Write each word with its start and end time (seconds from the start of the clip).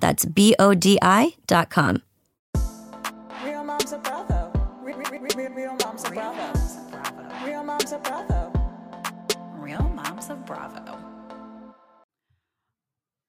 That's 0.00 0.24
B 0.24 0.54
O 0.58 0.74
D 0.74 0.98
I.com. 1.02 2.02
Real 3.44 3.64
moms 3.64 3.92
of 3.92 4.02
Bravo. 4.02 4.52
Real, 4.82 4.96
real, 4.98 5.10
real, 5.10 5.50
real 5.50 5.76
moms 5.84 6.04
of 6.04 6.12
Bravo. 6.12 7.46
Real 7.46 7.62
moms 7.62 7.92
of 7.92 8.02
Bravo. 8.02 8.52
Real 9.70 9.88
Moms 9.90 10.30
of 10.30 10.44
Bravo. 10.46 10.98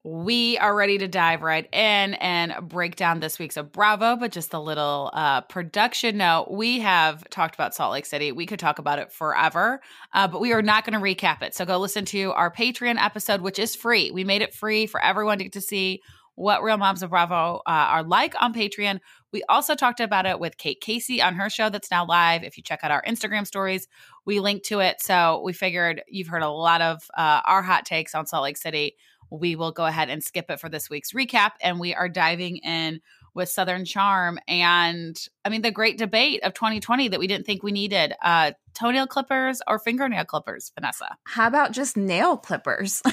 We 0.03 0.57
are 0.57 0.75
ready 0.75 0.97
to 0.97 1.07
dive 1.07 1.43
right 1.43 1.65
in 1.71 2.15
and 2.15 2.55
break 2.67 2.95
down 2.95 3.19
this 3.19 3.37
week's 3.37 3.57
of 3.57 3.71
Bravo, 3.71 4.15
but 4.15 4.31
just 4.31 4.53
a 4.55 4.59
little 4.59 5.11
uh, 5.13 5.41
production 5.41 6.17
note. 6.17 6.47
We 6.49 6.79
have 6.79 7.29
talked 7.29 7.53
about 7.53 7.75
Salt 7.75 7.91
Lake 7.91 8.07
City. 8.07 8.31
We 8.31 8.47
could 8.47 8.57
talk 8.57 8.79
about 8.79 8.97
it 8.97 9.11
forever, 9.11 9.81
uh, 10.13 10.27
but 10.27 10.41
we 10.41 10.53
are 10.53 10.63
not 10.63 10.85
going 10.85 10.99
to 10.99 11.05
recap 11.05 11.43
it. 11.43 11.53
So 11.53 11.65
go 11.65 11.77
listen 11.77 12.05
to 12.05 12.31
our 12.31 12.51
Patreon 12.51 12.97
episode, 12.97 13.41
which 13.41 13.59
is 13.59 13.75
free. 13.75 14.09
We 14.09 14.23
made 14.23 14.41
it 14.41 14.55
free 14.55 14.87
for 14.87 14.99
everyone 14.99 15.37
to 15.37 15.43
get 15.43 15.53
to 15.53 15.61
see 15.61 16.01
what 16.41 16.63
Real 16.63 16.77
Moms 16.77 17.03
of 17.03 17.11
Bravo 17.11 17.61
uh, 17.67 17.69
are 17.69 18.03
like 18.03 18.33
on 18.41 18.51
Patreon. 18.51 18.99
We 19.31 19.43
also 19.47 19.75
talked 19.75 19.99
about 19.99 20.25
it 20.25 20.39
with 20.39 20.57
Kate 20.57 20.81
Casey 20.81 21.21
on 21.21 21.35
her 21.35 21.51
show 21.51 21.69
that's 21.69 21.91
now 21.91 22.03
live. 22.05 22.43
If 22.43 22.57
you 22.57 22.63
check 22.63 22.79
out 22.81 22.89
our 22.89 23.03
Instagram 23.07 23.45
stories, 23.45 23.87
we 24.25 24.39
link 24.39 24.63
to 24.63 24.79
it. 24.79 25.01
So 25.01 25.41
we 25.45 25.53
figured 25.53 26.01
you've 26.07 26.27
heard 26.27 26.41
a 26.41 26.49
lot 26.49 26.81
of 26.81 27.03
uh, 27.15 27.41
our 27.45 27.61
hot 27.61 27.85
takes 27.85 28.15
on 28.15 28.25
Salt 28.25 28.43
Lake 28.43 28.57
City. 28.57 28.95
We 29.29 29.55
will 29.55 29.71
go 29.71 29.85
ahead 29.85 30.09
and 30.09 30.23
skip 30.23 30.49
it 30.49 30.59
for 30.59 30.67
this 30.67 30.89
week's 30.89 31.13
recap. 31.13 31.51
And 31.61 31.79
we 31.79 31.93
are 31.93 32.09
diving 32.09 32.57
in 32.57 33.01
with 33.35 33.47
Southern 33.47 33.85
Charm 33.85 34.39
and 34.47 35.15
I 35.45 35.49
mean, 35.49 35.61
the 35.61 35.71
great 35.71 35.97
debate 35.97 36.43
of 36.43 36.53
2020 36.53 37.09
that 37.09 37.19
we 37.19 37.27
didn't 37.27 37.45
think 37.45 37.61
we 37.61 37.71
needed 37.71 38.13
uh, 38.21 38.53
toenail 38.73 39.07
clippers 39.07 39.61
or 39.67 39.77
fingernail 39.77 40.25
clippers, 40.25 40.71
Vanessa. 40.73 41.15
How 41.25 41.47
about 41.47 41.71
just 41.71 41.95
nail 41.95 42.35
clippers? 42.35 43.01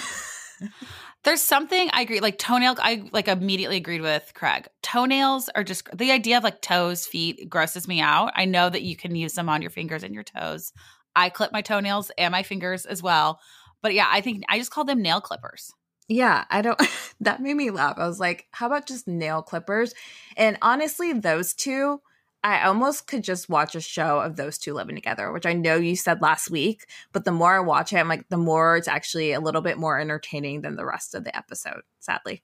There's 1.24 1.42
something 1.42 1.90
I 1.92 2.02
agree, 2.02 2.20
like 2.20 2.38
toenail. 2.38 2.76
I 2.78 3.08
like 3.12 3.28
immediately 3.28 3.76
agreed 3.76 4.00
with 4.00 4.30
Craig. 4.34 4.68
Toenails 4.82 5.48
are 5.54 5.64
just 5.64 5.88
the 5.96 6.12
idea 6.12 6.38
of 6.38 6.44
like 6.44 6.62
toes, 6.62 7.06
feet 7.06 7.50
grosses 7.50 7.88
me 7.88 8.00
out. 8.00 8.32
I 8.34 8.44
know 8.44 8.70
that 8.70 8.82
you 8.82 8.96
can 8.96 9.14
use 9.16 9.34
them 9.34 9.48
on 9.48 9.60
your 9.60 9.70
fingers 9.70 10.02
and 10.04 10.14
your 10.14 10.22
toes. 10.22 10.72
I 11.16 11.28
clip 11.28 11.52
my 11.52 11.60
toenails 11.60 12.10
and 12.16 12.32
my 12.32 12.42
fingers 12.44 12.86
as 12.86 13.02
well. 13.02 13.40
But 13.82 13.94
yeah, 13.94 14.08
I 14.10 14.20
think 14.20 14.44
I 14.48 14.58
just 14.58 14.70
call 14.70 14.84
them 14.84 15.02
nail 15.02 15.20
clippers. 15.20 15.72
yeah, 16.08 16.44
I 16.50 16.62
don't. 16.62 16.80
that 17.20 17.42
made 17.42 17.54
me 17.56 17.70
laugh. 17.70 17.98
I 17.98 18.06
was 18.06 18.20
like, 18.20 18.46
how 18.52 18.66
about 18.66 18.86
just 18.86 19.08
nail 19.08 19.42
clippers? 19.42 19.94
And 20.36 20.56
honestly, 20.62 21.12
those 21.12 21.52
two, 21.52 22.00
I 22.44 22.66
almost 22.66 23.06
could 23.06 23.24
just 23.24 23.48
watch 23.48 23.74
a 23.74 23.80
show 23.80 24.20
of 24.20 24.36
those 24.36 24.58
two 24.58 24.72
living 24.72 24.94
together, 24.94 25.32
which 25.32 25.46
I 25.46 25.54
know 25.54 25.76
you 25.76 25.96
said 25.96 26.22
last 26.22 26.50
week. 26.50 26.86
But 27.12 27.24
the 27.24 27.32
more 27.32 27.56
I 27.56 27.60
watch 27.60 27.92
it, 27.92 27.96
I'm 27.96 28.08
like, 28.08 28.28
the 28.28 28.36
more 28.36 28.76
it's 28.76 28.88
actually 28.88 29.32
a 29.32 29.40
little 29.40 29.60
bit 29.60 29.76
more 29.76 29.98
entertaining 29.98 30.60
than 30.60 30.76
the 30.76 30.86
rest 30.86 31.14
of 31.14 31.24
the 31.24 31.36
episode, 31.36 31.82
sadly. 31.98 32.42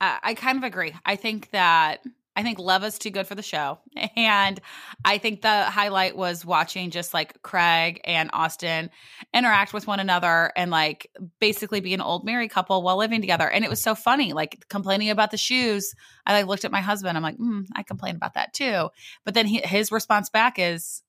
Uh, 0.00 0.18
I 0.22 0.34
kind 0.34 0.58
of 0.58 0.64
agree. 0.64 0.94
I 1.04 1.16
think 1.16 1.50
that 1.50 2.00
I 2.36 2.42
think 2.42 2.58
love 2.58 2.84
is 2.84 2.98
too 2.98 3.10
good 3.10 3.26
for 3.26 3.34
the 3.34 3.42
show, 3.42 3.80
and 4.16 4.60
I 5.04 5.18
think 5.18 5.42
the 5.42 5.64
highlight 5.64 6.16
was 6.16 6.44
watching 6.44 6.90
just 6.90 7.12
like 7.12 7.42
Craig 7.42 8.00
and 8.04 8.30
Austin 8.32 8.90
interact 9.34 9.72
with 9.72 9.86
one 9.86 10.00
another 10.00 10.52
and 10.56 10.70
like 10.70 11.10
basically 11.40 11.80
be 11.80 11.92
an 11.92 12.00
old 12.00 12.24
married 12.24 12.50
couple 12.50 12.82
while 12.82 12.96
living 12.96 13.20
together. 13.20 13.48
And 13.48 13.64
it 13.64 13.70
was 13.70 13.82
so 13.82 13.94
funny, 13.94 14.32
like 14.32 14.64
complaining 14.68 15.10
about 15.10 15.32
the 15.32 15.36
shoes. 15.36 15.94
I 16.24 16.32
like 16.32 16.46
looked 16.46 16.64
at 16.64 16.72
my 16.72 16.80
husband. 16.80 17.16
I'm 17.16 17.22
like, 17.22 17.38
mm, 17.38 17.66
I 17.74 17.82
complain 17.82 18.16
about 18.16 18.34
that 18.34 18.52
too. 18.52 18.90
But 19.24 19.34
then 19.34 19.46
he, 19.46 19.60
his 19.64 19.90
response 19.90 20.30
back 20.30 20.58
is, 20.58 21.02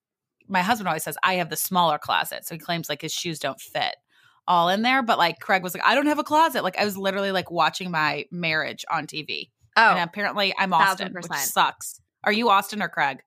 my 0.47 0.61
husband 0.61 0.87
always 0.87 1.03
says 1.03 1.17
I 1.23 1.35
have 1.35 1.49
the 1.49 1.55
smaller 1.55 1.97
closet, 1.97 2.45
so 2.45 2.55
he 2.55 2.59
claims 2.59 2.89
like 2.89 3.01
his 3.01 3.13
shoes 3.13 3.39
don't 3.39 3.61
fit 3.61 3.95
all 4.47 4.69
in 4.69 4.81
there. 4.81 5.01
But 5.01 5.17
like 5.17 5.39
Craig 5.39 5.63
was 5.63 5.73
like, 5.73 5.85
I 5.85 5.95
don't 5.95 6.07
have 6.07 6.19
a 6.19 6.23
closet. 6.23 6.63
Like 6.63 6.77
I 6.77 6.85
was 6.85 6.97
literally 6.97 7.31
like 7.31 7.51
watching 7.51 7.91
my 7.91 8.25
marriage 8.31 8.85
on 8.89 9.07
TV. 9.07 9.49
Oh, 9.77 9.91
and 9.91 9.99
apparently 9.99 10.53
I'm 10.57 10.73
Austin, 10.73 11.13
which 11.13 11.25
1000%. 11.25 11.35
sucks. 11.37 11.99
Are 12.23 12.31
you 12.33 12.49
Austin 12.49 12.81
or 12.81 12.89
Craig? 12.89 13.23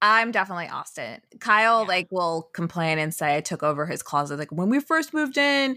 I'm 0.00 0.32
definitely 0.32 0.68
Austin. 0.68 1.20
Kyle 1.40 1.82
Yeah. 1.82 1.88
like 1.88 2.08
will 2.10 2.50
complain 2.54 2.98
and 2.98 3.14
say 3.14 3.36
I 3.36 3.40
took 3.40 3.62
over 3.62 3.86
his 3.86 4.02
closet. 4.02 4.38
Like 4.38 4.50
when 4.50 4.68
we 4.68 4.80
first 4.80 5.14
moved 5.14 5.36
in, 5.38 5.76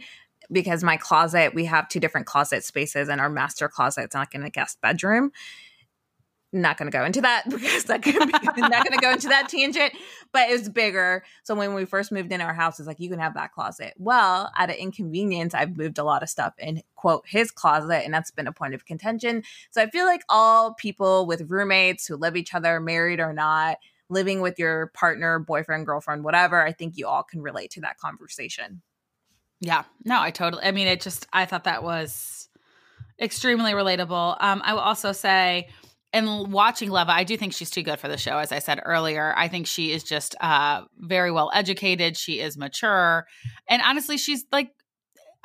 because 0.51 0.83
my 0.83 0.97
closet, 0.97 1.53
we 1.55 1.65
have 1.65 1.87
two 1.89 1.99
different 1.99 2.27
closet 2.27 2.63
spaces, 2.63 3.09
and 3.09 3.19
our 3.21 3.29
master 3.29 3.67
closet's 3.67 4.13
like 4.15 4.35
in 4.35 4.43
a 4.43 4.49
guest 4.49 4.79
bedroom. 4.81 5.31
Not 6.55 6.77
going 6.77 6.89
to 6.89 6.97
go 6.97 7.03
into 7.03 7.19
that 7.19 7.43
because 7.49 7.83
that 7.83 8.01
could 8.01 8.13
be 8.13 8.61
not 8.61 8.71
going 8.71 8.97
to 8.97 9.01
go 9.01 9.11
into 9.11 9.27
that 9.27 9.49
tangent, 9.49 9.91
but 10.31 10.49
it's 10.49 10.69
bigger. 10.69 11.25
So 11.43 11.53
when 11.53 11.73
we 11.73 11.83
first 11.83 12.13
moved 12.13 12.31
in 12.31 12.39
our 12.39 12.53
house, 12.53 12.79
it's 12.79 12.87
like 12.87 13.01
you 13.01 13.09
can 13.09 13.19
have 13.19 13.33
that 13.33 13.51
closet. 13.51 13.93
Well, 13.97 14.49
at 14.57 14.69
an 14.69 14.77
inconvenience, 14.77 15.53
I've 15.53 15.75
moved 15.75 15.97
a 15.97 16.03
lot 16.05 16.23
of 16.23 16.29
stuff 16.29 16.53
in 16.57 16.81
quote 16.95 17.25
his 17.27 17.51
closet, 17.51 18.05
and 18.05 18.13
that's 18.13 18.31
been 18.31 18.47
a 18.47 18.53
point 18.53 18.73
of 18.73 18.85
contention. 18.85 19.43
So 19.71 19.81
I 19.81 19.89
feel 19.89 20.05
like 20.05 20.21
all 20.29 20.75
people 20.75 21.25
with 21.25 21.51
roommates 21.51 22.07
who 22.07 22.15
live 22.15 22.37
each 22.37 22.53
other, 22.53 22.79
married 22.79 23.19
or 23.19 23.33
not, 23.33 23.79
living 24.07 24.39
with 24.39 24.57
your 24.57 24.87
partner, 24.93 25.39
boyfriend, 25.39 25.85
girlfriend, 25.85 26.23
whatever, 26.23 26.65
I 26.65 26.71
think 26.71 26.95
you 26.95 27.05
all 27.05 27.23
can 27.23 27.41
relate 27.41 27.71
to 27.71 27.81
that 27.81 27.97
conversation. 27.97 28.81
Yeah. 29.59 29.83
No, 30.05 30.21
I 30.21 30.31
totally. 30.31 30.63
I 30.63 30.71
mean, 30.71 30.87
it 30.87 31.01
just. 31.01 31.27
I 31.33 31.43
thought 31.43 31.65
that 31.65 31.83
was 31.83 32.47
extremely 33.19 33.73
relatable. 33.73 34.37
Um, 34.39 34.61
I 34.63 34.73
will 34.73 34.81
also 34.81 35.11
say, 35.11 35.67
in 36.15 36.49
watching 36.49 36.89
Leva, 36.89 37.11
I 37.11 37.25
do 37.25 37.37
think 37.37 37.53
she's 37.53 37.69
too 37.69 37.83
good 37.83 37.99
for 37.99 38.07
the 38.07 38.17
show. 38.17 38.37
As 38.37 38.51
I 38.51 38.59
said 38.59 38.81
earlier, 38.83 39.33
I 39.35 39.49
think 39.49 39.67
she 39.67 39.91
is 39.91 40.03
just 40.03 40.35
uh, 40.39 40.83
very 40.97 41.31
well 41.31 41.51
educated. 41.53 42.17
She 42.17 42.39
is 42.39 42.57
mature, 42.57 43.27
and 43.67 43.81
honestly, 43.81 44.17
she's 44.17 44.45
like. 44.51 44.69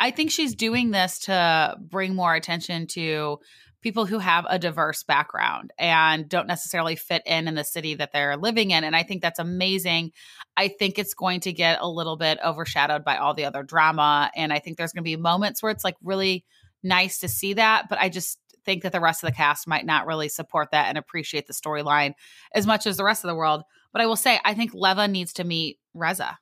I 0.02 0.12
think 0.12 0.30
she's 0.30 0.54
doing 0.54 0.92
this 0.92 1.18
to 1.26 1.76
bring 1.78 2.14
more 2.14 2.34
attention 2.34 2.86
to 2.92 3.38
people 3.82 4.06
who 4.06 4.18
have 4.18 4.46
a 4.48 4.58
diverse 4.58 5.02
background 5.02 5.72
and 5.78 6.28
don't 6.28 6.46
necessarily 6.46 6.96
fit 6.96 7.22
in 7.26 7.48
in 7.48 7.54
the 7.54 7.64
city 7.64 7.94
that 7.94 8.12
they're 8.12 8.36
living 8.36 8.70
in 8.70 8.84
and 8.84 8.94
i 8.94 9.02
think 9.02 9.22
that's 9.22 9.38
amazing 9.38 10.12
i 10.56 10.68
think 10.68 10.98
it's 10.98 11.14
going 11.14 11.40
to 11.40 11.52
get 11.52 11.78
a 11.80 11.88
little 11.88 12.16
bit 12.16 12.38
overshadowed 12.44 13.04
by 13.04 13.16
all 13.16 13.34
the 13.34 13.44
other 13.44 13.62
drama 13.62 14.30
and 14.36 14.52
i 14.52 14.58
think 14.58 14.76
there's 14.76 14.92
going 14.92 15.02
to 15.02 15.10
be 15.10 15.16
moments 15.16 15.62
where 15.62 15.72
it's 15.72 15.84
like 15.84 15.96
really 16.02 16.44
nice 16.82 17.18
to 17.18 17.28
see 17.28 17.54
that 17.54 17.88
but 17.88 17.98
i 17.98 18.08
just 18.08 18.38
think 18.64 18.82
that 18.82 18.92
the 18.92 19.00
rest 19.00 19.22
of 19.22 19.28
the 19.28 19.36
cast 19.36 19.66
might 19.66 19.86
not 19.86 20.06
really 20.06 20.28
support 20.28 20.70
that 20.72 20.88
and 20.88 20.98
appreciate 20.98 21.46
the 21.46 21.52
storyline 21.52 22.14
as 22.54 22.66
much 22.66 22.86
as 22.86 22.96
the 22.96 23.04
rest 23.04 23.24
of 23.24 23.28
the 23.28 23.34
world 23.34 23.62
but 23.92 24.00
i 24.00 24.06
will 24.06 24.16
say 24.16 24.38
i 24.44 24.54
think 24.54 24.72
leva 24.74 25.08
needs 25.08 25.32
to 25.32 25.44
meet 25.44 25.78
reza 25.94 26.38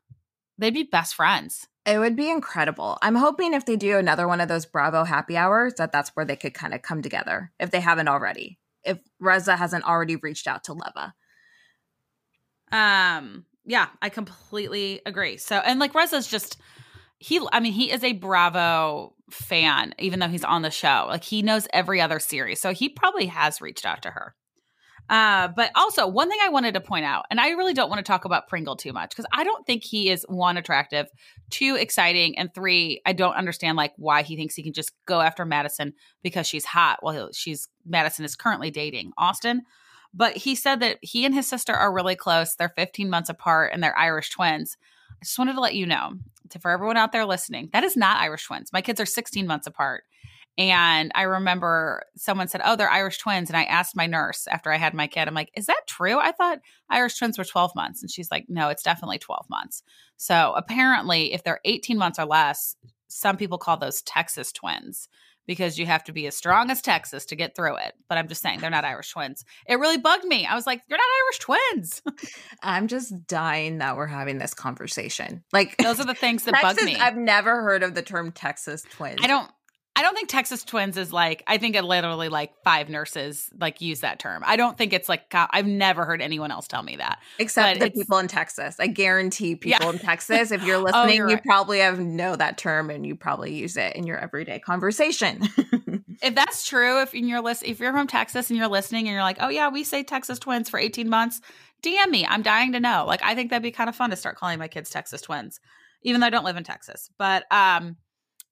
they'd 0.58 0.74
be 0.74 0.82
best 0.82 1.14
friends 1.14 1.68
It 1.86 1.98
would 1.98 2.16
be 2.16 2.30
incredible. 2.30 2.98
I'm 3.00 3.14
hoping 3.14 3.54
if 3.54 3.64
they 3.64 3.76
do 3.76 3.96
another 3.96 4.28
one 4.28 4.42
of 4.42 4.48
those 4.48 4.66
Bravo 4.66 5.04
happy 5.04 5.38
hours, 5.38 5.72
that 5.78 5.90
that's 5.90 6.10
where 6.10 6.26
they 6.26 6.36
could 6.36 6.52
kind 6.52 6.74
of 6.74 6.82
come 6.82 7.00
together 7.00 7.50
if 7.58 7.70
they 7.70 7.80
haven't 7.80 8.08
already. 8.08 8.58
If 8.84 8.98
Reza 9.18 9.56
hasn't 9.56 9.84
already 9.84 10.16
reached 10.16 10.46
out 10.46 10.64
to 10.64 10.74
Leva. 10.74 11.14
Um, 12.70 13.46
yeah, 13.64 13.88
I 14.02 14.10
completely 14.10 15.00
agree. 15.06 15.38
So, 15.38 15.56
and 15.56 15.80
like 15.80 15.94
Reza's 15.94 16.26
just 16.26 16.58
he. 17.18 17.40
I 17.52 17.60
mean, 17.60 17.72
he 17.72 17.90
is 17.90 18.04
a 18.04 18.12
Bravo 18.12 19.14
fan, 19.30 19.94
even 19.98 20.20
though 20.20 20.28
he's 20.28 20.44
on 20.44 20.62
the 20.62 20.70
show. 20.70 21.06
Like 21.08 21.24
he 21.24 21.42
knows 21.42 21.68
every 21.72 22.00
other 22.00 22.20
series, 22.20 22.60
so 22.60 22.72
he 22.72 22.88
probably 22.88 23.26
has 23.26 23.60
reached 23.60 23.86
out 23.86 24.02
to 24.02 24.10
her. 24.10 24.34
Uh, 25.08 25.48
but 25.48 25.70
also 25.74 26.06
one 26.06 26.28
thing 26.28 26.38
I 26.42 26.50
wanted 26.50 26.74
to 26.74 26.80
point 26.80 27.06
out, 27.06 27.24
and 27.30 27.40
I 27.40 27.50
really 27.50 27.72
don't 27.72 27.88
want 27.88 27.98
to 27.98 28.10
talk 28.10 28.26
about 28.26 28.46
Pringle 28.46 28.76
too 28.76 28.92
much 28.92 29.10
because 29.10 29.24
I 29.32 29.42
don't 29.42 29.66
think 29.66 29.82
he 29.82 30.10
is 30.10 30.26
one 30.28 30.58
attractive, 30.58 31.06
two 31.48 31.76
exciting, 31.76 32.38
and 32.38 32.52
three 32.54 33.00
I 33.06 33.14
don't 33.14 33.34
understand 33.34 33.76
like 33.76 33.92
why 33.96 34.22
he 34.22 34.36
thinks 34.36 34.54
he 34.54 34.62
can 34.62 34.74
just 34.74 34.92
go 35.06 35.20
after 35.20 35.46
Madison 35.46 35.94
because 36.22 36.46
she's 36.46 36.66
hot 36.66 36.98
while 37.00 37.30
she's 37.32 37.68
Madison 37.86 38.24
is 38.24 38.36
currently 38.36 38.70
dating 38.70 39.12
Austin. 39.16 39.62
But 40.12 40.36
he 40.36 40.54
said 40.54 40.80
that 40.80 40.98
he 41.00 41.24
and 41.24 41.34
his 41.34 41.48
sister 41.48 41.72
are 41.72 41.92
really 41.92 42.16
close. 42.16 42.54
They're 42.54 42.72
15 42.76 43.08
months 43.08 43.28
apart 43.30 43.72
and 43.72 43.82
they're 43.82 43.96
Irish 43.96 44.30
twins. 44.30 44.76
I 45.20 45.24
just 45.24 45.38
wanted 45.38 45.54
to 45.54 45.60
let 45.60 45.74
you 45.74 45.86
know, 45.86 46.14
to, 46.50 46.58
for 46.58 46.70
everyone 46.70 46.96
out 46.96 47.12
there 47.12 47.24
listening, 47.24 47.70
that 47.72 47.84
is 47.84 47.96
not 47.96 48.20
Irish 48.20 48.46
twins. 48.46 48.72
My 48.72 48.82
kids 48.82 49.00
are 49.00 49.06
16 49.06 49.46
months 49.46 49.66
apart. 49.66 50.04
And 50.56 51.12
I 51.14 51.22
remember 51.22 52.02
someone 52.16 52.48
said, 52.48 52.62
Oh, 52.64 52.74
they're 52.74 52.90
Irish 52.90 53.18
twins. 53.18 53.48
And 53.48 53.56
I 53.56 53.62
asked 53.62 53.94
my 53.94 54.06
nurse 54.06 54.48
after 54.48 54.72
I 54.72 54.76
had 54.76 54.92
my 54.92 55.06
kid, 55.06 55.28
I'm 55.28 55.34
like, 55.34 55.52
Is 55.54 55.66
that 55.66 55.86
true? 55.86 56.18
I 56.18 56.32
thought 56.32 56.58
Irish 56.90 57.16
twins 57.16 57.38
were 57.38 57.44
12 57.44 57.76
months. 57.76 58.02
And 58.02 58.10
she's 58.10 58.30
like, 58.30 58.46
No, 58.48 58.68
it's 58.68 58.82
definitely 58.82 59.18
12 59.18 59.46
months. 59.48 59.84
So 60.16 60.52
apparently, 60.56 61.32
if 61.32 61.44
they're 61.44 61.60
18 61.64 61.96
months 61.96 62.18
or 62.18 62.26
less, 62.26 62.74
some 63.06 63.36
people 63.36 63.56
call 63.56 63.76
those 63.76 64.02
Texas 64.02 64.50
twins 64.52 65.08
because 65.48 65.78
you 65.78 65.86
have 65.86 66.04
to 66.04 66.12
be 66.12 66.26
as 66.28 66.36
strong 66.36 66.70
as 66.70 66.80
Texas 66.82 67.24
to 67.24 67.34
get 67.34 67.56
through 67.56 67.76
it. 67.78 67.94
But 68.08 68.18
I'm 68.18 68.28
just 68.28 68.42
saying, 68.42 68.60
they're 68.60 68.70
not 68.70 68.84
Irish 68.84 69.10
twins. 69.10 69.44
It 69.66 69.80
really 69.80 69.96
bugged 69.96 70.24
me. 70.24 70.46
I 70.46 70.54
was 70.54 70.66
like, 70.66 70.82
You're 70.88 70.98
not 70.98 71.08
Irish 71.24 71.38
twins. 71.40 72.02
I'm 72.62 72.86
just 72.86 73.26
dying 73.26 73.78
that 73.78 73.96
we're 73.96 74.06
having 74.06 74.38
this 74.38 74.54
conversation. 74.54 75.42
Like, 75.52 75.76
those 75.78 75.98
are 75.98 76.04
the 76.04 76.14
things 76.14 76.44
that 76.44 76.54
Texas, 76.54 76.76
bug 76.76 76.84
me. 76.84 76.96
I've 76.96 77.16
never 77.16 77.62
heard 77.62 77.82
of 77.82 77.94
the 77.94 78.02
term 78.02 78.30
Texas 78.30 78.82
twins. 78.82 79.20
I 79.24 79.26
don't. 79.26 79.50
I 79.98 80.02
don't 80.02 80.14
think 80.14 80.28
Texas 80.28 80.62
twins 80.62 80.96
is 80.96 81.12
like. 81.12 81.42
I 81.48 81.58
think 81.58 81.74
it 81.74 81.82
literally 81.82 82.28
like 82.28 82.52
five 82.62 82.88
nurses 82.88 83.50
like 83.60 83.80
use 83.80 84.00
that 84.00 84.20
term. 84.20 84.44
I 84.46 84.54
don't 84.54 84.78
think 84.78 84.92
it's 84.92 85.08
like. 85.08 85.24
I've 85.34 85.66
never 85.66 86.04
heard 86.04 86.22
anyone 86.22 86.52
else 86.52 86.68
tell 86.68 86.82
me 86.84 86.96
that. 86.96 87.18
Except 87.40 87.80
but 87.80 87.92
the 87.92 88.00
people 88.00 88.18
in 88.18 88.28
Texas. 88.28 88.76
I 88.78 88.86
guarantee 88.86 89.56
people 89.56 89.86
Yeah. 89.86 89.90
in 89.92 89.98
Texas, 89.98 90.52
if 90.52 90.62
you're 90.64 90.76
Oh, 90.78 90.82
listening, 90.84 91.16
you're 91.16 91.28
you 91.30 91.34
right. 91.34 91.44
probably 91.44 91.80
have 91.80 91.98
know 91.98 92.36
that 92.36 92.58
term 92.58 92.90
and 92.90 93.04
you 93.04 93.16
probably 93.16 93.54
use 93.54 93.76
it 93.76 93.96
in 93.96 94.06
your 94.06 94.18
everyday 94.18 94.58
conversation. 94.60 95.42
If 96.20 96.34
that's 96.34 96.66
true, 96.66 97.00
if 97.02 97.14
you're 97.14 97.40
list, 97.40 97.62
if 97.64 97.78
you're 97.78 97.92
from 97.92 98.08
Texas 98.08 98.50
and 98.50 98.58
you're 98.58 98.66
listening 98.66 99.06
and 99.06 99.12
you're 99.14 99.22
like, 99.22 99.36
oh 99.40 99.50
yeah, 99.50 99.68
we 99.68 99.84
say 99.84 100.02
Texas 100.02 100.40
twins 100.40 100.68
for 100.68 100.76
18 100.76 101.08
months, 101.08 101.40
DM 101.84 102.10
me. 102.10 102.26
I'm 102.26 102.42
dying 102.42 102.72
to 102.72 102.80
know. 102.80 103.04
Like, 103.06 103.22
I 103.22 103.36
think 103.36 103.50
that'd 103.50 103.62
be 103.62 103.70
kind 103.70 103.88
of 103.88 103.94
fun 103.94 104.10
to 104.10 104.16
start 104.16 104.34
calling 104.36 104.58
my 104.58 104.66
kids 104.66 104.90
Texas 104.90 105.20
twins, 105.20 105.60
even 106.02 106.20
though 106.20 106.26
I 106.26 106.30
don't 106.30 106.44
live 106.44 106.56
in 106.56 106.64
Texas. 106.64 107.08
But 107.18 107.44
um, 107.52 107.94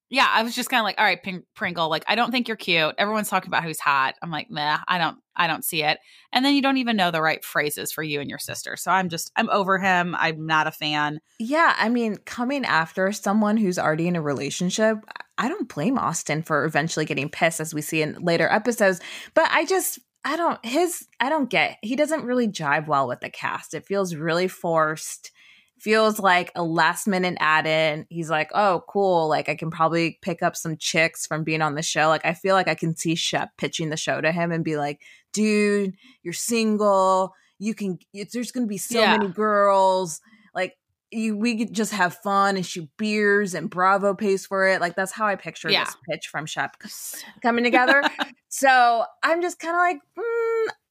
yeah, 0.08 0.28
I 0.30 0.42
was 0.42 0.54
just 0.54 0.70
kind 0.70 0.80
of 0.80 0.84
like, 0.84 0.98
all 0.98 1.04
right, 1.04 1.22
Ping- 1.22 1.44
Pringle, 1.54 1.88
like 1.88 2.04
I 2.06 2.14
don't 2.14 2.30
think 2.30 2.46
you're 2.46 2.56
cute. 2.56 2.94
Everyone's 2.96 3.28
talking 3.28 3.48
about 3.48 3.64
who's 3.64 3.80
hot. 3.80 4.14
I'm 4.22 4.30
like, 4.30 4.50
nah, 4.50 4.78
I 4.86 4.98
don't, 4.98 5.18
I 5.34 5.46
don't 5.46 5.64
see 5.64 5.82
it. 5.82 5.98
And 6.32 6.44
then 6.44 6.54
you 6.54 6.62
don't 6.62 6.76
even 6.76 6.96
know 6.96 7.10
the 7.10 7.20
right 7.20 7.44
phrases 7.44 7.92
for 7.92 8.02
you 8.02 8.20
and 8.20 8.30
your 8.30 8.38
sister. 8.38 8.76
So 8.76 8.90
I'm 8.90 9.08
just, 9.08 9.32
I'm 9.36 9.50
over 9.50 9.78
him. 9.78 10.14
I'm 10.18 10.46
not 10.46 10.66
a 10.66 10.72
fan. 10.72 11.20
yeah, 11.38 11.74
I 11.78 11.88
mean, 11.88 12.16
coming 12.24 12.64
after 12.64 13.10
someone 13.12 13.56
who's 13.56 13.78
already 13.78 14.06
in 14.06 14.16
a 14.16 14.22
relationship, 14.22 14.98
I 15.38 15.48
don't 15.48 15.72
blame 15.72 15.98
Austin 15.98 16.42
for 16.42 16.64
eventually 16.64 17.04
getting 17.04 17.28
pissed 17.28 17.60
as 17.60 17.74
we 17.74 17.82
see 17.82 18.02
in 18.02 18.14
later 18.20 18.48
episodes. 18.48 19.00
But 19.34 19.48
I 19.50 19.64
just 19.66 19.98
I 20.24 20.36
don't 20.36 20.64
his 20.64 21.06
I 21.20 21.28
don't 21.28 21.50
get 21.50 21.78
he 21.82 21.94
doesn't 21.94 22.24
really 22.24 22.48
jive 22.48 22.86
well 22.88 23.06
with 23.06 23.20
the 23.20 23.30
cast. 23.30 23.74
It 23.74 23.86
feels 23.86 24.14
really 24.14 24.48
forced. 24.48 25.30
Feels 25.78 26.19
like 26.19 26.50
a 26.56 26.62
last 26.62 27.06
minute 27.06 27.37
add 27.38 27.67
in. 27.67 28.06
He's 28.08 28.31
like, 28.31 28.50
oh, 28.55 28.82
cool. 28.88 29.28
Like, 29.28 29.49
I 29.49 29.55
can 29.55 29.70
probably 29.70 30.19
pick 30.23 30.43
up 30.43 30.56
some 30.56 30.76
chicks 30.78 31.26
from 31.26 31.44
being 31.44 31.61
on 31.62 31.75
the 31.75 31.82
show. 31.82 32.08
Like, 32.08 32.25
I 32.25 32.32
feel 32.32 32.55
like 32.55 32.67
I 32.69 32.75
can 32.75 32.96
see 32.96 33.14
Shep 33.14 33.50
pitching 33.58 33.90
the 33.90 33.96
show 33.96 34.20
to 34.20 34.32
him 34.32 34.52
and 34.52 34.64
be 34.64 34.76
like, 34.76 35.00
dude, 35.32 35.94
you're 36.23 36.32
single. 36.32 37.34
You 37.58 37.75
can, 37.75 37.99
it's, 38.14 38.32
there's 38.32 38.52
going 38.52 38.67
to 38.67 38.69
be 38.69 38.78
so 38.78 38.99
Yeah. 39.00 39.12
many 39.19 39.28
girls. 39.32 40.20
Like, 40.55 40.76
you, 41.12 41.37
we 41.37 41.56
could 41.58 41.75
just 41.75 41.93
have 41.93 42.14
fun 42.17 42.56
and 42.56 42.64
shoot 42.67 42.88
beers 42.96 43.55
and 43.55 43.70
Bravo 43.70 44.14
pays 44.14 44.44
for 44.46 44.67
it. 44.67 44.81
Like, 44.81 44.96
that's 44.96 45.12
how 45.12 45.26
I 45.26 45.37
picture 45.37 45.70
Yeah. 45.70 45.84
this 45.84 45.96
pitch 46.11 46.28
from 46.28 46.46
Shep 46.46 46.76
coming 47.43 47.64
together. 47.64 48.02
so 48.49 49.05
I'm 49.23 49.43
just 49.43 49.58
kind 49.61 49.75
of 49.75 49.81
like, 49.81 49.99
mm, 50.19 50.35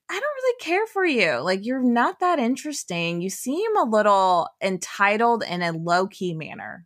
I 0.10 0.13
don't 0.13 0.22
really 0.22 0.57
care 0.60 0.88
for 0.88 1.06
you. 1.06 1.40
Like, 1.42 1.66
you're 1.66 1.84
not 1.84 2.19
that 2.19 2.40
interesting. 2.40 3.22
You 3.22 3.30
seem 3.30 3.75
a 3.75 3.84
little 3.84 4.48
entitled 4.62 5.44
in 5.44 5.62
a 5.62 5.72
low 5.72 6.07
key 6.07 6.34
manner. 6.34 6.86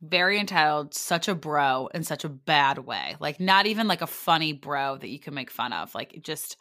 very 0.00 0.38
entitled, 0.38 0.94
such 0.94 1.28
a 1.28 1.34
bro 1.34 1.88
in 1.94 2.04
such 2.04 2.24
a 2.24 2.28
bad 2.28 2.78
way. 2.78 3.16
Like 3.20 3.40
not 3.40 3.66
even 3.66 3.88
like 3.88 4.02
a 4.02 4.06
funny 4.06 4.52
bro 4.52 4.96
that 4.98 5.08
you 5.08 5.18
can 5.18 5.34
make 5.34 5.50
fun 5.50 5.72
of. 5.72 5.94
Like 5.94 6.20
just 6.22 6.56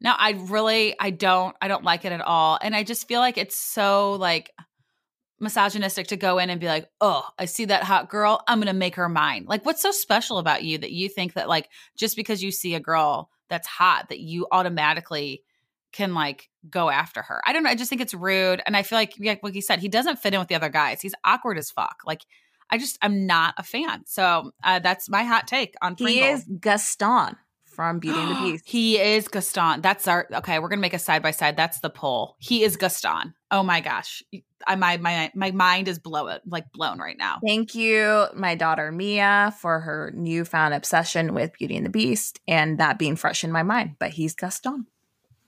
no, 0.00 0.14
I 0.16 0.32
really 0.32 0.96
I 0.98 1.10
don't 1.10 1.56
I 1.60 1.68
don't 1.68 1.84
like 1.84 2.04
it 2.04 2.12
at 2.12 2.20
all. 2.20 2.58
And 2.60 2.74
I 2.74 2.82
just 2.84 3.06
feel 3.08 3.20
like 3.20 3.38
it's 3.38 3.56
so 3.56 4.14
like 4.14 4.50
misogynistic 5.40 6.08
to 6.08 6.16
go 6.16 6.38
in 6.38 6.50
and 6.50 6.60
be 6.60 6.66
like, 6.68 6.88
"Oh, 7.00 7.24
I 7.38 7.46
see 7.46 7.66
that 7.66 7.84
hot 7.84 8.10
girl, 8.10 8.42
I'm 8.48 8.58
going 8.58 8.68
to 8.68 8.74
make 8.74 8.96
her 8.96 9.08
mine." 9.08 9.46
Like 9.48 9.64
what's 9.66 9.82
so 9.82 9.92
special 9.92 10.38
about 10.38 10.64
you 10.64 10.78
that 10.78 10.92
you 10.92 11.08
think 11.08 11.34
that 11.34 11.48
like 11.48 11.68
just 11.96 12.16
because 12.16 12.42
you 12.42 12.50
see 12.52 12.74
a 12.74 12.80
girl 12.80 13.30
that's 13.50 13.66
hot 13.66 14.08
that 14.08 14.20
you 14.20 14.46
automatically 14.50 15.42
can 15.92 16.14
like 16.14 16.48
go 16.68 16.88
after 16.88 17.20
her. 17.20 17.42
I 17.44 17.52
don't 17.52 17.64
know. 17.64 17.70
I 17.70 17.74
just 17.74 17.90
think 17.90 18.00
it's 18.00 18.14
rude. 18.14 18.62
And 18.64 18.76
I 18.76 18.82
feel 18.82 18.96
like, 18.96 19.14
like 19.20 19.42
what 19.42 19.52
he 19.52 19.60
said, 19.60 19.80
he 19.80 19.88
doesn't 19.88 20.20
fit 20.20 20.32
in 20.32 20.40
with 20.40 20.48
the 20.48 20.54
other 20.54 20.68
guys. 20.68 21.00
He's 21.02 21.14
awkward 21.24 21.58
as 21.58 21.70
fuck. 21.70 22.02
Like, 22.06 22.24
I 22.70 22.78
just, 22.78 22.96
I'm 23.02 23.26
not 23.26 23.54
a 23.58 23.64
fan. 23.64 24.04
So 24.06 24.52
uh, 24.62 24.78
that's 24.78 25.10
my 25.10 25.24
hot 25.24 25.48
take 25.48 25.74
on 25.82 25.96
He 25.98 26.20
is 26.20 26.48
Gaston 26.60 27.36
from 27.80 27.98
Beauty 27.98 28.18
and 28.18 28.30
the 28.30 28.34
Beast. 28.42 28.68
he 28.68 28.98
is 28.98 29.26
Gaston. 29.26 29.80
That's 29.80 30.06
our, 30.06 30.28
okay, 30.30 30.58
we're 30.58 30.68
to 30.68 30.76
make 30.76 30.92
a 30.92 30.98
side 30.98 31.22
by 31.22 31.30
side. 31.30 31.56
That's 31.56 31.80
the 31.80 31.88
poll. 31.88 32.36
He 32.38 32.62
is 32.62 32.76
Gaston. 32.76 33.32
Oh 33.50 33.62
my 33.62 33.80
gosh. 33.80 34.22
I, 34.66 34.76
my, 34.76 34.98
my, 34.98 35.32
my 35.34 35.50
mind 35.52 35.88
is 35.88 35.98
blow 35.98 36.36
like 36.46 36.70
blown 36.72 36.98
right 36.98 37.16
now. 37.16 37.38
Thank 37.42 37.74
you, 37.74 38.26
my 38.34 38.54
daughter 38.54 38.92
Mia, 38.92 39.54
for 39.58 39.80
her 39.80 40.12
newfound 40.14 40.74
obsession 40.74 41.32
with 41.32 41.54
Beauty 41.54 41.74
and 41.74 41.86
the 41.86 41.90
Beast 41.90 42.38
and 42.46 42.76
that 42.76 42.98
being 42.98 43.16
fresh 43.16 43.44
in 43.44 43.50
my 43.50 43.62
mind. 43.62 43.96
But 43.98 44.10
he's 44.10 44.34
Gaston. 44.34 44.86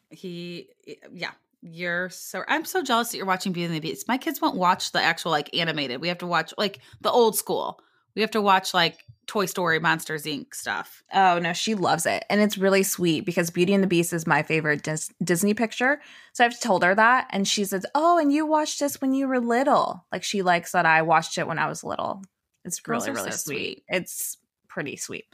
He, 0.09 0.71
yeah. 1.13 1.33
You're 1.61 2.09
so. 2.09 2.45
I'm 2.49 2.65
so 2.65 2.83
jealous 2.83 3.11
that 3.11 3.19
you're 3.19 3.27
watching 3.27 3.53
Beauty 3.53 3.67
and 3.67 3.75
the 3.75 3.81
Beast. 3.81 4.09
My 4.09 4.17
kids 4.17 4.41
won't 4.41 4.57
watch 4.57 4.91
the 4.91 5.03
actual 5.03 5.31
like 5.33 5.55
animated. 5.55 6.01
We 6.01 6.09
have 6.09 6.19
to 6.19 6.27
watch 6.27 6.55
like 6.57 6.81
the 7.03 7.11
old 7.11 7.37
school. 7.37 7.79
We 8.15 8.23
have 8.23 8.31
to 8.33 8.43
watch 8.43 8.75
like 8.75 9.05
Toy 9.27 9.47
Story, 9.47 9.79
Monsters 9.79 10.25
Inc. 10.25 10.55
stuff. 10.55 11.03
Oh 11.15 11.39
no, 11.39 11.53
she 11.53 11.75
loves 11.75 12.07
it. 12.07 12.25
And 12.29 12.41
it's 12.41 12.59
really 12.59 12.83
sweet 12.83 13.25
because 13.25 13.51
Beauty 13.51 13.73
and 13.73 13.83
the 13.83 13.89
Beast 13.89 14.13
is 14.13 14.27
my 14.27 14.43
favorite 14.43 14.83
Dis- 14.83 15.11
Disney 15.23 15.55
picture. 15.55 16.01
So 16.33 16.45
I've 16.45 16.59
told 16.61 16.83
her 16.83 16.95
that 16.95 17.29
and 17.31 17.47
she 17.47 17.65
says, 17.65 17.87
"Oh, 17.95 18.19
and 18.19 18.33
you 18.33 18.45
watched 18.45 18.81
this 18.81 19.01
when 19.01 19.15
you 19.15 19.29
were 19.29 19.41
little." 19.41 20.05
Like 20.13 20.25
she 20.25 20.43
likes 20.43 20.73
that 20.73 20.87
I 20.87 21.03
watched 21.03 21.39
it 21.39 21.47
when 21.47 21.59
I 21.59 21.69
was 21.69 21.85
little. 21.85 22.23
It's 22.65 22.81
Girls 22.81 23.07
really 23.07 23.17
really 23.17 23.31
so 23.31 23.37
sweet. 23.37 23.57
sweet. 23.57 23.85
It's 23.89 24.37
pretty 24.69 24.97
sweet. 24.97 25.25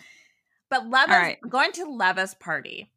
But 0.71 0.89
Leva's 0.89 1.09
right. 1.09 1.39
going 1.49 1.73
to 1.73 1.85
Leva's 1.91 2.35
party. 2.35 2.93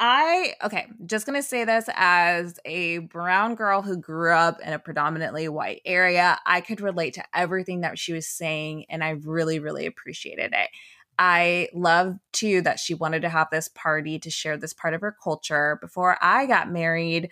I 0.00 0.54
okay, 0.62 0.86
just 1.06 1.26
gonna 1.26 1.42
say 1.42 1.64
this 1.64 1.86
as 1.94 2.58
a 2.64 2.98
brown 2.98 3.56
girl 3.56 3.82
who 3.82 3.96
grew 3.96 4.32
up 4.32 4.60
in 4.60 4.72
a 4.72 4.78
predominantly 4.78 5.48
white 5.48 5.82
area. 5.84 6.38
I 6.46 6.60
could 6.60 6.80
relate 6.80 7.14
to 7.14 7.24
everything 7.34 7.80
that 7.80 7.98
she 7.98 8.12
was 8.12 8.28
saying, 8.28 8.84
and 8.90 9.02
I 9.02 9.10
really, 9.10 9.58
really 9.58 9.86
appreciated 9.86 10.52
it. 10.52 10.70
I 11.18 11.68
love 11.74 12.16
too 12.32 12.62
that 12.62 12.78
she 12.78 12.94
wanted 12.94 13.22
to 13.22 13.28
have 13.28 13.48
this 13.50 13.68
party 13.68 14.20
to 14.20 14.30
share 14.30 14.56
this 14.56 14.72
part 14.72 14.94
of 14.94 15.00
her 15.00 15.16
culture. 15.22 15.78
Before 15.80 16.16
I 16.22 16.46
got 16.46 16.70
married, 16.70 17.30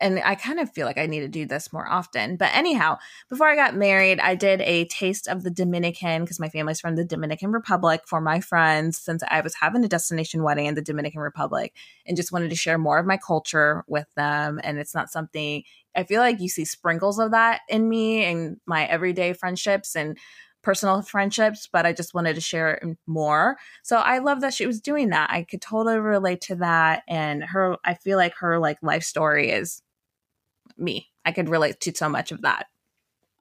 and 0.00 0.20
I 0.24 0.34
kind 0.34 0.60
of 0.60 0.72
feel 0.72 0.86
like 0.86 0.98
I 0.98 1.06
need 1.06 1.20
to 1.20 1.28
do 1.28 1.46
this 1.46 1.72
more 1.72 1.88
often. 1.88 2.36
But 2.36 2.54
anyhow, 2.54 2.98
before 3.28 3.48
I 3.48 3.56
got 3.56 3.74
married, 3.74 4.20
I 4.20 4.34
did 4.34 4.60
a 4.60 4.84
taste 4.86 5.26
of 5.26 5.42
the 5.42 5.50
Dominican 5.50 6.22
because 6.22 6.38
my 6.38 6.48
family's 6.48 6.80
from 6.80 6.96
the 6.96 7.04
Dominican 7.04 7.50
Republic 7.50 8.02
for 8.06 8.20
my 8.20 8.40
friends 8.40 8.98
since 8.98 9.22
I 9.28 9.40
was 9.40 9.54
having 9.54 9.84
a 9.84 9.88
destination 9.88 10.42
wedding 10.42 10.66
in 10.66 10.74
the 10.74 10.82
Dominican 10.82 11.20
Republic 11.20 11.74
and 12.06 12.16
just 12.16 12.32
wanted 12.32 12.50
to 12.50 12.56
share 12.56 12.78
more 12.78 12.98
of 12.98 13.06
my 13.06 13.16
culture 13.16 13.84
with 13.88 14.06
them. 14.14 14.60
And 14.62 14.78
it's 14.78 14.94
not 14.94 15.10
something 15.10 15.64
I 15.96 16.04
feel 16.04 16.20
like 16.20 16.40
you 16.40 16.48
see 16.48 16.64
sprinkles 16.64 17.18
of 17.18 17.32
that 17.32 17.62
in 17.68 17.88
me 17.88 18.24
and 18.24 18.58
my 18.66 18.86
everyday 18.86 19.32
friendships 19.32 19.96
and 19.96 20.16
personal 20.62 21.02
friendships, 21.02 21.68
but 21.72 21.86
I 21.86 21.92
just 21.92 22.14
wanted 22.14 22.34
to 22.34 22.40
share 22.40 22.80
more. 23.06 23.56
So 23.82 23.96
I 23.96 24.18
love 24.18 24.40
that 24.42 24.54
she 24.54 24.66
was 24.66 24.80
doing 24.80 25.10
that. 25.10 25.30
I 25.30 25.44
could 25.44 25.62
totally 25.62 25.98
relate 25.98 26.40
to 26.42 26.56
that. 26.56 27.02
And 27.08 27.42
her, 27.42 27.76
I 27.84 27.94
feel 27.94 28.16
like 28.16 28.34
her 28.38 28.58
like 28.58 28.78
life 28.82 29.02
story 29.02 29.50
is 29.50 29.82
me. 30.78 31.08
I 31.24 31.32
could 31.32 31.48
relate 31.48 31.80
to 31.80 31.94
so 31.94 32.08
much 32.08 32.32
of 32.32 32.42
that. 32.42 32.66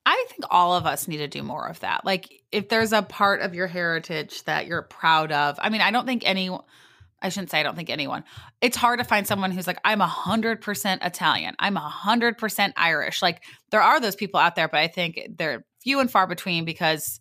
I 0.06 0.25
think 0.29 0.46
all 0.50 0.74
of 0.74 0.86
us 0.86 1.08
need 1.08 1.17
to 1.17 1.27
do 1.27 1.44
more 1.44 1.67
of 1.67 1.82
that. 1.82 2.06
Like, 2.06 2.32
if 2.51 2.70
there's 2.70 2.94
a 2.94 3.01
part 3.01 3.41
of 3.41 3.53
your 3.53 3.67
heritage 3.67 4.44
that 4.46 4.65
you're 4.65 4.84
proud 4.84 5.34
of, 5.34 5.58
I 5.60 5.70
mean, 5.70 5.82
I 5.82 5.91
don't 5.91 6.06
think 6.06 6.24
anyone, 6.25 6.62
I 7.22 7.27
shouldn't 7.27 7.51
say 7.51 7.60
I 7.60 7.63
don't 7.63 7.75
think 7.75 7.89
anyone, 7.89 8.24
it's 8.62 8.77
hard 8.77 9.00
to 9.00 9.06
find 9.06 9.27
someone 9.27 9.51
who's 9.51 9.67
like, 9.67 9.79
I'm 9.84 10.00
100% 10.00 11.06
Italian, 11.06 11.56
I'm 11.60 11.75
100% 11.75 12.74
Irish. 12.77 13.22
Like, 13.22 13.44
there 13.72 13.82
are 13.82 14.00
those 14.00 14.15
people 14.15 14.39
out 14.39 14.56
there, 14.56 14.70
but 14.70 14.79
I 14.79 14.88
think 14.88 15.20
they're 15.38 15.65
few 15.82 16.00
and 16.00 16.10
far 16.10 16.25
between 16.25 16.63
because 16.63 17.20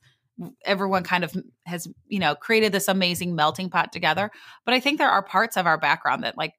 everyone 0.64 1.02
kind 1.02 1.24
of 1.24 1.34
has, 1.64 1.88
you 2.06 2.20
know, 2.20 2.36
created 2.36 2.70
this 2.70 2.88
amazing 2.88 3.34
melting 3.34 3.70
pot 3.70 3.90
together. 3.90 4.30
But 4.64 4.74
I 4.74 4.80
think 4.80 4.98
there 4.98 5.10
are 5.10 5.24
parts 5.24 5.56
of 5.56 5.66
our 5.66 5.78
background 5.78 6.22
that, 6.22 6.36
like, 6.36 6.52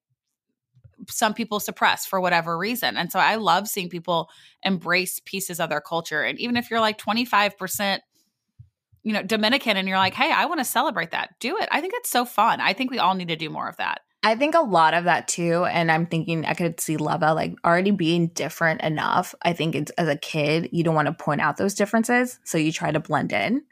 some 1.09 1.33
people 1.33 1.59
suppress 1.59 2.05
for 2.05 2.19
whatever 2.19 2.57
reason. 2.57 2.97
And 2.97 3.11
so 3.11 3.19
I 3.19 3.35
love 3.35 3.67
seeing 3.67 3.89
people 3.89 4.29
embrace 4.63 5.19
pieces 5.23 5.59
of 5.59 5.69
their 5.69 5.81
culture. 5.81 6.23
And 6.23 6.39
even 6.39 6.57
if 6.57 6.69
you're 6.71 6.79
like 6.79 6.97
25%, 6.97 7.99
you 9.03 9.13
know, 9.13 9.23
Dominican 9.23 9.77
and 9.77 9.87
you're 9.87 9.97
like, 9.97 10.13
hey, 10.13 10.31
I 10.31 10.45
want 10.45 10.59
to 10.59 10.65
celebrate 10.65 11.11
that, 11.11 11.39
do 11.39 11.57
it. 11.57 11.69
I 11.71 11.81
think 11.81 11.93
it's 11.95 12.09
so 12.09 12.25
fun. 12.25 12.59
I 12.59 12.73
think 12.73 12.91
we 12.91 12.99
all 12.99 13.15
need 13.15 13.29
to 13.29 13.35
do 13.35 13.49
more 13.49 13.69
of 13.69 13.77
that. 13.77 14.01
I 14.23 14.35
think 14.35 14.55
a 14.55 14.61
lot 14.61 14.93
of 14.93 15.05
that 15.05 15.27
too, 15.27 15.63
and 15.65 15.91
I'm 15.91 16.07
thinking 16.07 16.43
I 16.45 16.55
could 16.55 16.79
see 16.81 16.97
Leva 16.97 17.33
like 17.33 17.55
already 17.63 17.91
being 17.91 18.27
different 18.27 18.81
enough. 18.81 19.33
I 19.43 19.53
think 19.53 19.75
it's 19.75 19.91
as 19.91 20.09
a 20.09 20.17
kid, 20.17 20.69
you 20.73 20.83
don't 20.83 20.95
want 20.95 21.05
to 21.05 21.13
point 21.13 21.39
out 21.39 21.57
those 21.57 21.75
differences, 21.75 22.39
so 22.43 22.57
you 22.57 22.71
try 22.71 22.91
to 22.91 22.99
blend 22.99 23.31
in. 23.31 23.63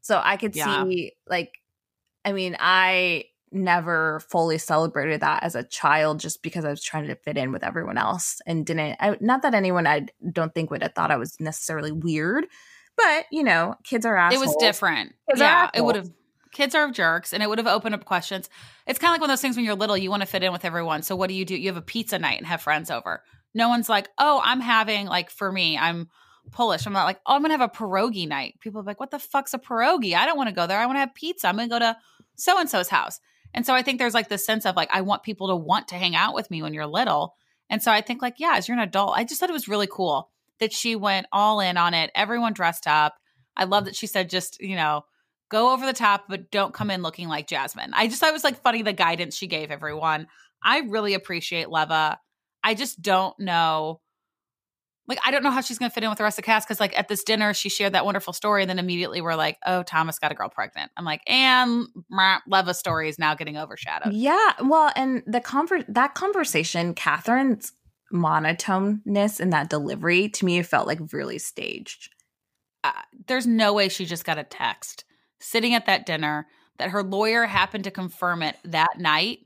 So 0.00 0.20
I 0.22 0.36
could 0.36 0.54
Yeah. 0.54 0.84
see 0.84 1.12
like, 1.26 1.58
I 2.24 2.32
mean, 2.32 2.56
I 2.58 3.24
never 3.52 4.20
fully 4.20 4.58
celebrated 4.58 5.20
that 5.20 5.42
as 5.42 5.54
a 5.54 5.64
child 5.64 6.20
just 6.20 6.42
because 6.42 6.64
I 6.64 6.70
was 6.70 6.82
trying 6.82 7.06
to 7.08 7.14
fit 7.14 7.36
in 7.36 7.52
with 7.52 7.64
everyone 7.64 7.98
else 7.98 8.40
and 8.46 8.64
didn't. 8.64 8.96
I, 9.00 9.16
not 9.20 9.42
that 9.42 9.54
anyone 9.54 9.86
I 9.86 10.06
don't 10.30 10.54
think 10.54 10.70
would 10.70 10.82
have 10.82 10.94
thought 10.94 11.10
I 11.10 11.16
was 11.16 11.38
necessarily 11.40 11.92
weird, 11.92 12.46
but 12.96 13.26
you 13.30 13.42
know, 13.42 13.74
kids 13.84 14.06
are 14.06 14.16
assholes. 14.16 14.42
It 14.42 14.46
was 14.46 14.56
different. 14.56 15.14
Kids 15.28 15.40
yeah, 15.40 15.70
it 15.74 15.84
would 15.84 15.96
have. 15.96 16.10
Kids 16.52 16.74
are 16.74 16.90
jerks, 16.90 17.32
and 17.32 17.44
it 17.44 17.48
would 17.48 17.58
have 17.58 17.68
opened 17.68 17.94
up 17.94 18.04
questions. 18.04 18.50
It's 18.84 18.98
kind 18.98 19.10
of 19.10 19.14
like 19.14 19.20
one 19.20 19.30
of 19.30 19.34
those 19.34 19.40
things 19.40 19.54
when 19.54 19.64
you're 19.64 19.76
little, 19.76 19.96
you 19.96 20.10
want 20.10 20.22
to 20.22 20.26
fit 20.26 20.42
in 20.42 20.50
with 20.52 20.64
everyone. 20.64 21.02
So 21.02 21.14
what 21.14 21.28
do 21.28 21.34
you 21.34 21.44
do? 21.44 21.56
You 21.56 21.68
have 21.68 21.76
a 21.76 21.82
pizza 21.82 22.18
night 22.18 22.38
and 22.38 22.46
have 22.46 22.60
friends 22.60 22.90
over. 22.90 23.22
No 23.54 23.68
one's 23.68 23.88
like, 23.88 24.08
oh, 24.18 24.40
I'm 24.42 24.60
having 24.60 25.06
like 25.06 25.30
for 25.30 25.52
me, 25.52 25.78
I'm 25.78 26.08
Polish. 26.50 26.86
I'm 26.86 26.92
not 26.92 27.04
like, 27.04 27.20
oh, 27.26 27.34
I'm 27.34 27.42
gonna 27.42 27.56
have 27.56 27.60
a 27.60 27.68
pierogi 27.68 28.26
night. 28.26 28.58
People 28.60 28.80
are 28.80 28.84
like, 28.84 28.98
what 28.98 29.12
the 29.12 29.18
fuck's 29.18 29.54
a 29.54 29.58
pierogi? 29.58 30.14
I 30.14 30.26
don't 30.26 30.36
want 30.36 30.48
to 30.48 30.54
go 30.54 30.66
there. 30.66 30.78
I 30.78 30.86
want 30.86 30.96
to 30.96 31.00
have 31.00 31.14
pizza. 31.14 31.48
I'm 31.48 31.56
gonna 31.56 31.68
go 31.68 31.78
to 31.78 31.96
so 32.34 32.58
and 32.58 32.68
so's 32.68 32.88
house. 32.88 33.20
And 33.54 33.66
so 33.66 33.74
I 33.74 33.82
think 33.82 33.98
there's 33.98 34.14
like 34.14 34.28
this 34.28 34.46
sense 34.46 34.66
of 34.66 34.76
like 34.76 34.90
I 34.92 35.00
want 35.00 35.22
people 35.22 35.48
to 35.48 35.56
want 35.56 35.88
to 35.88 35.96
hang 35.96 36.14
out 36.14 36.34
with 36.34 36.50
me 36.50 36.62
when 36.62 36.74
you're 36.74 36.86
little. 36.86 37.34
And 37.68 37.82
so 37.82 37.90
I 37.92 38.00
think 38.00 38.22
like 38.22 38.34
yeah, 38.38 38.54
as 38.56 38.68
you're 38.68 38.76
an 38.76 38.82
adult, 38.82 39.12
I 39.16 39.24
just 39.24 39.40
thought 39.40 39.50
it 39.50 39.54
was 39.54 39.68
really 39.68 39.88
cool 39.90 40.30
that 40.60 40.72
she 40.72 40.94
went 40.94 41.26
all 41.32 41.60
in 41.60 41.76
on 41.76 41.94
it. 41.94 42.10
Everyone 42.14 42.52
dressed 42.52 42.86
up. 42.86 43.14
I 43.56 43.64
love 43.64 43.86
that 43.86 43.96
she 43.96 44.06
said 44.06 44.30
just, 44.30 44.60
you 44.60 44.76
know, 44.76 45.04
go 45.50 45.72
over 45.72 45.84
the 45.84 45.92
top, 45.92 46.24
but 46.28 46.50
don't 46.50 46.72
come 46.72 46.90
in 46.90 47.02
looking 47.02 47.28
like 47.28 47.48
Jasmine. 47.48 47.92
I 47.92 48.06
just 48.06 48.20
thought 48.20 48.30
it 48.30 48.34
was 48.34 48.44
like 48.44 48.62
funny 48.62 48.82
the 48.82 48.92
guidance 48.92 49.36
she 49.36 49.46
gave 49.46 49.70
everyone. 49.70 50.28
I 50.62 50.80
really 50.80 51.14
appreciate 51.14 51.68
Leva. 51.68 52.18
I 52.62 52.74
just 52.74 53.02
don't 53.02 53.38
know. 53.40 54.00
Like, 55.08 55.18
I 55.24 55.30
don't 55.32 55.42
know 55.42 55.50
how 55.50 55.60
she's 55.60 55.78
going 55.78 55.90
to 55.90 55.94
fit 55.94 56.04
in 56.04 56.08
with 56.08 56.18
the 56.18 56.24
rest 56.24 56.38
of 56.38 56.42
the 56.44 56.46
cast 56.46 56.68
because, 56.68 56.78
like, 56.78 56.96
at 56.96 57.08
this 57.08 57.24
dinner, 57.24 57.52
she 57.52 57.68
shared 57.68 57.94
that 57.94 58.04
wonderful 58.04 58.32
story, 58.32 58.62
and 58.62 58.70
then 58.70 58.78
immediately 58.78 59.20
we're 59.20 59.34
like, 59.34 59.58
"Oh, 59.66 59.82
Thomas 59.82 60.18
got 60.20 60.30
a 60.30 60.34
girl 60.36 60.48
pregnant." 60.48 60.92
I'm 60.96 61.04
like, 61.04 61.22
and 61.26 61.86
Leva's 62.46 62.78
story 62.78 63.08
is 63.08 63.18
now 63.18 63.34
getting 63.34 63.56
overshadowed. 63.56 64.12
Yeah, 64.12 64.52
well, 64.62 64.92
and 64.94 65.22
the 65.26 65.40
conver- 65.40 65.84
that 65.88 66.14
conversation, 66.14 66.94
Kathryn's 66.94 67.72
monotoneness 68.12 69.40
in 69.40 69.50
that 69.50 69.70
delivery 69.70 70.28
to 70.28 70.44
me 70.44 70.58
it 70.58 70.66
felt 70.66 70.86
like 70.86 70.98
really 71.12 71.38
staged. 71.38 72.10
uh, 72.82 72.92
there's 73.26 73.46
no 73.46 73.72
way 73.72 73.88
she 73.88 74.04
just 74.04 74.24
got 74.24 74.38
a 74.38 74.44
text 74.44 75.04
sitting 75.38 75.74
at 75.74 75.86
that 75.86 76.06
dinner 76.06 76.46
that 76.78 76.90
her 76.90 77.02
lawyer 77.02 77.44
happened 77.46 77.84
to 77.84 77.90
confirm 77.90 78.42
it 78.42 78.56
that 78.64 78.98
night. 78.98 79.40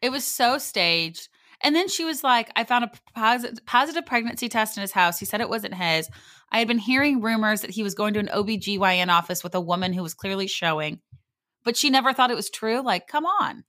It 0.00 0.10
was 0.10 0.24
so 0.24 0.58
staged. 0.58 1.28
And 1.62 1.74
then 1.74 1.88
she 1.88 2.04
was 2.04 2.24
like, 2.24 2.50
I 2.56 2.64
found 2.64 2.84
a 2.84 2.90
posi- 3.16 3.64
positive 3.66 4.06
pregnancy 4.06 4.48
test 4.48 4.76
in 4.76 4.80
his 4.80 4.92
house. 4.92 5.18
He 5.18 5.26
said 5.26 5.40
it 5.40 5.48
wasn't 5.48 5.74
his. 5.74 6.08
I 6.50 6.58
had 6.58 6.68
been 6.68 6.78
hearing 6.78 7.20
rumors 7.20 7.60
that 7.60 7.70
he 7.70 7.82
was 7.82 7.94
going 7.94 8.14
to 8.14 8.20
an 8.20 8.28
OBGYN 8.28 9.08
office 9.08 9.44
with 9.44 9.54
a 9.54 9.60
woman 9.60 9.92
who 9.92 10.02
was 10.02 10.14
clearly 10.14 10.46
showing, 10.46 11.00
but 11.64 11.76
she 11.76 11.90
never 11.90 12.12
thought 12.12 12.30
it 12.30 12.36
was 12.36 12.50
true. 12.50 12.80
Like, 12.80 13.06
come 13.06 13.26
on, 13.26 13.64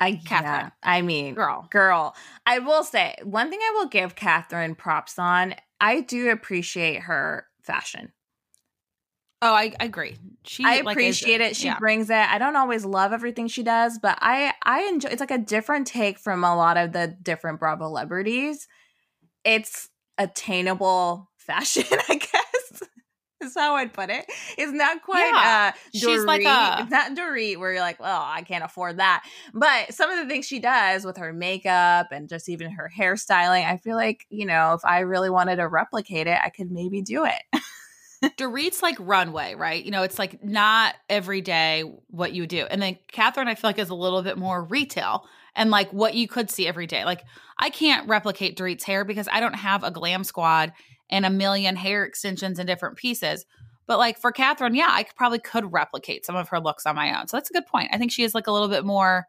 I 0.00 0.08
yeah, 0.08 0.18
Kathryn. 0.62 0.72
I 0.82 1.02
mean, 1.02 1.34
girl. 1.34 1.68
girl. 1.70 2.14
I 2.46 2.58
will 2.58 2.84
say 2.84 3.14
one 3.22 3.50
thing 3.50 3.60
I 3.62 3.72
will 3.76 3.88
give 3.88 4.14
Kathryn 4.14 4.76
props 4.76 5.18
on. 5.18 5.54
I 5.80 6.00
do 6.00 6.30
appreciate 6.30 7.00
her 7.02 7.46
fashion. 7.62 8.12
Oh, 9.44 9.52
I, 9.52 9.74
I 9.78 9.84
agree. 9.84 10.16
She 10.44 10.64
I 10.64 10.80
like, 10.80 10.96
appreciate 10.96 11.42
it. 11.42 11.54
She 11.54 11.66
yeah. 11.66 11.78
brings 11.78 12.08
it. 12.08 12.16
I 12.16 12.38
don't 12.38 12.56
always 12.56 12.84
love 12.86 13.12
everything 13.12 13.46
she 13.46 13.62
does, 13.62 13.98
but 13.98 14.18
I 14.22 14.54
I 14.62 14.84
enjoy. 14.84 15.10
It's 15.10 15.20
like 15.20 15.30
a 15.30 15.38
different 15.38 15.86
take 15.86 16.18
from 16.18 16.44
a 16.44 16.56
lot 16.56 16.78
of 16.78 16.92
the 16.92 17.14
different 17.22 17.60
Bravo 17.60 17.84
celebrities. 17.84 18.66
It's 19.44 19.90
attainable 20.16 21.30
fashion, 21.36 21.84
I 22.08 22.14
guess. 22.16 22.82
Is 23.42 23.54
how 23.54 23.74
I'd 23.76 23.92
put 23.92 24.08
it. 24.08 24.24
It's 24.56 24.72
not 24.72 25.02
quite 25.02 25.28
Yeah. 25.30 25.72
uh 25.74 25.78
She's 25.92 26.24
like 26.24 26.42
a- 26.44 26.78
it's 26.80 26.90
not 26.90 27.14
Dorit 27.14 27.58
where 27.58 27.72
you're 27.72 27.82
like, 27.82 28.00
well, 28.00 28.22
I 28.24 28.40
can't 28.42 28.64
afford 28.64 28.96
that. 28.96 29.24
But 29.52 29.92
some 29.92 30.10
of 30.10 30.18
the 30.18 30.26
things 30.26 30.46
she 30.46 30.58
does 30.60 31.04
with 31.04 31.18
her 31.18 31.34
makeup 31.34 32.06
and 32.12 32.30
just 32.30 32.48
even 32.48 32.70
her 32.70 32.90
hairstyling, 32.98 33.66
I 33.70 33.76
feel 33.76 33.96
like, 33.96 34.24
you 34.30 34.46
know, 34.46 34.72
if 34.72 34.84
I 34.86 35.00
really 35.00 35.28
wanted 35.28 35.56
to 35.56 35.68
replicate 35.68 36.26
it, 36.26 36.38
I 36.42 36.48
could 36.48 36.70
maybe 36.70 37.02
do 37.02 37.26
it. 37.26 37.42
Dorit's 38.36 38.82
like 38.82 38.96
runway, 38.98 39.54
right? 39.54 39.84
You 39.84 39.90
know, 39.90 40.02
it's 40.02 40.18
like 40.18 40.42
not 40.42 40.94
every 41.08 41.40
day 41.40 41.82
what 42.08 42.32
you 42.32 42.46
do. 42.46 42.66
And 42.70 42.80
then 42.80 42.98
Kathryn, 43.12 43.46
I 43.46 43.54
feel 43.54 43.68
like 43.68 43.78
is 43.78 43.90
a 43.90 43.94
little 43.94 44.22
bit 44.22 44.38
more 44.38 44.62
retail 44.62 45.26
and 45.54 45.70
like 45.70 45.92
what 45.92 46.14
you 46.14 46.28
could 46.28 46.50
see 46.50 46.66
every 46.66 46.86
day. 46.86 47.04
Like 47.04 47.22
I 47.58 47.70
can't 47.70 48.08
replicate 48.08 48.56
Dorit's 48.56 48.84
hair 48.84 49.04
because 49.04 49.28
I 49.30 49.40
don't 49.40 49.54
have 49.54 49.84
a 49.84 49.90
glam 49.90 50.24
squad 50.24 50.72
and 51.10 51.24
a 51.24 51.30
million 51.30 51.76
hair 51.76 52.04
extensions 52.04 52.58
and 52.58 52.66
different 52.66 52.96
pieces. 52.96 53.44
But 53.86 53.98
like 53.98 54.18
for 54.18 54.32
Kathryn, 54.32 54.76
yeah, 54.76 54.88
I 54.90 55.02
could, 55.02 55.16
probably 55.16 55.38
could 55.38 55.72
replicate 55.72 56.24
some 56.24 56.36
of 56.36 56.48
her 56.48 56.60
looks 56.60 56.86
on 56.86 56.96
my 56.96 57.18
own. 57.18 57.28
So 57.28 57.36
that's 57.36 57.50
a 57.50 57.52
good 57.52 57.66
point. 57.66 57.90
I 57.92 57.98
think 57.98 58.10
she 58.10 58.22
is 58.22 58.34
like 58.34 58.46
a 58.46 58.52
little 58.52 58.68
bit 58.68 58.84
more 58.84 59.26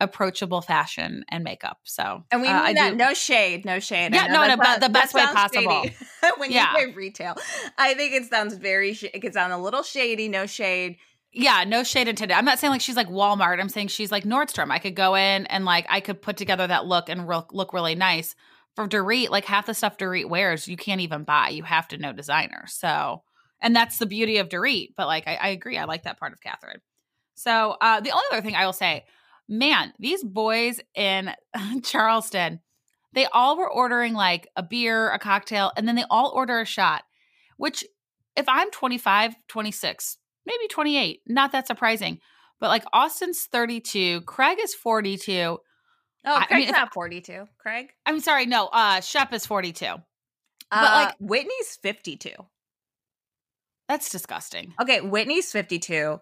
approachable 0.00 0.62
fashion 0.62 1.24
and 1.28 1.44
makeup. 1.44 1.78
So 1.84 2.24
And 2.30 2.40
we 2.40 2.48
uh, 2.48 2.64
mean 2.64 2.74
that 2.74 2.96
no 2.96 3.14
shade, 3.14 3.64
no 3.64 3.78
shade. 3.80 4.14
Yeah, 4.14 4.26
no, 4.28 4.46
no, 4.46 4.56
but 4.56 4.80
the 4.80 4.88
best 4.88 5.14
way 5.14 5.24
possible. 5.26 5.84
when 6.38 6.50
Yeah. 6.50 6.72
you 6.72 6.78
say 6.88 6.92
retail, 6.94 7.36
I 7.78 7.94
think 7.94 8.14
it 8.14 8.24
sounds 8.30 8.54
very. 8.54 8.94
Sh- 8.94 9.04
it 9.12 9.20
could 9.20 9.34
sound 9.34 9.52
a 9.52 9.58
little 9.58 9.82
shady. 9.82 10.28
No 10.28 10.46
shade. 10.46 10.96
Yeah, 11.32 11.64
no 11.64 11.84
shade 11.84 12.08
intended. 12.08 12.34
I'm 12.36 12.44
not 12.44 12.58
saying 12.58 12.72
like 12.72 12.80
she's 12.80 12.96
like 12.96 13.08
Walmart. 13.08 13.60
I'm 13.60 13.68
saying 13.68 13.88
she's 13.88 14.10
like 14.10 14.24
Nordstrom. 14.24 14.70
I 14.70 14.78
could 14.78 14.96
go 14.96 15.14
in 15.14 15.46
and 15.46 15.64
like 15.64 15.86
I 15.88 16.00
could 16.00 16.20
put 16.20 16.36
together 16.36 16.66
that 16.66 16.86
look 16.86 17.08
and 17.08 17.28
real, 17.28 17.46
look 17.52 17.72
really 17.72 17.94
nice. 17.94 18.34
For 18.74 18.88
Dorit, 18.88 19.28
like 19.30 19.44
half 19.44 19.66
the 19.66 19.74
stuff 19.74 19.98
Dorit 19.98 20.28
wears, 20.28 20.66
you 20.66 20.76
can't 20.76 21.00
even 21.00 21.24
buy. 21.24 21.50
You 21.50 21.62
have 21.64 21.88
to 21.88 21.98
know 21.98 22.12
designer. 22.12 22.64
So, 22.68 23.22
and 23.60 23.76
that's 23.76 23.98
the 23.98 24.06
beauty 24.06 24.38
of 24.38 24.48
Dorit. 24.48 24.94
But 24.96 25.06
like, 25.06 25.28
I, 25.28 25.34
I 25.36 25.48
agree. 25.48 25.76
I 25.76 25.84
like 25.84 26.04
that 26.04 26.18
part 26.18 26.32
of 26.32 26.40
Kathryn. 26.40 26.78
So, 27.34 27.76
uh, 27.80 28.00
the 28.00 28.10
only 28.12 28.24
other 28.32 28.42
thing 28.42 28.54
I 28.54 28.66
will 28.66 28.72
say, 28.72 29.04
man, 29.50 29.92
these 29.98 30.24
boys 30.24 30.80
in 30.94 31.32
Charleston, 31.82 32.60
they 33.12 33.26
all 33.26 33.58
were 33.58 33.70
ordering 33.70 34.14
like 34.14 34.48
a 34.56 34.62
beer, 34.62 35.10
a 35.10 35.18
cocktail, 35.18 35.72
and 35.76 35.86
then 35.86 35.96
they 35.96 36.04
all 36.08 36.30
order 36.34 36.60
a 36.60 36.64
shot, 36.64 37.02
which 37.56 37.84
if 38.36 38.48
I'm 38.48 38.70
25, 38.70 39.34
26, 39.48 40.16
maybe 40.46 40.68
28, 40.68 41.20
not 41.26 41.52
that 41.52 41.66
surprising. 41.66 42.20
But 42.60 42.68
like 42.68 42.84
Austin's 42.92 43.46
32, 43.50 44.20
Craig 44.22 44.58
is 44.62 44.74
42. 44.74 45.32
Oh, 45.32 45.58
I- 46.24 46.36
I 46.42 46.46
Craig's 46.46 46.66
mean, 46.66 46.72
not 46.72 46.92
forty-two. 46.94 47.46
Craig, 47.58 47.90
I'm 48.06 48.20
sorry, 48.20 48.44
no, 48.46 48.66
uh 48.66 49.00
Shep 49.00 49.32
is 49.32 49.46
42. 49.46 49.86
but 50.70 50.82
like- 50.82 51.14
Whitney's 51.18 51.78
fifty-two. 51.82 52.34
That's 53.88 54.10
disgusting. 54.10 54.74
Okay, 54.80 55.00
Whitney's 55.00 55.50
fifty-two. 55.50 56.20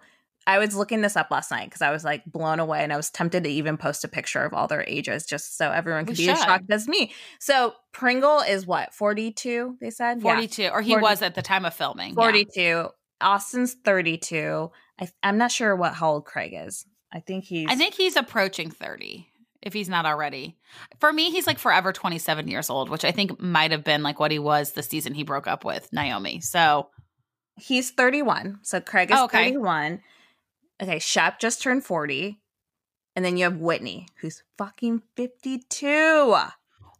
I 0.49 0.59
was 0.59 0.75
looking 0.75 1.03
this 1.03 1.15
up 1.17 1.31
last 1.31 1.51
night 1.51 1.67
because 1.67 1.83
I 1.83 1.91
was 1.91 2.05
like 2.05 2.25
blown 2.25 2.59
away, 2.59 2.83
and 2.83 2.93
I 2.93 2.97
was 2.97 3.11
tempted 3.11 3.45
to 3.45 3.51
even 3.51 3.77
post 3.77 4.03
a 4.03 4.09
picture 4.09 4.43
of 4.45 4.55
all 4.55 4.67
their 4.67 4.83
ages 4.89 5.27
just 5.27 5.57
so 5.59 5.71
everyone 5.71 6.07
could 6.07 6.17
We 6.19 6.25
be 6.27 6.31
as 6.31 6.43
shocked 6.43 6.71
as 6.71 6.89
me. 6.89 7.13
So 7.39 7.75
Pringle 7.93 8.41
is 8.41 8.67
what 8.67 8.95
forty-two? 8.95 9.77
They 9.81 9.91
said 9.91 10.17
Yeah. 10.19 10.23
42 10.35 10.69
or 10.73 10.81
he 10.81 10.93
40 10.93 11.03
was 11.03 11.23
at 11.23 11.35
the 11.35 11.43
time 11.43 11.65
of 11.65 11.75
filming. 11.75 12.11
yeah. 12.11 12.15
42. 12.15 12.89
Austin's 13.21 13.75
32. 13.85 14.71
I, 15.01 15.09
I'm 15.23 15.39
not 15.39 15.51
sure 15.53 15.77
what 15.77 15.95
how 15.95 16.13
old 16.13 16.25
Craig 16.25 16.55
is. 16.57 16.87
I 17.13 17.21
think 17.21 17.45
he's. 17.45 17.69
I 17.71 17.75
think 17.77 17.95
he's 17.95 18.17
approaching 18.17 18.71
30 18.71 19.27
if 19.61 19.73
he's 19.73 19.89
not 19.89 20.07
already. 20.07 20.57
For 21.01 21.13
me, 21.13 21.31
he's 21.31 21.47
like 21.47 21.59
forever 21.59 21.93
27 21.93 22.49
years 22.49 22.71
old, 22.71 22.89
which 22.91 23.05
I 23.05 23.11
think 23.13 23.41
might 23.41 23.73
have 23.73 23.83
been 23.85 24.03
like 24.03 24.21
what 24.21 24.31
he 24.31 24.39
was 24.39 24.73
the 24.73 24.83
season 24.83 25.15
he 25.15 25.25
broke 25.25 25.47
up 25.47 25.65
with 25.65 25.93
Naomi. 25.93 26.41
So, 26.41 26.89
he's 27.57 27.91
31. 27.91 28.61
So 28.63 28.81
Craig 28.81 29.11
is 29.11 29.19
Oh, 29.19 29.25
okay. 29.25 29.47
31. 29.47 30.01
Okay, 30.81 30.99
Shep 30.99 31.41
just 31.41 31.63
turned 31.63 31.85
40. 31.85 32.41
And 33.17 33.25
then 33.25 33.37
you 33.37 33.45
have 33.45 33.57
Whitney, 33.57 34.07
who's 34.21 34.45
fucking 34.57 35.03
52. 35.17 36.37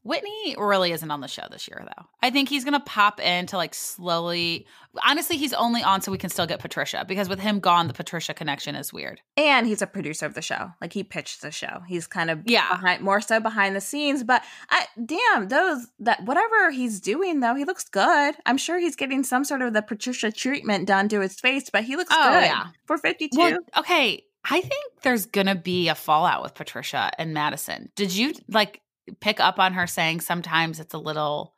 Whitney 0.09 0.57
really 0.59 0.93
isn't 0.93 1.11
on 1.11 1.21
the 1.21 1.29
show 1.29 1.43
this 1.51 1.69
year, 1.69 1.85
though. 1.85 2.05
I 2.23 2.31
think 2.31 2.49
he's 2.49 2.65
going 2.65 2.75
to 2.75 2.81
pop 2.81 3.21
in 3.21 3.47
to 3.47 3.57
like 3.57 3.75
slowly. 3.75 4.67
Honestly, 5.07 5.37
he's 5.37 5.53
only 5.53 5.83
on 5.83 6.01
so 6.01 6.11
we 6.11 6.19
can 6.19 6.31
still 6.31 6.47
get 6.47 6.59
Patricia 6.61 7.05
because 7.07 7.29
with 7.29 7.39
him 7.41 7.61
gone, 7.61 7.87
the 7.89 7.95
Patricia 7.95 8.33
connection 8.35 8.75
is 8.75 8.93
weird. 8.93 9.21
And 9.37 9.67
he's 9.67 9.83
a 9.83 9.87
producer 9.87 10.27
of 10.27 10.35
the 10.35 10.43
show. 10.43 10.73
Like 10.81 10.93
he 10.93 11.05
pitched 11.05 11.43
the 11.43 11.51
show. 11.51 11.83
He's 11.87 12.07
kind 12.07 12.31
of 12.31 12.41
Yeah. 12.47 12.69
behind, 12.71 13.03
more 13.03 13.21
so 13.21 13.39
behind 13.39 13.77
the 13.77 13.81
scenes. 13.81 14.25
But 14.25 14.43
I, 14.71 14.87
damn, 15.05 15.49
those 15.49 15.87
that 16.01 16.25
whatever 16.25 16.71
he's 16.71 17.01
doing 17.01 17.41
though, 17.41 17.55
he 17.55 17.65
looks 17.65 17.85
good. 17.85 18.35
I'm 18.47 18.57
sure 18.57 18.79
he's 18.79 18.97
getting 18.97 19.23
some 19.23 19.45
sort 19.45 19.63
of 19.63 19.73
the 19.75 19.83
Patricia 19.83 20.33
treatment 20.33 20.87
done 20.89 21.09
to 21.11 21.21
his 21.21 21.39
face, 21.39 21.69
but 21.71 21.85
he 21.85 21.97
looks 21.97 22.13
Oh, 22.13 22.33
good 22.33 22.45
yeah. 22.47 22.69
for 22.87 22.99
52. 22.99 23.39
Well, 23.39 23.59
okay. 23.77 24.25
I 24.51 24.61
think 24.63 24.85
there's 25.03 25.27
going 25.27 25.49
to 25.49 25.55
be 25.55 25.89
a 25.89 25.95
fallout 25.95 26.43
with 26.43 26.55
Patricia 26.55 27.11
and 27.19 27.35
Madison. 27.35 27.91
Did 27.95 28.15
you 28.15 28.33
like 28.49 28.81
pick 29.21 29.41
up 29.41 29.59
on 29.59 29.75
her 29.75 29.87
saying 29.87 30.21
sometimes 30.21 30.81
it's 30.81 30.95
a 30.95 30.99
little 30.99 31.55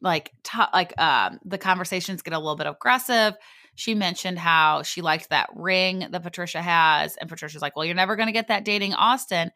like 0.00 0.32
t- 0.42 0.58
like 0.72 0.98
um 0.98 1.38
the 1.44 1.58
conversations 1.58 2.22
get 2.22 2.34
a 2.34 2.38
little 2.38 2.56
bit 2.56 2.66
aggressive. 2.66 3.34
she 3.74 3.94
mentioned 3.94 4.38
how 4.38 4.82
she 4.82 5.00
liked 5.00 5.30
that 5.30 5.48
ring 5.54 6.06
that 6.10 6.22
Patricia 6.22 6.60
has. 6.60 7.16
And 7.16 7.28
Patricia's 7.28 7.62
like, 7.62 7.76
well, 7.76 7.84
you're 7.84 7.94
never 7.94 8.16
going 8.16 8.26
to 8.26 8.32
get 8.32 8.48
that 8.48 8.64
dating 8.64 8.94
Austin. 8.94 9.50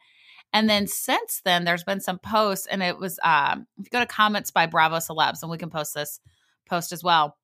And 0.53 0.71
then 0.71 0.87
since 0.87 1.43
then, 1.45 1.64
there's 1.64 1.83
been 1.83 2.00
some 2.00 2.21
posts, 2.21 2.67
and 2.67 2.81
it 2.81 2.97
was 2.99 3.19
um, 3.25 3.67
if 3.76 3.87
you 3.87 3.91
go 3.91 3.99
to 3.99 4.07
comments 4.07 4.53
by 4.53 4.67
Bravo 4.67 4.97
Celebs, 4.97 5.43
and 5.43 5.50
we 5.50 5.59
can 5.59 5.69
post 5.69 5.95
this 5.95 6.21
post 6.69 6.93
as 6.93 7.03
well. 7.03 7.37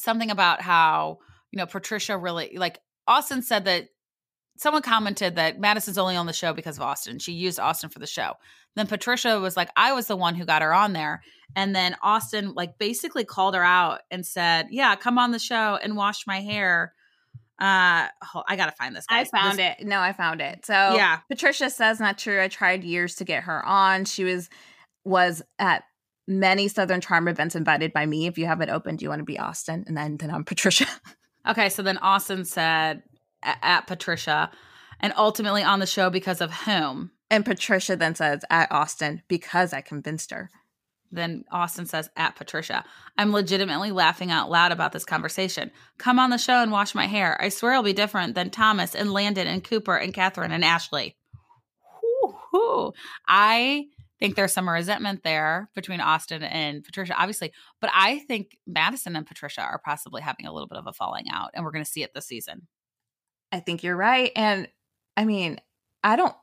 Something 0.00 0.30
about 0.30 0.62
how 0.62 1.18
you 1.50 1.58
know 1.58 1.66
Patricia 1.66 2.16
really 2.16 2.56
like 2.56 2.78
Austin 3.08 3.42
said 3.42 3.64
that 3.64 3.88
someone 4.58 4.82
commented 4.82 5.36
that 5.36 5.58
Madison's 5.58 5.98
only 5.98 6.16
on 6.16 6.26
the 6.26 6.32
show 6.32 6.52
because 6.52 6.76
of 6.76 6.82
Austin. 6.82 7.18
She 7.18 7.32
used 7.32 7.58
Austin 7.58 7.90
for 7.90 7.98
the 7.98 8.06
show. 8.06 8.34
Then 8.76 8.86
Patricia 8.86 9.40
was 9.40 9.56
like, 9.56 9.70
I 9.76 9.92
was 9.92 10.06
the 10.06 10.16
one 10.16 10.34
who 10.34 10.44
got 10.44 10.62
her 10.62 10.74
on 10.74 10.92
there. 10.92 11.22
And 11.56 11.74
then 11.74 11.96
Austin 12.02 12.52
like 12.54 12.78
basically 12.78 13.24
called 13.24 13.54
her 13.54 13.64
out 13.64 14.00
and 14.10 14.26
said, 14.26 14.66
Yeah, 14.70 14.94
come 14.96 15.18
on 15.18 15.30
the 15.30 15.38
show 15.38 15.78
and 15.82 15.96
wash 15.96 16.26
my 16.26 16.40
hair 16.40 16.92
uh, 17.60 18.06
I 18.46 18.56
gotta 18.56 18.72
find 18.72 18.94
this. 18.94 19.06
Guys. 19.06 19.28
I 19.32 19.38
found 19.38 19.58
this- 19.58 19.74
it. 19.80 19.86
No, 19.86 20.00
I 20.00 20.12
found 20.12 20.40
it. 20.40 20.64
So 20.64 20.72
yeah, 20.72 21.18
Patricia 21.28 21.70
says 21.70 21.98
not 21.98 22.16
true. 22.16 22.40
I 22.40 22.48
tried 22.48 22.84
years 22.84 23.16
to 23.16 23.24
get 23.24 23.44
her 23.44 23.64
on. 23.66 24.04
She 24.04 24.22
was 24.24 24.48
was 25.04 25.42
at 25.58 25.82
many 26.28 26.68
Southern 26.68 27.00
Charm 27.00 27.26
events 27.26 27.56
invited 27.56 27.92
by 27.92 28.06
me. 28.06 28.26
If 28.26 28.38
you 28.38 28.46
haven't 28.46 28.70
opened, 28.70 28.98
do 28.98 29.04
you 29.04 29.08
want 29.08 29.20
to 29.20 29.24
be 29.24 29.38
Austin? 29.38 29.84
And 29.88 29.96
then 29.96 30.18
then 30.18 30.30
I'm 30.30 30.44
Patricia. 30.44 30.86
okay, 31.48 31.68
so 31.68 31.82
then 31.82 31.98
Austin 31.98 32.44
said 32.44 33.02
at, 33.48 33.58
at 33.62 33.86
Patricia, 33.86 34.50
and 35.00 35.12
ultimately 35.16 35.62
on 35.62 35.80
the 35.80 35.86
show 35.86 36.10
because 36.10 36.40
of 36.40 36.52
whom? 36.52 37.10
And 37.30 37.44
Patricia 37.44 37.96
then 37.96 38.14
says 38.14 38.44
at 38.50 38.70
Austin 38.72 39.22
because 39.28 39.72
I 39.72 39.80
convinced 39.80 40.30
her. 40.30 40.50
Then 41.10 41.44
Austin 41.50 41.86
says 41.86 42.10
at 42.16 42.36
Patricia, 42.36 42.84
I'm 43.16 43.32
legitimately 43.32 43.92
laughing 43.92 44.30
out 44.30 44.50
loud 44.50 44.72
about 44.72 44.92
this 44.92 45.06
conversation. 45.06 45.70
Come 45.96 46.18
on 46.18 46.30
the 46.30 46.36
show 46.36 46.62
and 46.62 46.70
wash 46.70 46.94
my 46.94 47.06
hair. 47.06 47.36
I 47.40 47.48
swear 47.48 47.72
it'll 47.72 47.82
be 47.82 47.94
different 47.94 48.34
than 48.34 48.50
Thomas 48.50 48.94
and 48.94 49.12
Landon 49.12 49.46
and 49.46 49.64
Cooper 49.64 49.96
and 49.96 50.12
Kathryn 50.12 50.50
and 50.50 50.64
Ashley. 50.64 51.16
Woo-hoo. 52.22 52.92
I 53.26 53.86
think 54.18 54.34
there's 54.34 54.52
some 54.52 54.68
resentment 54.68 55.22
there 55.22 55.70
between 55.74 56.00
Austin 56.00 56.42
and 56.42 56.84
Patricia, 56.84 57.14
obviously. 57.16 57.52
But 57.80 57.90
I 57.94 58.18
think 58.18 58.58
Madison 58.66 59.16
and 59.16 59.26
Patricia 59.26 59.62
are 59.62 59.80
possibly 59.82 60.20
having 60.20 60.46
a 60.46 60.52
little 60.52 60.68
bit 60.68 60.78
of 60.78 60.86
a 60.86 60.92
falling 60.92 61.26
out, 61.32 61.50
and 61.54 61.64
we're 61.64 61.70
going 61.70 61.84
to 61.84 61.90
see 61.90 62.02
it 62.02 62.12
this 62.14 62.26
season. 62.26 62.66
I 63.52 63.60
think 63.60 63.82
you're 63.82 63.96
right. 63.96 64.32
And 64.36 64.68
I 65.16 65.24
mean, 65.24 65.60
I 66.04 66.16
don't 66.16 66.34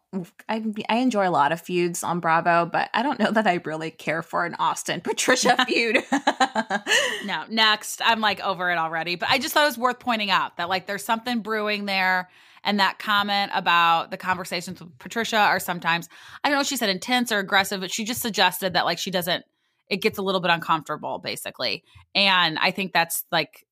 I 0.47 0.63
I 0.89 0.97
enjoy 0.97 1.27
a 1.27 1.31
lot 1.31 1.51
of 1.51 1.62
feuds 1.62 2.03
on 2.03 2.19
Bravo, 2.19 2.65
but 2.65 2.89
I 2.93 3.03
don't 3.03 3.19
know 3.19 3.31
that 3.31 3.47
I 3.47 3.62
really 3.65 3.91
care 3.91 4.21
for 4.21 4.45
an 4.45 4.55
Austin 4.55 5.01
Patricia 5.03 5.63
feud. 5.67 6.03
no, 7.25 7.43
next. 7.50 8.01
I'm 8.03 8.21
like 8.21 8.39
over 8.41 8.71
it 8.71 8.77
already, 8.77 9.15
but 9.15 9.29
I 9.29 9.39
just 9.39 9.53
thought 9.53 9.63
it 9.63 9.67
was 9.67 9.77
worth 9.77 10.00
pointing 10.00 10.31
out 10.31 10.57
that 10.57 10.69
like 10.69 10.88
there's 10.88 11.03
something 11.03 11.41
brewing 11.41 11.85
there 11.85 12.29
and 12.63 12.79
that 12.79 12.97
comment 12.97 13.51
about 13.53 14.12
the 14.12 14.17
conversations 14.17 14.79
with 14.79 14.97
Patricia 14.97 15.38
are 15.38 15.59
sometimes 15.59 16.09
I 16.43 16.50
don't 16.50 16.57
know 16.57 16.62
if 16.62 16.67
she 16.67 16.77
said 16.77 16.89
intense 16.89 17.31
or 17.31 17.39
aggressive, 17.39 17.81
but 17.81 17.91
she 17.91 18.05
just 18.05 18.21
suggested 18.21 18.74
that 18.74 18.85
like 18.85 18.97
she 18.97 19.12
doesn't 19.12 19.45
it 19.88 20.01
gets 20.01 20.17
a 20.17 20.21
little 20.21 20.41
bit 20.41 20.51
uncomfortable 20.51 21.19
basically. 21.19 21.83
And 22.13 22.57
I 22.57 22.71
think 22.71 22.91
that's 22.91 23.24
like 23.31 23.65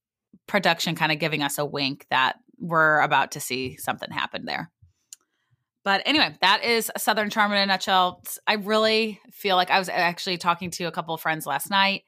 production 0.47 0.95
kind 0.95 1.11
of 1.11 1.19
giving 1.19 1.41
us 1.41 1.57
a 1.57 1.65
wink 1.65 2.05
that 2.09 2.35
we're 2.59 2.99
about 3.01 3.31
to 3.33 3.39
see 3.39 3.77
something 3.77 4.11
happen 4.11 4.45
there. 4.45 4.71
But 5.83 6.01
anyway, 6.05 6.35
that 6.41 6.63
is 6.63 6.91
Southern 6.97 7.29
Charm 7.29 7.51
in 7.51 7.57
a 7.57 7.65
nutshell. 7.65 8.23
I 8.47 8.53
really 8.53 9.19
feel 9.31 9.57
like 9.57 9.69
I 9.69 9.79
was 9.79 9.89
actually 9.89 10.37
talking 10.37 10.71
to 10.71 10.85
a 10.85 10.91
couple 10.91 11.13
of 11.13 11.21
friends 11.21 11.45
last 11.45 11.69
night, 11.69 12.03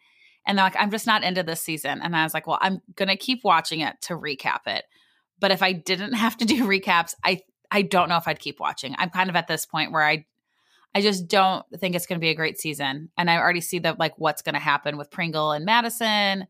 and 0.48 0.58
they're 0.58 0.66
like, 0.66 0.78
I'm 0.80 0.92
just 0.92 1.08
not 1.08 1.24
into 1.24 1.44
this 1.44 1.62
season. 1.62 2.00
And 2.02 2.16
I 2.16 2.24
was 2.24 2.34
like, 2.34 2.48
well, 2.48 2.60
I'm 2.62 2.82
going 2.96 3.10
to 3.10 3.18
keep 3.18 3.44
watching 3.44 3.82
it 3.82 3.96
to 4.04 4.14
recap 4.14 4.68
it. 4.68 4.86
But 5.40 5.52
if 5.52 5.62
I 5.62 5.74
didn't 5.74 6.14
have 6.14 6.38
to 6.38 6.46
do 6.46 6.66
recaps, 6.66 7.16
I 7.24 7.42
I 7.72 7.82
don't 7.82 8.10
know 8.10 8.18
if 8.18 8.28
I'd 8.28 8.40
keep 8.40 8.60
watching. 8.60 8.96
I'm 8.98 9.10
kind 9.10 9.30
of 9.30 9.36
at 9.36 9.48
this 9.48 9.66
point 9.66 9.92
where 9.92 10.04
I 10.04 10.25
I 10.94 11.02
just 11.02 11.28
don't 11.28 11.66
think 11.78 11.94
it's 11.94 12.06
going 12.06 12.20
to 12.20 12.24
be 12.24 12.30
a 12.30 12.36
great 12.36 12.58
season. 12.58 13.10
And 13.18 13.30
I 13.30 13.38
already 13.38 13.60
see 13.60 13.80
that 13.80 14.00
like 14.00 14.14
what's 14.18 14.42
going 14.42 14.54
to 14.54 14.62
happen 14.62 14.98
with 14.98 15.12
Pringle 15.12 15.51
and 15.51 15.66
Madison. 15.66 16.48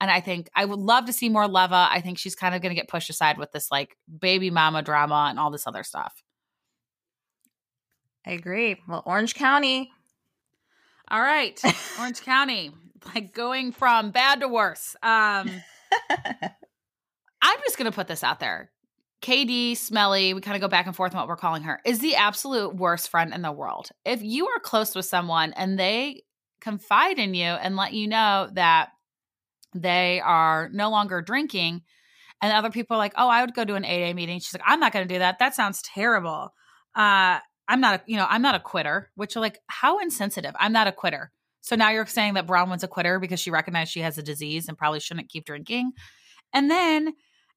And 0.00 0.10
I 0.10 0.20
think 0.20 0.50
I 0.54 0.64
would 0.64 0.78
love 0.78 1.06
to 1.06 1.12
see 1.12 1.28
more 1.28 1.48
Leva. 1.48 1.88
I 1.90 2.00
think 2.00 2.18
she's 2.18 2.34
kind 2.34 2.54
of 2.54 2.60
going 2.60 2.70
to 2.70 2.80
get 2.80 2.88
pushed 2.88 3.08
aside 3.08 3.38
with 3.38 3.52
this 3.52 3.70
like 3.70 3.96
baby 4.20 4.50
mama 4.50 4.82
drama 4.82 5.28
and 5.30 5.38
all 5.38 5.50
this 5.50 5.66
other 5.66 5.82
stuff. 5.82 6.22
I 8.26 8.32
agree. 8.32 8.76
Well, 8.88 9.02
Orange 9.06 9.34
County. 9.34 9.90
All 11.08 11.20
right. 11.20 11.58
Orange 11.98 12.22
County. 12.22 12.72
Like 13.14 13.32
going 13.32 13.72
from 13.72 14.10
bad 14.10 14.40
to 14.40 14.48
worse. 14.48 14.96
Um 15.02 15.50
I'm 17.42 17.60
just 17.64 17.78
gonna 17.78 17.92
put 17.92 18.08
this 18.08 18.24
out 18.24 18.40
there. 18.40 18.72
KD, 19.22 19.76
Smelly, 19.76 20.34
we 20.34 20.40
kind 20.40 20.56
of 20.56 20.60
go 20.60 20.68
back 20.68 20.86
and 20.86 20.94
forth 20.94 21.14
on 21.14 21.20
what 21.20 21.28
we're 21.28 21.36
calling 21.36 21.62
her, 21.62 21.80
is 21.84 22.00
the 22.00 22.16
absolute 22.16 22.76
worst 22.76 23.08
friend 23.08 23.32
in 23.32 23.42
the 23.42 23.52
world. 23.52 23.88
If 24.04 24.22
you 24.22 24.48
are 24.48 24.60
close 24.60 24.94
with 24.94 25.06
someone 25.06 25.52
and 25.54 25.78
they 25.78 26.24
confide 26.60 27.18
in 27.18 27.34
you 27.34 27.44
and 27.44 27.76
let 27.76 27.92
you 27.92 28.08
know 28.08 28.48
that 28.52 28.90
they 29.82 30.20
are 30.20 30.68
no 30.72 30.90
longer 30.90 31.22
drinking, 31.22 31.82
and 32.42 32.52
other 32.52 32.70
people 32.70 32.96
are 32.96 32.98
like, 32.98 33.14
oh, 33.16 33.28
I 33.28 33.40
would 33.40 33.54
go 33.54 33.64
to 33.64 33.74
an 33.74 33.84
AA 33.84 34.12
meeting. 34.12 34.38
She's 34.40 34.52
like, 34.54 34.62
I'm 34.66 34.80
not 34.80 34.92
going 34.92 35.06
to 35.06 35.14
do 35.14 35.18
that. 35.20 35.38
That 35.38 35.54
sounds 35.54 35.82
terrible. 35.82 36.52
Uh, 36.94 37.38
I'm 37.68 37.80
not, 37.80 38.00
a, 38.00 38.02
you 38.06 38.16
know, 38.16 38.26
I'm 38.28 38.42
not 38.42 38.54
a 38.54 38.60
quitter, 38.60 39.10
which 39.14 39.36
are 39.36 39.40
like, 39.40 39.58
how 39.68 39.98
insensitive. 39.98 40.54
I'm 40.58 40.72
not 40.72 40.86
a 40.86 40.92
quitter. 40.92 41.32
So 41.62 41.74
now 41.74 41.90
you're 41.90 42.06
saying 42.06 42.34
that 42.34 42.46
Braunwyn's 42.46 42.84
a 42.84 42.88
quitter 42.88 43.18
because 43.18 43.40
she 43.40 43.50
recognized 43.50 43.90
she 43.90 44.00
has 44.00 44.18
a 44.18 44.22
disease 44.22 44.68
and 44.68 44.78
probably 44.78 45.00
shouldn't 45.00 45.28
keep 45.28 45.44
drinking. 45.44 45.92
And 46.52 46.70
then 46.70 47.14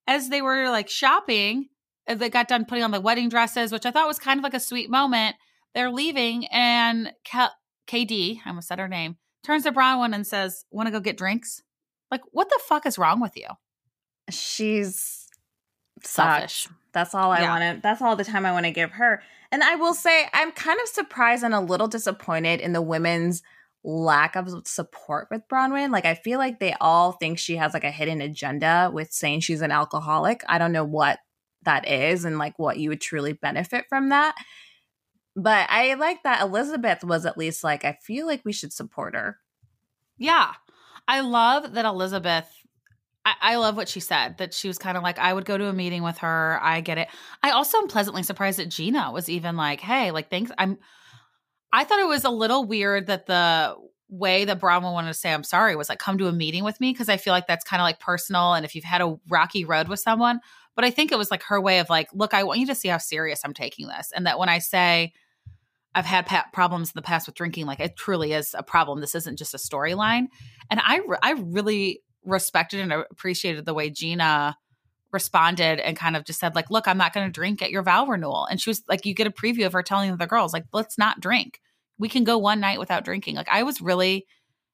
as 0.08 0.30
they 0.30 0.42
were 0.42 0.70
like 0.70 0.90
shopping, 0.90 1.68
they 2.08 2.30
got 2.30 2.48
done 2.48 2.66
putting 2.66 2.84
on 2.84 2.92
the 2.92 3.02
wedding 3.02 3.30
dresses, 3.30 3.72
which 3.72 3.86
I 3.86 3.92
thought 3.92 4.08
was 4.08 4.18
kind 4.18 4.40
of 4.40 4.44
like 4.44 4.56
a 4.56 4.60
sweet 4.60 4.90
moment, 4.90 5.36
they're 5.76 5.92
leaving 5.92 6.48
and 6.48 7.12
K- 7.24 7.48
KD, 7.88 8.40
I 8.44 8.50
almost 8.50 8.68
said 8.68 8.80
her 8.80 8.88
name, 8.88 9.18
turns 9.44 9.64
to 9.64 9.72
Braunwyn 9.72 10.16
and 10.16 10.26
says, 10.26 10.66
Want 10.72 10.88
to 10.88 10.92
go 10.92 11.00
get 11.00 11.18
drinks? 11.18 11.62
Like, 12.12 12.22
what 12.32 12.50
the 12.50 12.60
fuck 12.68 12.86
is 12.86 12.98
wrong 12.98 13.20
with 13.22 13.36
you? 13.36 13.48
She's 14.30 15.28
selfish. 16.04 16.64
Sucks. 16.64 16.76
That's 16.92 17.14
all 17.14 17.32
I 17.32 17.42
yeah. 17.42 17.50
want 17.50 17.78
to, 17.78 17.82
that's 17.82 18.02
all 18.02 18.16
the 18.16 18.24
time 18.24 18.46
I 18.46 18.52
want 18.52 18.66
to 18.66 18.72
give 18.72 18.92
her. 18.92 19.22
And 19.52 19.64
I 19.64 19.76
will 19.76 19.94
say, 19.94 20.28
I'm 20.34 20.52
kind 20.52 20.80
of 20.82 20.88
surprised 20.88 21.44
and 21.44 21.54
a 21.54 21.60
little 21.60 21.88
disappointed 21.88 22.62
in 22.62 22.74
the 22.74 22.82
women's 22.82 23.42
lack 23.84 24.36
of 24.36 24.68
support 24.68 25.28
with 25.32 25.48
Braunwyn. 25.48 25.92
Like, 25.92 26.06
I 26.06 26.16
feel 26.16 26.40
like 26.40 26.60
they 26.60 26.76
all 26.82 27.14
think 27.14 27.38
she 27.38 27.56
has 27.58 27.74
like 27.74 27.84
a 27.84 27.92
hidden 27.92 28.22
agenda 28.22 28.92
with 28.94 29.12
saying 29.12 29.42
she's 29.42 29.62
an 29.62 29.72
alcoholic. 29.72 30.44
I 30.48 30.58
don't 30.58 30.72
know 30.72 30.84
what 30.84 31.20
that 31.64 31.88
is 31.88 32.26
and 32.26 32.38
like 32.38 32.58
what 32.58 32.78
you 32.78 32.90
would 32.90 33.02
truly 33.02 33.34
benefit 33.34 33.86
from 33.88 34.10
that. 34.10 34.36
But 35.36 35.68
I 35.70 35.94
like 35.94 36.24
that 36.24 36.42
Elizabeth 36.42 37.04
was 37.04 37.26
at 37.26 37.38
least 37.38 37.64
like, 37.64 37.86
I 37.86 37.98
feel 38.02 38.26
like 38.26 38.44
we 38.44 38.54
should 38.54 38.74
support 38.74 39.16
her. 39.16 39.38
Yeah. 40.18 40.54
I 41.10 41.22
love 41.22 41.74
that 41.74 41.86
Elizabeth 41.86 42.46
I, 43.26 43.34
I 43.42 43.56
love 43.58 43.76
what 43.76 43.90
she 43.90 44.00
said 44.00 44.38
that 44.38 44.54
she 44.54 44.68
was 44.68 44.78
kind 44.78 44.98
of 44.98 45.04
like, 45.04 45.20
I 45.20 45.34
would 45.34 45.46
go 45.46 45.58
to 45.58 45.68
a 45.68 45.74
meeting 45.74 46.04
with 46.04 46.20
her. 46.20 46.60
I 46.62 46.82
get 46.82 46.98
it. 46.98 47.10
I 47.44 47.52
also 47.52 47.78
am 47.78 47.88
pleasantly 47.88 48.24
surprised 48.24 48.60
that 48.60 48.70
Gina 48.70 49.12
was 49.12 49.30
even 49.30 49.58
like, 49.58 49.82
hey, 49.82 50.12
like, 50.12 50.30
thanks. 50.30 50.52
I'm, 50.58 50.78
I 51.72 51.84
thought 51.84 52.00
it 52.00 52.08
was 52.08 52.24
a 52.24 52.30
little 52.30 52.64
weird 52.64 53.08
that 53.08 53.26
the 53.26 53.76
way 54.08 54.46
that 54.46 54.60
Braunwyn 54.60 54.94
wanted 54.94 55.10
to 55.10 55.14
say 55.14 55.32
I'm 55.32 55.44
sorry 55.44 55.76
was 55.76 55.90
like, 55.90 56.00
come 56.00 56.18
to 56.18 56.28
a 56.28 56.32
meeting 56.32 56.64
with 56.64 56.80
me. 56.80 56.94
Cause 56.94 57.10
I 57.10 57.18
feel 57.18 57.34
like 57.34 57.46
that's 57.46 57.66
kind 57.66 57.82
of 57.82 57.84
like 57.84 58.00
personal. 58.00 58.54
And 58.54 58.66
if 58.66 58.74
you've 58.74 58.86
had 58.86 59.02
a 59.02 59.18
rocky 59.28 59.66
road 59.66 59.88
with 59.88 60.00
someone, 60.00 60.40
but 60.76 60.86
I 60.86 60.90
think 60.90 61.12
it 61.12 61.18
was 61.18 61.30
like 61.30 61.44
her 61.44 61.60
way 61.60 61.80
of 61.80 61.90
like, 61.90 62.08
look, 62.14 62.34
I 62.34 62.44
want 62.44 62.60
you 62.60 62.68
to 62.68 62.76
see 62.76 62.88
how 62.88 62.98
serious 62.98 63.42
I'm 63.44 63.54
taking 63.54 63.88
this. 63.88 64.12
And 64.16 64.26
that 64.26 64.40
when 64.40 64.50
I 64.50 64.60
say, 64.60 65.14
I've 65.96 66.06
had 66.06 66.28
problems 66.54 66.90
in 66.90 66.94
the 66.96 67.02
past 67.02 67.28
with 67.28 67.36
drinking. 67.36 67.66
Like 67.66 67.80
it 67.80 67.96
truly 67.98 68.34
is 68.34 68.56
a 68.58 68.64
problem. 68.64 69.02
This 69.02 69.16
isn't 69.16 69.38
just 69.38 69.54
a 69.54 69.58
storyline. 69.58 70.28
And 70.70 70.80
I, 70.84 71.02
re- 71.06 71.18
I 71.22 71.32
really 71.32 72.02
respected 72.24 72.80
and 72.80 72.94
appreciated 72.94 73.66
the 73.66 73.74
way 73.74 73.90
Gina 73.90 74.56
responded 75.12 75.80
and 75.80 75.98
kind 75.98 76.16
of 76.16 76.24
just 76.24 76.40
said 76.40 76.54
like 76.54 76.70
look 76.70 76.88
i'm 76.88 76.98
not 76.98 77.14
going 77.14 77.26
to 77.26 77.32
drink 77.32 77.62
at 77.62 77.72
your 77.72 77.82
vow 77.82 78.06
renewal 78.06 78.46
and 78.46 78.62
she 78.62 78.70
was 78.70 78.84
like 78.88 79.06
you 79.06 79.16
get 79.16 79.26
a 79.26 79.32
preview 79.32 79.66
of 79.66 79.74
her 79.74 79.82
telling 79.82 80.16
the 80.18 80.28
girls 80.28 80.54
like 80.54 80.66
let's 80.72 80.98
not 81.00 81.20
drink 81.20 81.60
we 81.98 82.08
can 82.08 82.24
go 82.24 82.38
one 82.38 82.60
night 82.60 82.80
without 82.80 83.04
drinking 83.04 83.36
like 83.36 83.50
i 83.50 83.64
was 83.64 83.82
really 83.82 84.28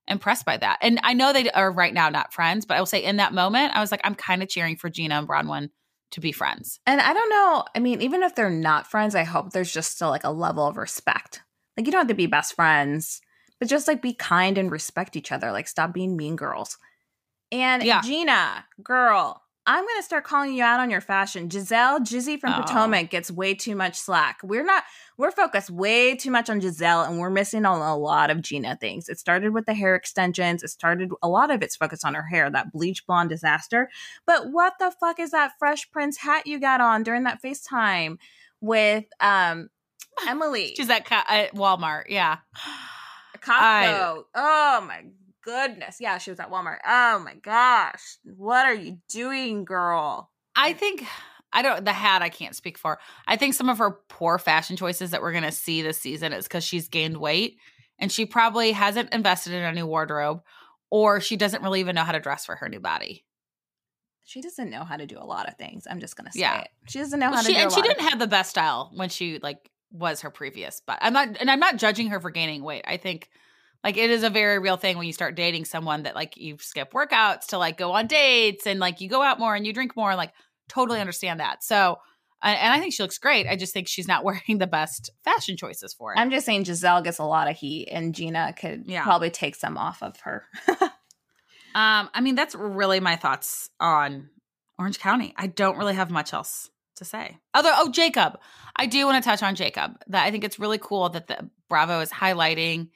impressed 0.10 0.46
by 0.46 0.58
that 0.58 0.78
and 0.82 1.00
i 1.04 1.14
know 1.14 1.32
they 1.32 1.50
are 1.52 1.72
right 1.72 1.94
now 1.94 2.10
not 2.10 2.34
friends 2.34 2.66
but 2.66 2.76
i 2.76 2.82
will 2.82 2.86
say 2.86 3.02
in 3.02 3.16
that 3.16 3.34
moment 3.34 3.74
i 3.76 3.80
was 3.80 3.92
like 3.92 4.02
i'm 4.04 4.16
kind 4.16 4.44
of 4.44 4.50
cheering 4.50 4.76
for 4.76 4.90
gina 4.90 5.16
and 5.16 5.28
braunwyn 5.28 5.70
to 6.12 6.22
be 6.22 6.32
friends. 6.32 6.80
And 6.86 7.02
i 7.02 7.14
don't 7.14 7.30
know 7.30 7.64
i 7.76 7.80
mean 7.80 8.02
even 8.02 8.24
if 8.24 8.36
they're 8.36 8.50
not 8.50 8.88
friends 8.88 9.16
i 9.16 9.24
hope 9.24 9.52
there's 9.52 9.74
just 9.74 9.92
still 9.92 10.10
like 10.10 10.24
a 10.24 10.32
level 10.32 10.66
of 10.68 10.78
respect. 10.78 11.42
Like 11.78 11.86
you 11.86 11.92
don't 11.92 12.02
have 12.02 12.08
to 12.08 12.14
be 12.14 12.28
best 12.28 12.56
friends 12.56 13.22
but 13.60 13.70
just 13.70 13.88
like 13.88 14.02
be 14.02 14.14
kind 14.14 14.58
and 14.58 14.72
respect 14.72 15.16
each 15.16 15.32
other. 15.32 15.52
Like 15.52 15.68
stop 15.68 15.94
being 15.94 16.18
mean 16.18 16.36
girls. 16.36 16.78
And 17.52 17.84
yeah. 17.84 18.02
Gina, 18.02 18.66
girl, 18.84 19.42
I'm 19.68 19.84
going 19.84 19.98
to 19.98 20.04
start 20.04 20.24
calling 20.26 20.54
you 20.54 20.64
out 20.64 20.80
on 20.80 20.90
your 20.92 21.02
fashion. 21.02 21.50
Gizelle, 21.50 22.00
Jizzy 22.00 22.40
from 22.40 22.54
Oh. 22.54 22.62
Potomac 22.62 23.10
gets 23.10 23.32
way 23.32 23.56
too 23.56 23.76
much 23.76 23.96
slack. 23.98 24.38
We're 24.44 24.64
not, 24.64 24.84
we're 25.18 25.32
focused 25.32 25.72
way 25.72 26.16
too 26.16 26.30
much 26.30 26.50
on 26.50 26.62
Gizelle 26.62 27.08
and 27.08 27.20
we're 27.20 27.32
missing 27.32 27.66
on 27.66 27.82
a 27.82 27.98
lot 27.98 28.30
of 28.30 28.42
Gina 28.42 28.78
things. 28.80 29.10
It 29.10 29.18
started 29.18 29.54
with 29.54 29.66
the 29.66 29.74
hair 29.74 29.96
extensions. 29.96 30.62
It 30.62 30.70
started, 30.70 31.10
a 31.24 31.28
lot 31.28 31.50
of 31.50 31.64
it's 31.64 31.76
focused 31.76 32.06
on 32.06 32.14
her 32.14 32.28
hair, 32.28 32.50
that 32.50 32.72
bleach 32.72 33.08
blonde 33.08 33.30
disaster. 33.30 33.90
But 34.28 34.52
what 34.52 34.74
the 34.80 34.92
fuck 35.00 35.20
is 35.20 35.32
that 35.32 35.54
Fresh 35.58 35.92
Prince 35.92 36.18
hat 36.18 36.46
you 36.46 36.60
got 36.60 36.80
on 36.82 37.02
during 37.04 37.24
that 37.24 37.42
FaceTime 37.42 38.18
with 38.62 39.06
um 39.20 39.70
Emily? 40.28 40.74
She's 40.78 40.90
at, 40.90 41.06
Walmart. 41.56 42.04
Yeah. 42.10 42.38
Costco. 43.40 44.24
oh 44.36 44.84
my 44.88 45.06
goodness. 45.46 45.98
Yeah, 46.00 46.18
she 46.18 46.32
was 46.32 46.40
at 46.40 46.52
Walmart. 46.52 46.80
Oh 46.86 47.20
my 47.20 47.36
gosh. 47.36 48.18
What 48.24 48.66
are 48.66 48.74
you 48.74 48.98
doing, 49.08 49.64
girl? 49.64 50.32
I 50.56 50.74
think 50.74 51.06
I 51.54 51.62
don't 51.62 51.86
the 51.86 51.94
hat 51.94 52.22
I 52.22 52.30
can't 52.30 52.56
speak 52.56 52.78
for. 52.78 53.00
I 53.28 53.38
think 53.38 53.54
some 53.54 53.70
of 53.70 53.78
her 53.78 53.92
poor 54.10 54.38
fashion 54.38 54.76
choices 54.76 55.12
that 55.12 55.22
we're 55.22 55.32
gonna 55.32 55.52
see 55.52 55.82
this 55.82 56.00
season 56.00 56.34
is 56.34 56.46
because 56.46 56.64
she's 56.64 56.90
gained 56.90 57.18
weight 57.18 57.58
and 58.00 58.12
she 58.12 58.26
probably 58.26 58.72
hasn't 58.74 59.14
invested 59.14 59.54
in 59.54 59.64
a 59.64 59.72
new 59.72 59.86
wardrobe 59.86 60.42
or 60.90 61.22
she 61.22 61.38
doesn't 61.38 61.64
really 61.64 61.80
even 61.80 61.96
know 61.96 62.04
how 62.04 62.12
to 62.12 62.20
dress 62.20 62.46
for 62.46 62.56
her 62.56 62.68
new 62.68 62.80
body. 62.80 63.26
She 64.24 64.42
doesn't 64.42 64.72
know 64.72 64.84
how 64.84 64.98
to 64.98 65.06
do 65.06 65.20
a 65.20 65.24
lot 65.24 65.48
of 65.48 65.56
things. 65.56 65.86
I'm 65.90 66.00
just 66.00 66.16
gonna 66.18 66.32
say 66.32 66.40
Yeah. 66.42 66.62
it. 66.62 66.70
She 66.88 67.00
doesn't 67.00 67.20
know 67.20 67.28
how 67.28 67.34
Well, 67.34 67.44
to 67.44 67.48
she 67.48 67.54
do 67.54 67.60
a 67.60 67.64
and 67.64 67.72
she 67.72 67.82
didn't 67.84 68.02
have 68.10 68.20
the 68.20 68.28
best 68.28 68.50
style 68.50 68.92
when 68.96 69.10
she 69.10 69.40
like 69.40 69.70
was 69.92 70.22
her 70.22 70.32
previous, 70.32 70.82
but 70.86 70.98
I'm 71.02 71.14
not 71.14 71.38
and 71.40 71.50
I'm 71.52 71.60
not 71.60 71.78
judging 71.78 72.08
her 72.08 72.20
for 72.20 72.32
gaining 72.32 72.64
weight. 72.64 72.84
I 72.88 72.98
think 72.98 73.30
like 73.86 73.96
it 73.96 74.10
is 74.10 74.24
a 74.24 74.30
very 74.30 74.60
real 74.60 74.76
thing 74.76 74.98
when 74.98 75.08
you 75.08 75.14
start 75.14 75.36
dating 75.36 75.64
someone 75.64 76.04
that 76.04 76.16
like 76.16 76.36
you 76.36 76.58
skip 76.60 76.92
workouts 76.92 77.46
to 77.48 77.58
like 77.58 77.78
go 77.78 77.94
on 77.94 78.08
dates 78.08 78.68
and 78.68 78.80
like 78.82 79.00
you 79.00 79.08
go 79.08 79.22
out 79.22 79.40
more 79.40 79.56
and 79.56 79.66
you 79.66 79.72
drink 79.72 79.96
more 79.96 80.16
like 80.16 80.34
totally 80.68 81.00
understand 81.00 81.40
that. 81.40 81.64
So 81.64 82.00
and 82.42 82.74
I 82.74 82.80
think 82.80 82.94
she 82.94 83.02
looks 83.02 83.18
great. 83.18 83.48
I 83.48 83.56
just 83.56 83.74
think 83.74 83.88
she's 83.88 84.08
not 84.08 84.24
wearing 84.26 84.58
the 84.58 84.68
best 84.68 85.10
fashion 85.24 85.56
choices 85.56 85.94
for 85.94 86.12
it. 86.14 86.20
I'm 86.20 86.30
just 86.32 86.46
saying 86.46 86.66
Gizelle 86.66 87.04
gets 87.04 87.18
a 87.20 87.24
lot 87.24 87.50
of 87.50 87.56
heat 87.56 87.88
and 87.92 88.14
Gina 88.14 88.54
could 88.60 88.84
Yeah. 88.88 89.04
probably 89.04 89.30
take 89.30 89.56
some 89.56 89.78
off 89.78 90.04
of 90.04 90.20
her. 90.22 90.44
Um, 91.76 92.10
I 92.14 92.22
mean, 92.22 92.36
that's 92.36 92.56
really 92.56 93.02
my 93.02 93.18
thoughts 93.18 93.70
on 93.82 94.30
Orange 94.80 94.98
County. 95.00 95.34
I 95.36 95.48
don't 95.48 95.78
really 95.78 95.96
have 95.96 96.10
much 96.10 96.34
else 96.34 96.70
to 96.96 97.04
say. 97.06 97.38
Although, 97.54 97.74
oh, 97.76 97.92
Jacob, 97.92 98.40
I 98.78 98.86
do 98.86 99.06
want 99.06 99.22
to 99.22 99.30
touch 99.30 99.44
on 99.44 99.56
Jacob. 99.56 99.98
That 100.08 100.24
I 100.26 100.32
think 100.32 100.46
it's 100.46 100.58
really 100.58 100.78
cool 100.78 101.10
that 101.10 101.28
the 101.28 101.50
Bravo 101.68 102.00
is 102.00 102.10
highlighting. 102.12 102.90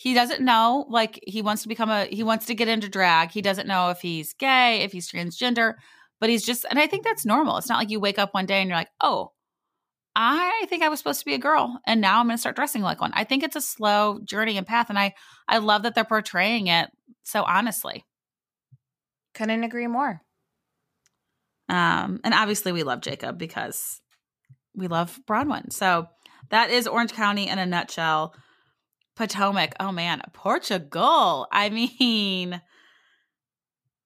He 0.00 0.14
doesn't 0.14 0.40
know, 0.40 0.86
like 0.88 1.20
he 1.26 1.42
wants 1.42 1.60
to 1.60 1.68
become 1.68 1.90
a, 1.90 2.06
he 2.06 2.22
wants 2.22 2.46
to 2.46 2.54
get 2.54 2.68
into 2.68 2.88
drag. 2.88 3.32
He 3.32 3.42
doesn't 3.42 3.68
know 3.68 3.90
if 3.90 4.00
he's 4.00 4.32
gay, 4.32 4.80
if 4.80 4.92
he's 4.92 5.12
transgender, 5.12 5.74
but 6.18 6.30
he's 6.30 6.42
just, 6.42 6.64
and 6.70 6.78
I 6.78 6.86
think 6.86 7.04
that's 7.04 7.26
normal. 7.26 7.58
It's 7.58 7.68
not 7.68 7.76
like 7.76 7.90
you 7.90 8.00
wake 8.00 8.18
up 8.18 8.32
one 8.32 8.46
day 8.46 8.62
and 8.62 8.70
you're 8.70 8.78
like, 8.78 8.88
oh, 9.02 9.32
I 10.16 10.64
think 10.70 10.82
I 10.82 10.88
was 10.88 11.00
supposed 11.00 11.18
to 11.18 11.26
be 11.26 11.34
a 11.34 11.38
girl 11.38 11.78
and 11.86 12.00
now 12.00 12.18
I'm 12.18 12.28
going 12.28 12.36
to 12.36 12.40
start 12.40 12.56
dressing 12.56 12.80
like 12.80 13.02
one. 13.02 13.12
I 13.12 13.24
think 13.24 13.42
it's 13.42 13.56
a 13.56 13.60
slow 13.60 14.20
journey 14.24 14.56
and 14.56 14.66
path. 14.66 14.88
And 14.88 14.98
I, 14.98 15.12
I 15.46 15.58
love 15.58 15.82
that 15.82 15.94
they're 15.94 16.04
portraying 16.04 16.68
it 16.68 16.88
so 17.22 17.42
honestly. 17.42 18.06
Couldn't 19.34 19.64
agree 19.64 19.86
more. 19.86 20.22
Um, 21.68 22.20
and 22.24 22.32
obviously 22.32 22.72
we 22.72 22.84
love 22.84 23.02
Jacob 23.02 23.36
because 23.36 24.00
we 24.74 24.88
love 24.88 25.20
Braunwyn. 25.28 25.70
So 25.74 26.06
that 26.48 26.70
is 26.70 26.88
Orange 26.88 27.12
County 27.12 27.48
in 27.48 27.58
a 27.58 27.66
nutshell. 27.66 28.34
Potomac, 29.20 29.74
oh 29.78 29.92
man, 29.92 30.22
Portugal. 30.32 31.46
I 31.52 31.68
mean, 31.68 32.58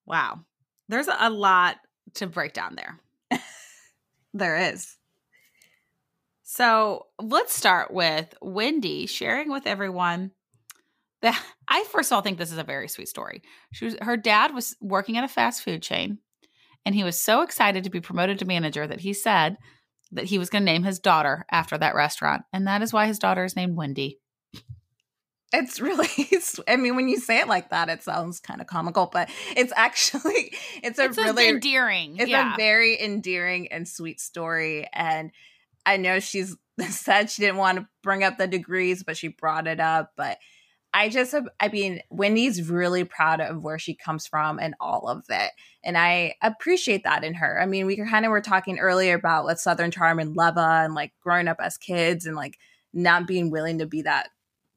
wow. 0.04 0.40
There's 0.88 1.06
a 1.06 1.30
lot 1.30 1.76
to 2.14 2.26
break 2.26 2.52
down 2.52 2.74
there. 2.74 3.00
There 4.36 4.56
is. 4.56 4.96
So 6.42 7.06
let's 7.22 7.54
start 7.54 7.94
with 7.94 8.34
Wendy 8.42 9.06
sharing 9.06 9.52
with 9.52 9.68
everyone 9.68 10.32
that 11.22 11.40
I 11.68 11.84
first 11.92 12.10
of 12.10 12.16
all 12.16 12.22
think 12.22 12.38
this 12.38 12.50
is 12.50 12.58
a 12.58 12.64
very 12.64 12.88
sweet 12.88 13.08
story. 13.08 13.42
She 13.72 13.84
was 13.84 13.96
her 14.02 14.16
dad 14.16 14.52
was 14.52 14.74
working 14.80 15.16
at 15.16 15.22
a 15.22 15.28
fast 15.28 15.62
food 15.62 15.82
chain, 15.82 16.18
and 16.84 16.96
he 16.96 17.04
was 17.04 17.16
so 17.16 17.42
excited 17.42 17.84
to 17.84 17.90
be 17.90 18.00
promoted 18.00 18.40
to 18.40 18.44
manager 18.44 18.84
that 18.84 19.02
he 19.02 19.12
said 19.12 19.58
that 20.10 20.24
he 20.24 20.38
was 20.38 20.50
going 20.50 20.62
to 20.62 20.72
name 20.72 20.82
his 20.82 20.98
daughter 20.98 21.46
after 21.52 21.78
that 21.78 21.94
restaurant, 21.94 22.42
and 22.52 22.66
that 22.66 22.82
is 22.82 22.92
why 22.92 23.06
his 23.06 23.20
daughter 23.20 23.44
is 23.44 23.54
named 23.54 23.76
Wendy. 23.76 24.18
It's 25.54 25.80
really, 25.80 26.08
I 26.68 26.76
mean, 26.76 26.96
when 26.96 27.08
you 27.08 27.18
say 27.18 27.38
it 27.40 27.48
like 27.48 27.70
that, 27.70 27.88
it 27.88 28.02
sounds 28.02 28.40
kind 28.40 28.60
of 28.60 28.66
comical, 28.66 29.08
but 29.12 29.30
it's 29.56 29.72
actually, 29.76 30.52
it's 30.82 30.98
a 30.98 31.04
It's 31.04 31.16
really, 31.16 31.48
endearing. 31.48 32.16
it's 32.18 32.28
yeah. 32.28 32.54
a 32.54 32.56
very 32.56 33.00
endearing 33.00 33.68
and 33.68 33.86
sweet 33.88 34.20
story. 34.20 34.88
And 34.92 35.30
I 35.86 35.96
know 35.96 36.20
she's 36.20 36.56
said 36.88 37.30
she 37.30 37.42
didn't 37.42 37.58
want 37.58 37.78
to 37.78 37.88
bring 38.02 38.24
up 38.24 38.36
the 38.36 38.46
degrees, 38.48 39.02
but 39.04 39.16
she 39.16 39.28
brought 39.28 39.66
it 39.66 39.80
up. 39.80 40.10
But 40.16 40.38
I 40.92 41.08
just, 41.08 41.34
I 41.58 41.68
mean, 41.68 42.00
Wendy's 42.10 42.70
really 42.70 43.04
proud 43.04 43.40
of 43.40 43.64
where 43.64 43.78
she 43.78 43.94
comes 43.94 44.26
from 44.26 44.60
and 44.60 44.74
all 44.80 45.08
of 45.08 45.24
it. 45.28 45.50
And 45.82 45.98
I 45.98 46.34
appreciate 46.40 47.02
that 47.04 47.24
in 47.24 47.34
her. 47.34 47.60
I 47.60 47.66
mean, 47.66 47.86
we 47.86 47.96
kind 47.96 48.24
of 48.24 48.30
were 48.30 48.40
talking 48.40 48.78
earlier 48.78 49.14
about 49.14 49.44
what 49.44 49.58
Southern 49.58 49.90
Charm 49.90 50.18
and 50.20 50.36
Leva 50.36 50.82
and 50.84 50.94
like 50.94 51.12
growing 51.20 51.48
up 51.48 51.56
as 51.60 51.76
kids 51.76 52.26
and 52.26 52.36
like 52.36 52.58
not 52.92 53.26
being 53.26 53.50
willing 53.50 53.78
to 53.78 53.86
be 53.86 54.02
that 54.02 54.28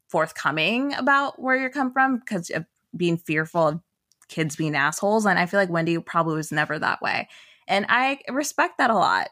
forthcoming 0.09 0.93
about 0.93 1.41
where 1.41 1.55
you 1.55 1.69
come 1.69 1.91
from 1.91 2.19
because 2.19 2.49
of 2.49 2.65
being 2.95 3.17
fearful 3.17 3.67
of 3.67 3.79
kids 4.27 4.55
being 4.55 4.75
assholes. 4.75 5.25
And 5.25 5.39
I 5.39 5.45
feel 5.45 5.59
like 5.59 5.69
Wendy 5.69 5.97
probably 5.99 6.35
was 6.35 6.51
never 6.51 6.77
that 6.79 7.01
way. 7.01 7.27
And 7.67 7.85
I 7.89 8.19
respect 8.29 8.77
that 8.77 8.89
a 8.89 8.95
lot. 8.95 9.29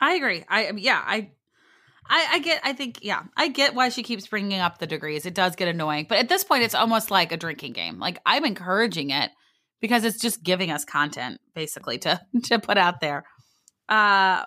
I 0.00 0.14
agree. 0.14 0.44
I 0.48 0.72
yeah, 0.76 1.02
I, 1.04 1.30
I 2.08 2.26
I 2.32 2.38
get. 2.40 2.60
I 2.64 2.72
think 2.72 2.98
yeah, 3.02 3.22
I 3.36 3.48
get 3.48 3.74
why 3.74 3.88
she 3.88 4.02
keeps 4.02 4.26
bringing 4.26 4.60
up 4.60 4.78
the 4.78 4.86
degrees. 4.86 5.24
It 5.24 5.34
does 5.34 5.56
get 5.56 5.68
annoying, 5.68 6.06
but 6.08 6.18
at 6.18 6.28
this 6.28 6.44
point, 6.44 6.62
it's 6.62 6.74
almost 6.74 7.10
like 7.10 7.32
a 7.32 7.36
drinking 7.36 7.72
game. 7.72 7.98
Like 7.98 8.18
I'm 8.26 8.44
encouraging 8.44 9.10
it 9.10 9.30
because 9.80 10.04
it's 10.04 10.20
just 10.20 10.42
giving 10.42 10.70
us 10.70 10.84
content 10.84 11.40
basically 11.54 11.98
to 11.98 12.20
to 12.44 12.58
put 12.58 12.76
out 12.76 13.00
there. 13.00 13.24
Uh, 13.88 14.44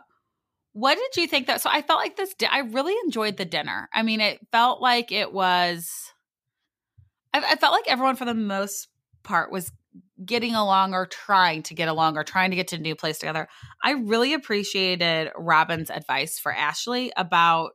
what 0.77 0.95
did 0.95 1.19
you 1.19 1.27
think 1.27 1.47
that? 1.47 1.59
So 1.59 1.71
I 1.73 1.81
felt 1.81 1.99
like 1.99 2.17
this. 2.17 2.35
di- 2.35 2.45
I 2.45 2.59
really 2.59 2.93
enjoyed 3.03 3.35
the 3.35 3.45
dinner. 3.45 3.89
I 3.91 4.03
mean, 4.03 4.21
it 4.21 4.39
felt 4.51 4.79
like 4.79 5.11
it 5.11 5.33
was. 5.33 6.13
I, 7.33 7.39
I 7.39 7.55
felt 7.55 7.73
like 7.73 7.87
everyone 7.87 8.15
for 8.15 8.25
the 8.25 8.35
most 8.35 8.87
part 9.23 9.51
was 9.51 9.71
getting 10.23 10.53
along 10.53 10.93
or 10.93 11.07
trying 11.07 11.63
to 11.63 11.73
get 11.73 11.87
along 11.87 12.15
or 12.15 12.23
trying 12.23 12.51
to 12.51 12.55
get 12.55 12.67
to 12.67 12.75
a 12.75 12.79
new 12.79 12.93
place 12.93 13.17
together. 13.17 13.47
I 13.83 13.93
really 13.93 14.35
appreciated 14.35 15.31
Robyn's 15.35 15.89
advice 15.89 16.37
for 16.37 16.53
Ashley 16.53 17.11
about 17.17 17.71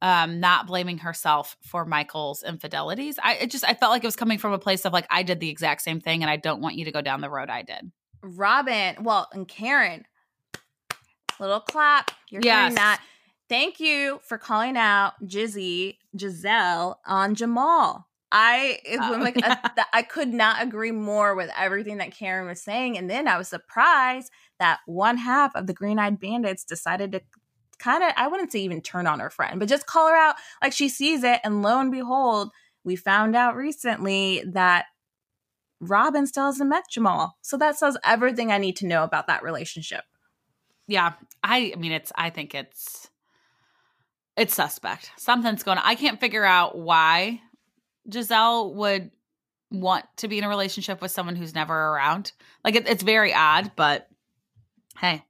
um 0.00 0.38
not 0.38 0.68
blaming 0.68 0.98
herself 0.98 1.56
for 1.66 1.84
Michael's 1.84 2.44
infidelities. 2.44 3.18
I 3.20 3.46
just 3.46 3.64
I 3.64 3.74
felt 3.74 3.90
like 3.90 4.04
it 4.04 4.06
was 4.06 4.14
coming 4.14 4.38
from 4.38 4.52
a 4.52 4.60
place 4.60 4.84
of 4.84 4.92
like 4.92 5.08
I 5.10 5.24
did 5.24 5.40
the 5.40 5.50
exact 5.50 5.82
same 5.82 6.00
thing 6.00 6.22
and 6.22 6.30
I 6.30 6.36
don't 6.36 6.62
want 6.62 6.76
you 6.76 6.84
to 6.84 6.92
go 6.92 7.00
down 7.00 7.20
the 7.20 7.30
road 7.30 7.50
I 7.50 7.62
did. 7.62 7.90
Robyn, 8.22 9.02
well, 9.02 9.28
and 9.32 9.48
Karen, 9.48 10.04
little 11.42 11.60
clap. 11.60 12.10
You're 12.30 12.42
Yes. 12.44 12.58
hearing 12.60 12.74
that. 12.76 13.02
Thank 13.48 13.80
you 13.80 14.20
for 14.22 14.38
calling 14.38 14.76
out 14.76 15.14
Jizzy, 15.24 15.98
Gizelle 16.16 16.96
on 17.06 17.34
Jamal. 17.34 18.08
I 18.34 18.78
it 18.86 18.98
was 18.98 19.10
Oh, 19.18 19.20
like 19.20 19.36
yeah. 19.38 19.58
a- 19.62 19.68
th- 19.74 19.86
I 19.92 20.02
could 20.02 20.28
not 20.32 20.62
agree 20.62 20.92
more 20.92 21.34
with 21.34 21.50
everything 21.56 21.98
that 21.98 22.12
Karen 22.12 22.46
was 22.48 22.62
saying, 22.62 22.96
and 22.96 23.10
then 23.10 23.28
I 23.28 23.36
was 23.36 23.48
surprised 23.48 24.30
that 24.58 24.80
one 24.86 25.18
half 25.18 25.54
of 25.54 25.66
the 25.66 25.74
Green 25.74 25.98
Eyed 25.98 26.18
Bandits 26.18 26.64
decided 26.64 27.12
to 27.12 27.20
kind 27.78 28.02
of 28.02 28.12
I 28.16 28.28
wouldn't 28.28 28.50
say 28.52 28.60
even 28.60 28.80
turn 28.80 29.06
on 29.06 29.20
her 29.20 29.28
friend, 29.28 29.58
but 29.60 29.68
just 29.68 29.86
call 29.86 30.08
her 30.08 30.16
out 30.16 30.36
like 30.62 30.72
she 30.72 30.88
sees 30.88 31.22
it. 31.24 31.40
And 31.44 31.60
lo 31.62 31.78
and 31.78 31.90
behold, 31.92 32.50
we 32.84 32.96
found 32.96 33.36
out 33.36 33.54
recently 33.54 34.42
that 34.46 34.86
Robyn 35.80 36.26
still 36.26 36.46
hasn't 36.46 36.70
met 36.70 36.84
Jamal. 36.90 37.36
So 37.42 37.56
that 37.58 37.76
says 37.76 37.98
everything 38.04 38.50
I 38.52 38.58
need 38.58 38.76
to 38.76 38.86
know 38.86 39.02
about 39.04 39.26
that 39.26 39.42
relationship. 39.42 40.04
Yeah, 40.86 41.12
I 41.42 41.72
I 41.74 41.78
mean 41.78 41.92
it's 41.92 42.12
I 42.14 42.30
think 42.30 42.54
it's 42.54 43.08
it's 44.36 44.54
suspect. 44.54 45.10
Something's 45.16 45.62
going 45.62 45.78
on. 45.78 45.84
I 45.86 45.94
can't 45.94 46.20
figure 46.20 46.44
out 46.44 46.76
why 46.76 47.40
Gizelle 48.08 48.74
would 48.74 49.10
want 49.70 50.04
to 50.18 50.28
be 50.28 50.38
in 50.38 50.44
a 50.44 50.48
relationship 50.48 51.00
with 51.00 51.10
someone 51.10 51.36
who's 51.36 51.54
never 51.54 51.74
around. 51.74 52.32
Like 52.64 52.74
it, 52.74 52.88
it's 52.88 53.02
very 53.02 53.32
odd, 53.34 53.72
but 53.76 54.08
hey, 54.98 55.24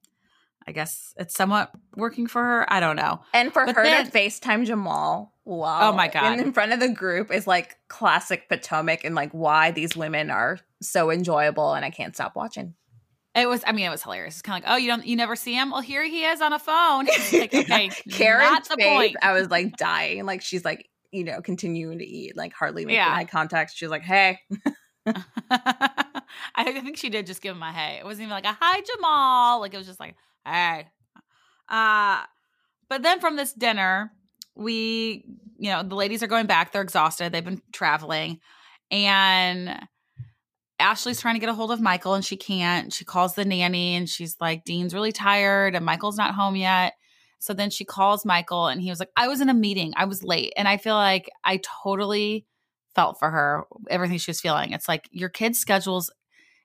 I 0.66 0.72
guess 0.72 1.14
it's 1.16 1.34
somewhat 1.34 1.70
working 1.96 2.26
for 2.26 2.42
her. 2.42 2.72
I 2.72 2.80
don't 2.80 2.96
know. 2.96 3.20
And 3.34 3.52
for 3.52 3.66
But 3.66 3.76
her 3.76 3.82
then- 3.82 4.06
to 4.06 4.10
FaceTime 4.10 4.66
Jamal, 4.66 5.32
wow. 5.44 5.90
Oh 5.90 5.92
my 5.96 6.08
God. 6.08 6.34
In, 6.38 6.46
in 6.46 6.52
front 6.52 6.72
of 6.72 6.80
the 6.80 6.88
group 6.88 7.32
is 7.32 7.46
like 7.46 7.76
classic 7.88 8.48
Potomac 8.48 9.04
and 9.04 9.14
like 9.14 9.30
why 9.32 9.70
these 9.72 9.96
women 9.96 10.30
are 10.30 10.58
so 10.80 11.10
enjoyable 11.10 11.74
and 11.74 11.84
I 11.84 11.90
can't 11.90 12.14
stop 12.14 12.36
watching. 12.36 12.74
It 13.34 13.48
was. 13.48 13.62
I 13.66 13.72
mean, 13.72 13.86
it 13.86 13.90
was 13.90 14.02
hilarious. 14.02 14.34
It's 14.34 14.42
kind 14.42 14.62
of 14.62 14.68
like, 14.68 14.74
oh, 14.74 14.78
you 14.78 14.88
don't, 14.88 15.06
you 15.06 15.16
never 15.16 15.36
see 15.36 15.54
him. 15.54 15.70
Well, 15.70 15.80
here 15.80 16.04
he 16.04 16.24
is 16.24 16.40
on 16.42 16.52
a 16.52 16.58
phone. 16.58 17.06
Like, 17.32 17.54
okay, 17.54 17.88
Karen's 18.10 18.50
not 18.50 18.68
the 18.68 18.76
face, 18.76 18.86
point. 18.96 19.16
I 19.22 19.32
was 19.32 19.48
like 19.50 19.76
dying. 19.76 20.24
Like 20.26 20.42
she's 20.42 20.64
like, 20.64 20.88
you 21.12 21.24
know, 21.24 21.40
continuing 21.40 21.98
to 22.00 22.04
eat, 22.04 22.36
like 22.36 22.52
hardly 22.52 22.84
making 22.84 22.96
Yeah. 22.96 23.14
eye 23.14 23.24
contact. 23.24 23.72
She's 23.74 23.88
like, 23.88 24.02
hey, 24.02 24.38
I 25.50 26.72
think 26.82 26.96
she 26.96 27.08
did 27.10 27.26
just 27.26 27.42
give 27.42 27.56
him 27.56 27.62
a 27.62 27.72
hey. 27.72 27.98
It 27.98 28.04
wasn't 28.04 28.24
even 28.24 28.30
like 28.32 28.44
a 28.46 28.56
hi 28.58 28.80
Jamal. 28.82 29.60
Like 29.60 29.74
it 29.74 29.78
was 29.78 29.86
just 29.86 30.00
like 30.00 30.14
hey. 30.46 30.86
Uh 31.68 32.22
but 32.88 33.02
then 33.02 33.20
from 33.20 33.36
this 33.36 33.52
dinner, 33.52 34.12
we 34.54 35.24
you 35.58 35.70
know, 35.70 35.82
the 35.82 35.94
ladies 35.94 36.22
are 36.22 36.26
going 36.28 36.46
back. 36.46 36.72
They're 36.72 36.82
exhausted. 36.82 37.32
They've 37.32 37.44
been 37.44 37.62
traveling. 37.72 38.40
And 38.90 39.78
Ashley's 40.82 41.20
trying 41.20 41.34
to 41.34 41.40
get 41.40 41.48
a 41.48 41.54
hold 41.54 41.70
of 41.70 41.80
Michael 41.80 42.14
and 42.14 42.24
she 42.24 42.36
can't. 42.36 42.92
She 42.92 43.04
calls 43.04 43.34
the 43.34 43.44
nanny 43.44 43.94
and 43.94 44.08
she's 44.08 44.36
like, 44.40 44.64
Dean's 44.64 44.94
really 44.94 45.12
tired 45.12 45.74
and 45.74 45.84
Michael's 45.84 46.18
not 46.18 46.34
home 46.34 46.56
yet. 46.56 46.94
So 47.38 47.54
then 47.54 47.70
she 47.70 47.84
calls 47.84 48.24
Michael 48.24 48.68
and 48.68 48.80
he 48.80 48.90
was 48.90 49.00
like, 49.00 49.10
I 49.16 49.28
was 49.28 49.40
in 49.40 49.48
a 49.48 49.54
meeting. 49.54 49.94
I 49.96 50.04
was 50.04 50.22
late. 50.22 50.52
And 50.56 50.68
I 50.68 50.76
feel 50.76 50.94
like 50.94 51.30
I 51.42 51.60
totally 51.82 52.46
felt 52.94 53.18
for 53.18 53.30
her, 53.30 53.64
everything 53.90 54.18
she 54.18 54.30
was 54.30 54.40
feeling. 54.40 54.72
It's 54.72 54.88
like 54.88 55.08
your 55.10 55.28
kids' 55.28 55.58
schedules, 55.58 56.10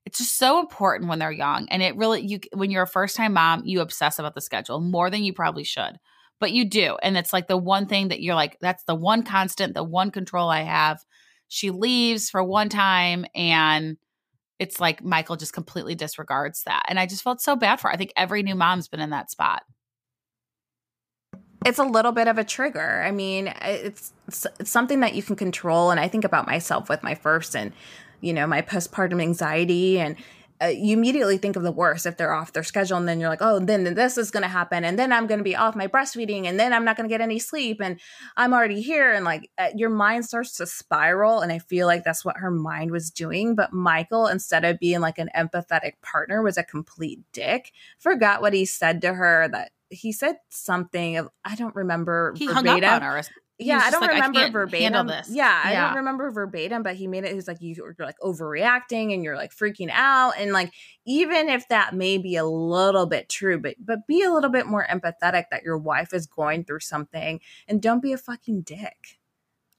it's 0.06 0.20
just 0.20 0.38
so 0.38 0.60
important 0.60 1.10
when 1.10 1.20
they're 1.20 1.32
young. 1.32 1.68
And 1.70 1.82
it 1.82 1.96
really, 1.96 2.26
you, 2.26 2.40
when 2.54 2.70
you're 2.70 2.84
a 2.84 2.88
first 2.88 3.16
time 3.16 3.34
mom, 3.34 3.64
you 3.66 3.82
obsess 3.82 4.20
about 4.20 4.36
the 4.36 4.42
schedule 4.42 4.80
more 4.80 5.10
than 5.10 5.24
you 5.24 5.34
probably 5.34 5.64
should. 5.64 5.98
But 6.40 6.52
you 6.52 6.70
do. 6.70 6.98
And 7.02 7.18
it's 7.18 7.34
like 7.34 7.48
the 7.48 7.58
one 7.58 7.88
thing 7.88 8.10
that 8.10 8.22
you're 8.22 8.36
like, 8.36 8.58
that's 8.62 8.84
the 8.84 8.96
one 8.96 9.24
constant, 9.24 9.74
the 9.74 9.84
one 9.84 10.12
control 10.12 10.50
I 10.50 10.62
have. 10.62 11.04
She 11.48 11.72
leaves 11.72 12.30
for 12.30 12.44
one 12.44 12.70
time 12.70 13.26
and 13.34 13.98
it's 14.60 14.80
like 14.80 15.04
Michael 15.04 15.36
just 15.36 15.54
completely 15.54 15.96
disregards 15.96 16.64
that. 16.64 16.84
And 16.88 17.00
I 17.00 17.06
just 17.06 17.24
felt 17.24 17.42
so 17.42 17.56
bad 17.56 17.80
for 17.80 17.88
her. 17.90 17.94
I 17.94 17.98
think 17.98 18.12
every 18.16 18.44
new 18.44 18.56
mom's 18.56 18.88
been 18.88 19.00
in 19.00 19.12
that 19.12 19.30
spot. 19.30 19.64
It's 21.66 21.80
a 21.80 21.84
little 21.84 22.12
bit 22.12 22.28
of 22.28 22.38
a 22.38 22.44
trigger. 22.44 23.04
I 23.04 23.12
mean, 23.12 23.54
it's, 23.62 24.14
it's 24.28 24.70
something 24.70 25.02
that 25.02 25.16
you 25.16 25.24
can 25.24 25.36
control. 25.36 25.92
And 25.92 26.00
I 26.00 26.08
think 26.08 26.24
about 26.24 26.48
myself 26.48 26.90
with 26.90 27.04
my 27.04 27.16
first 27.16 27.56
and, 27.56 27.74
you 28.22 28.34
know, 28.34 28.48
my 28.48 28.62
postpartum 28.62 29.22
anxiety 29.22 30.00
and 30.00 30.16
uh, 30.62 30.68
you 30.68 30.94
immediately 30.94 31.38
think 31.38 31.56
of 31.56 31.64
the 31.64 31.72
worst 31.72 32.06
if 32.06 32.18
they're 32.18 32.34
off 32.34 32.54
their 32.54 32.64
schedule 32.64 32.98
and 32.98 33.08
then 33.08 33.20
you're 33.20 33.30
like 33.30 33.42
oh 33.42 33.60
then, 33.60 33.84
then 33.84 33.94
this 33.94 34.18
is 34.18 34.32
going 34.32 34.44
to 34.44 34.50
happen 34.50 34.84
and 34.84 34.98
then 34.98 35.12
i'm 35.14 35.28
going 35.28 35.38
to 35.38 35.44
be 35.44 35.56
off 35.56 35.76
my 35.76 35.88
breastfeeding 35.88 36.46
and 36.46 36.60
then 36.60 36.74
i'm 36.74 36.86
not 36.86 36.96
going 36.98 37.08
to 37.08 37.14
get 37.14 37.22
any 37.22 37.40
sleep 37.40 37.80
and 37.82 38.00
i'm 38.36 38.54
already 38.54 38.82
here 38.82 39.12
and 39.14 39.26
like 39.26 39.50
uh, 39.58 39.70
your 39.76 39.90
mind 39.90 40.26
starts 40.26 40.54
to 40.54 40.66
spiral 40.66 41.42
and 41.42 41.52
i 41.52 41.60
feel 41.60 41.88
like 41.88 42.04
that's 42.04 42.26
what 42.26 42.38
her 42.38 42.52
mind 42.52 42.92
was 42.92 43.12
doing 43.12 43.56
but 43.56 43.72
michael 43.74 44.28
instead 44.28 44.66
of 44.66 44.80
being 44.80 45.00
like 45.00 45.18
an 45.18 45.30
empathetic 45.36 45.94
partner 46.02 46.42
was 46.42 46.58
a 46.58 46.64
complete 46.64 47.20
dick 47.34 47.72
forgot 48.00 48.42
what 48.42 48.54
he 48.54 48.66
said 48.66 49.02
to 49.02 49.14
her 49.14 49.48
that 49.48 49.72
he 49.90 50.12
said 50.12 50.36
something 50.50 51.16
of 51.16 51.30
I 51.46 51.56
don't 51.56 51.74
remember 51.74 52.34
He 52.36 52.48
verbatim. 52.48 52.68
hung 52.68 52.84
up 52.84 52.94
on 52.96 53.02
her. 53.04 53.22
Yeah, 53.60 53.82
I 53.84 53.90
don't 53.90 54.02
like, 54.02 54.12
I 54.12 54.14
remember 54.16 54.40
can't 54.40 54.54
verbatim. 54.54 55.08
this. 55.08 55.30
Yeah, 55.32 55.62
I 55.66 55.72
Yeah. 55.72 55.88
don't 55.88 55.98
remember 55.98 56.30
verbatim, 56.32 56.84
but 56.84 56.96
he 56.96 57.08
made 57.08 57.24
it. 57.24 57.34
He's 57.34 57.48
like, 57.48 57.60
you- 57.62 57.74
"You're 57.76 57.96
like 57.98 58.18
overreacting, 58.24 59.14
and 59.14 59.24
you're 59.24 59.36
like 59.36 59.52
freaking 59.52 59.90
out." 59.92 60.34
And 60.38 60.52
like, 60.54 60.72
even 61.06 61.50
if 61.50 61.68
that 61.70 61.96
may 61.96 62.18
be 62.20 62.36
a 62.36 62.46
little 62.46 63.08
bit 63.08 63.30
true, 63.30 63.60
but 63.60 63.76
but 63.80 64.06
be 64.08 64.22
a 64.22 64.32
little 64.32 64.52
bit 64.52 64.68
more 64.68 64.86
empathetic 64.88 65.46
that 65.52 65.64
your 65.64 65.78
wife 65.78 66.14
is 66.14 66.28
going 66.28 66.66
through 66.66 66.82
something, 66.82 67.40
and 67.68 67.82
don't 67.82 68.02
be 68.02 68.14
a 68.14 68.18
fucking 68.18 68.62
dick. 68.62 69.18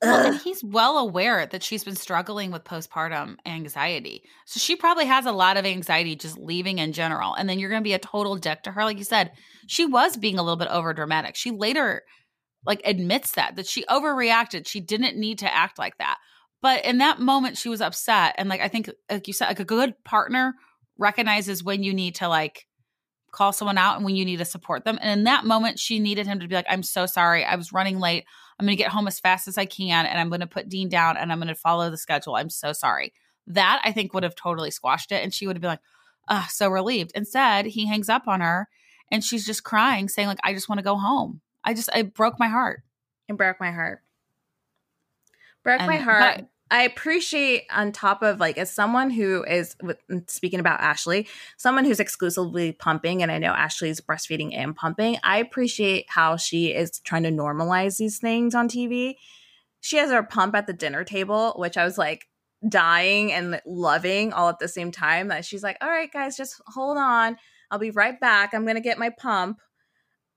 Well, 0.02 0.26
and 0.26 0.36
he's 0.40 0.62
well 0.62 0.96
aware 0.98 1.44
that 1.46 1.62
she's 1.64 1.82
been 1.82 1.96
struggling 1.96 2.52
with 2.52 2.62
postpartum 2.62 3.36
anxiety. 3.44 4.22
So 4.46 4.60
she 4.60 4.76
probably 4.76 5.06
has 5.06 5.26
a 5.26 5.32
lot 5.32 5.56
of 5.56 5.66
anxiety 5.66 6.14
just 6.14 6.38
leaving 6.38 6.78
in 6.78 6.92
general. 6.92 7.34
And 7.34 7.48
then 7.48 7.58
you're 7.58 7.68
going 7.70 7.80
to 7.82 7.84
be 7.84 7.94
a 7.94 7.98
total 7.98 8.36
dick 8.36 8.62
to 8.62 8.70
her. 8.70 8.84
Like 8.84 8.98
you 8.98 9.02
said, 9.04 9.32
she 9.66 9.86
was 9.86 10.16
being 10.16 10.38
a 10.38 10.42
little 10.44 10.56
bit 10.56 10.68
over 10.68 10.94
dramatic. 10.94 11.34
She 11.34 11.50
later 11.50 12.04
like 12.66 12.80
admits 12.84 13.32
that 13.32 13.56
that 13.56 13.66
she 13.66 13.84
overreacted. 13.84 14.66
She 14.66 14.80
didn't 14.80 15.16
need 15.16 15.38
to 15.40 15.52
act 15.52 15.78
like 15.78 15.96
that. 15.98 16.18
But 16.60 16.84
in 16.84 16.98
that 16.98 17.20
moment 17.20 17.56
she 17.56 17.68
was 17.68 17.80
upset 17.80 18.34
and 18.38 18.48
like 18.48 18.60
I 18.60 18.68
think 18.68 18.90
like 19.10 19.26
you 19.26 19.32
said 19.32 19.46
like 19.46 19.60
a 19.60 19.64
good 19.64 19.94
partner 20.04 20.54
recognizes 20.98 21.62
when 21.62 21.82
you 21.82 21.94
need 21.94 22.16
to 22.16 22.28
like 22.28 22.66
call 23.30 23.52
someone 23.52 23.78
out 23.78 23.96
and 23.96 24.04
when 24.04 24.16
you 24.16 24.24
need 24.24 24.38
to 24.38 24.44
support 24.44 24.84
them. 24.84 24.98
And 25.00 25.18
in 25.18 25.24
that 25.24 25.44
moment 25.44 25.78
she 25.78 25.98
needed 25.98 26.26
him 26.26 26.40
to 26.40 26.48
be 26.48 26.54
like 26.54 26.66
I'm 26.68 26.82
so 26.82 27.06
sorry. 27.06 27.44
I 27.44 27.56
was 27.56 27.72
running 27.72 27.98
late. 27.98 28.24
I'm 28.58 28.66
going 28.66 28.76
to 28.76 28.82
get 28.82 28.90
home 28.90 29.06
as 29.06 29.20
fast 29.20 29.46
as 29.46 29.56
I 29.56 29.66
can 29.66 30.04
and 30.04 30.18
I'm 30.18 30.30
going 30.30 30.40
to 30.40 30.46
put 30.46 30.68
Dean 30.68 30.88
down 30.88 31.16
and 31.16 31.30
I'm 31.30 31.38
going 31.38 31.48
to 31.48 31.54
follow 31.54 31.90
the 31.90 31.96
schedule. 31.96 32.34
I'm 32.34 32.50
so 32.50 32.72
sorry. 32.72 33.12
That 33.46 33.80
I 33.84 33.92
think 33.92 34.12
would 34.12 34.24
have 34.24 34.34
totally 34.34 34.72
squashed 34.72 35.12
it 35.12 35.22
and 35.22 35.32
she 35.32 35.46
would 35.46 35.56
have 35.56 35.62
been 35.62 35.70
like, 35.70 35.80
"Ah, 36.28 36.48
so 36.50 36.68
relieved." 36.68 37.12
Instead, 37.14 37.66
he 37.66 37.86
hangs 37.86 38.08
up 38.08 38.26
on 38.26 38.40
her 38.40 38.68
and 39.10 39.24
she's 39.24 39.46
just 39.46 39.64
crying 39.64 40.08
saying 40.08 40.28
like 40.28 40.40
I 40.44 40.52
just 40.52 40.68
want 40.68 40.80
to 40.80 40.84
go 40.84 40.96
home. 40.96 41.40
I 41.64 41.74
just 41.74 41.90
it 41.94 42.14
broke 42.14 42.38
my 42.38 42.48
heart. 42.48 42.82
It 43.28 43.36
broke 43.36 43.60
my 43.60 43.70
heart. 43.70 44.00
Broke 45.64 45.80
my 45.80 45.96
heart. 45.96 46.46
I 46.70 46.82
appreciate 46.82 47.64
on 47.70 47.92
top 47.92 48.22
of 48.22 48.40
like 48.40 48.58
as 48.58 48.70
someone 48.70 49.10
who 49.10 49.42
is 49.44 49.74
mm, 49.82 50.30
speaking 50.30 50.60
about 50.60 50.80
Ashley, 50.80 51.26
someone 51.56 51.84
who's 51.84 52.00
exclusively 52.00 52.72
pumping, 52.72 53.22
and 53.22 53.32
I 53.32 53.38
know 53.38 53.52
Ashley's 53.52 54.00
breastfeeding 54.00 54.54
and 54.54 54.76
pumping. 54.76 55.18
I 55.22 55.38
appreciate 55.38 56.06
how 56.08 56.36
she 56.36 56.74
is 56.74 57.00
trying 57.00 57.22
to 57.22 57.30
normalize 57.30 57.96
these 57.96 58.18
things 58.18 58.54
on 58.54 58.68
TV. 58.68 59.14
She 59.80 59.96
has 59.96 60.10
her 60.10 60.22
pump 60.22 60.54
at 60.54 60.66
the 60.66 60.72
dinner 60.72 61.04
table, 61.04 61.54
which 61.56 61.76
I 61.76 61.84
was 61.84 61.96
like 61.96 62.28
dying 62.68 63.32
and 63.32 63.62
loving 63.64 64.32
all 64.32 64.48
at 64.50 64.58
the 64.58 64.68
same 64.68 64.90
time. 64.90 65.28
That 65.28 65.44
she's 65.46 65.62
like, 65.62 65.78
"All 65.80 65.88
right, 65.88 66.12
guys, 66.12 66.36
just 66.36 66.60
hold 66.66 66.98
on. 66.98 67.38
I'll 67.70 67.78
be 67.78 67.90
right 67.90 68.18
back. 68.20 68.52
I'm 68.52 68.66
gonna 68.66 68.80
get 68.80 68.98
my 68.98 69.10
pump." 69.10 69.58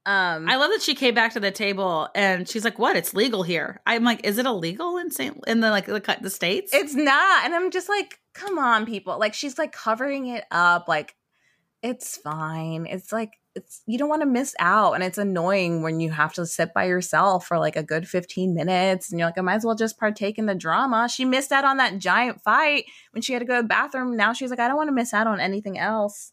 Um, 0.05 0.49
I 0.49 0.55
love 0.55 0.71
that 0.71 0.81
she 0.81 0.95
came 0.95 1.13
back 1.13 1.33
to 1.33 1.39
the 1.39 1.51
table 1.51 2.09
and 2.15 2.49
she's 2.49 2.63
like, 2.63 2.79
"What? 2.79 2.95
It's 2.95 3.13
legal 3.13 3.43
here." 3.43 3.81
I'm 3.85 4.03
like, 4.03 4.25
"Is 4.25 4.39
it 4.39 4.47
illegal 4.47 4.97
in 4.97 5.11
Saint 5.11 5.39
in 5.45 5.59
the 5.59 5.69
like 5.69 5.85
the, 5.85 6.17
the 6.21 6.29
states?" 6.29 6.73
It's 6.73 6.95
not. 6.95 7.45
And 7.45 7.53
I'm 7.53 7.69
just 7.69 7.87
like, 7.87 8.19
come 8.33 8.57
on, 8.57 8.85
people. 8.85 9.19
Like 9.19 9.33
she's 9.33 9.57
like 9.57 9.71
covering 9.71 10.27
it 10.27 10.43
up. 10.49 10.87
Like 10.87 11.15
it's 11.83 12.17
fine. 12.17 12.85
It's 12.85 13.11
like 13.11 13.33
it's 13.55 13.81
you 13.85 13.97
don't 13.97 14.09
want 14.09 14.21
to 14.21 14.27
miss 14.27 14.55
out. 14.59 14.93
And 14.93 15.03
it's 15.03 15.17
annoying 15.17 15.81
when 15.81 15.99
you 15.99 16.09
have 16.11 16.33
to 16.33 16.45
sit 16.45 16.73
by 16.73 16.85
yourself 16.85 17.45
for 17.45 17.59
like 17.59 17.75
a 17.75 17.83
good 17.83 18.07
15 18.07 18.53
minutes 18.53 19.11
and 19.11 19.19
you're 19.19 19.27
like, 19.27 19.37
I 19.37 19.41
might 19.41 19.55
as 19.55 19.65
well 19.65 19.75
just 19.75 19.99
partake 19.99 20.37
in 20.37 20.45
the 20.45 20.55
drama. 20.55 21.09
She 21.09 21.25
missed 21.25 21.51
out 21.51 21.65
on 21.65 21.77
that 21.77 21.99
giant 21.99 22.41
fight 22.41 22.85
when 23.11 23.21
she 23.21 23.33
had 23.33 23.39
to 23.39 23.45
go 23.45 23.57
to 23.57 23.61
the 23.61 23.67
bathroom. 23.67 24.15
Now 24.15 24.33
she's 24.33 24.49
like, 24.49 24.59
I 24.59 24.67
don't 24.67 24.77
want 24.77 24.89
to 24.89 24.95
miss 24.95 25.13
out 25.13 25.27
on 25.27 25.39
anything 25.39 25.77
else. 25.77 26.31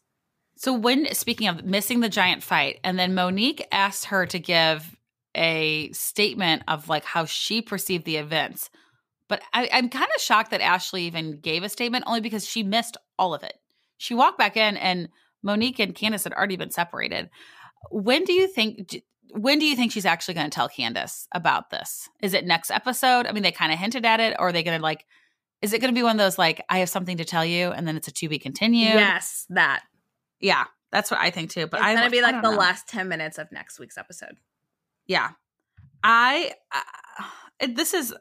So 0.59 0.73
when 0.73 1.13
speaking 1.13 1.47
of 1.47 1.63
missing 1.63 2.01
the 2.01 2.09
giant 2.09 2.43
fight, 2.43 2.81
and 2.83 2.99
then 2.99 3.15
Monique 3.15 3.65
asked 3.71 4.05
her 4.05 4.25
to 4.25 4.39
give 4.39 4.93
a 5.33 5.89
statement 5.93 6.63
of 6.67 6.89
like 6.89 7.05
how 7.05 7.23
she 7.23 7.61
perceived 7.61 8.03
the 8.03 8.17
events. 8.17 8.69
But 9.29 9.41
I, 9.53 9.69
I'm 9.71 9.87
kind 9.87 10.09
of 10.13 10.21
shocked 10.21 10.51
that 10.51 10.59
Ashley 10.59 11.03
even 11.03 11.39
gave 11.39 11.63
a 11.63 11.69
statement 11.69 12.03
only 12.07 12.19
because 12.19 12.45
she 12.45 12.61
missed 12.63 12.97
all 13.17 13.33
of 13.33 13.41
it. 13.43 13.53
She 13.99 14.13
walked 14.13 14.37
back 14.37 14.57
in 14.57 14.75
and 14.75 15.07
Monique 15.41 15.79
and 15.79 15.95
Candiace 15.95 16.25
had 16.25 16.33
already 16.33 16.57
been 16.57 16.71
separated. 16.71 17.29
When 17.89 18.25
do 18.25 18.33
you 18.33 18.45
think 18.45 19.01
when 19.31 19.59
do 19.59 19.65
you 19.65 19.77
think 19.77 19.93
she's 19.93 20.05
actually 20.05 20.33
going 20.33 20.49
to 20.49 20.53
tell 20.53 20.67
Candiace 20.67 21.25
about 21.31 21.69
this? 21.69 22.09
Is 22.21 22.33
it 22.33 22.45
next 22.45 22.69
episode? 22.69 23.27
I 23.27 23.31
mean, 23.31 23.43
they 23.43 23.53
kind 23.53 23.71
of 23.71 23.79
hinted 23.79 24.03
at 24.03 24.19
it, 24.19 24.35
or 24.37 24.49
are 24.49 24.51
they 24.51 24.63
going 24.63 24.77
to 24.77 24.83
like 24.83 25.05
is 25.61 25.71
it 25.71 25.79
going 25.79 25.93
to 25.93 25.97
be 25.97 26.03
one 26.03 26.17
of 26.17 26.17
those 26.17 26.37
like 26.37 26.65
I 26.67 26.79
have 26.79 26.89
something 26.89 27.15
to 27.15 27.25
tell 27.25 27.45
you 27.45 27.71
and 27.71 27.87
then 27.87 27.95
it's 27.95 28.09
a 28.09 28.11
to 28.11 28.27
be 28.27 28.39
continued? 28.39 28.95
Yes, 28.95 29.45
that. 29.51 29.83
Yeah, 30.39 30.65
that's 30.91 31.11
what 31.11 31.19
I 31.19 31.29
think 31.29 31.51
too. 31.51 31.67
But 31.67 31.79
it's 31.79 31.87
I 31.87 31.95
gonna 31.95 32.09
be 32.09 32.21
like 32.21 32.41
the 32.41 32.51
know. 32.51 32.57
last 32.57 32.87
10 32.87 33.07
minutes 33.07 33.37
of 33.37 33.51
next 33.51 33.79
week's 33.79 33.97
episode. 33.97 34.37
Yeah, 35.07 35.31
I. 36.03 36.53
Uh, 36.71 37.67
this 37.67 37.93
is 37.93 38.13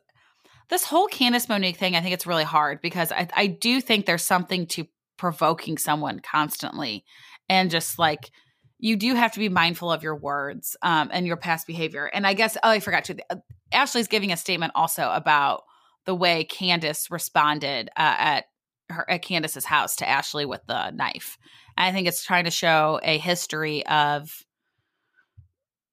this 0.69 0.85
whole 0.85 1.07
Candiace 1.07 1.49
Monique 1.49 1.77
thing. 1.77 1.95
I 1.95 2.01
think 2.01 2.15
it's 2.15 2.27
really 2.27 2.45
hard 2.45 2.81
because 2.81 3.13
I 3.13 3.29
I 3.35 3.47
do 3.47 3.81
think 3.81 4.07
there's 4.07 4.25
something 4.25 4.67
to 4.69 4.87
provoking 5.17 5.79
someone 5.79 6.21
constantly, 6.21 7.05
and 7.49 7.71
just 7.71 7.99
like 7.99 8.31
you 8.79 8.97
do 8.97 9.15
have 9.15 9.33
to 9.33 9.39
be 9.39 9.49
mindful 9.49 9.91
of 9.91 10.03
your 10.03 10.17
words 10.17 10.77
um, 10.83 11.11
and 11.13 11.27
your 11.27 11.37
past 11.37 11.67
behavior. 11.67 12.07
And 12.07 12.27
I 12.27 12.35
guess 12.35 12.57
oh, 12.63 12.71
I 12.71 12.81
forgot 12.81 13.05
to. 13.05 13.17
Uh, 13.31 13.37
Ashley's 13.73 14.09
giving 14.09 14.33
a 14.33 14.37
statement 14.37 14.73
also 14.75 15.11
about 15.11 15.65
the 16.07 16.15
way 16.15 16.45
Candiace 16.45 17.11
responded 17.11 17.91
uh, 17.91 18.17
at 18.19 18.45
her 18.91 19.09
at 19.09 19.23
Candiace's 19.23 19.65
house 19.65 19.97
to 19.97 20.09
Ashley 20.09 20.47
with 20.47 20.61
the 20.67 20.91
knife. 20.91 21.39
I 21.77 21.93
think 21.93 22.09
it's 22.09 22.25
trying 22.25 22.45
to 22.45 22.51
show 22.51 23.01
a 23.03 23.19
history 23.19 23.87
of 23.87 24.31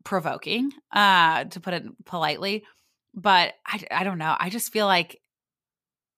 provoking, 0.04 0.72
uh, 0.92 1.46
to 1.46 1.60
put 1.60 1.74
it 1.74 1.84
politely. 2.06 2.64
But 3.14 3.54
I, 3.66 3.82
I 3.92 4.04
don't 4.04 4.18
know. 4.18 4.36
I 4.38 4.50
just 4.50 4.74
feel 4.74 4.86
like 4.86 5.22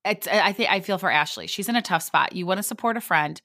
it's. 0.06 0.28
I 0.28 0.52
think 0.54 0.72
I 0.72 0.80
feel 0.80 0.98
for 0.98 1.12
Ashley. 1.12 1.48
She's 1.48 1.70
in 1.70 1.76
a 1.76 1.82
tough 1.82 2.04
spot. 2.04 2.34
You 2.34 2.46
want 2.46 2.58
to 2.58 2.64
support 2.64 2.98
a 2.98 3.02
friend. 3.02 3.42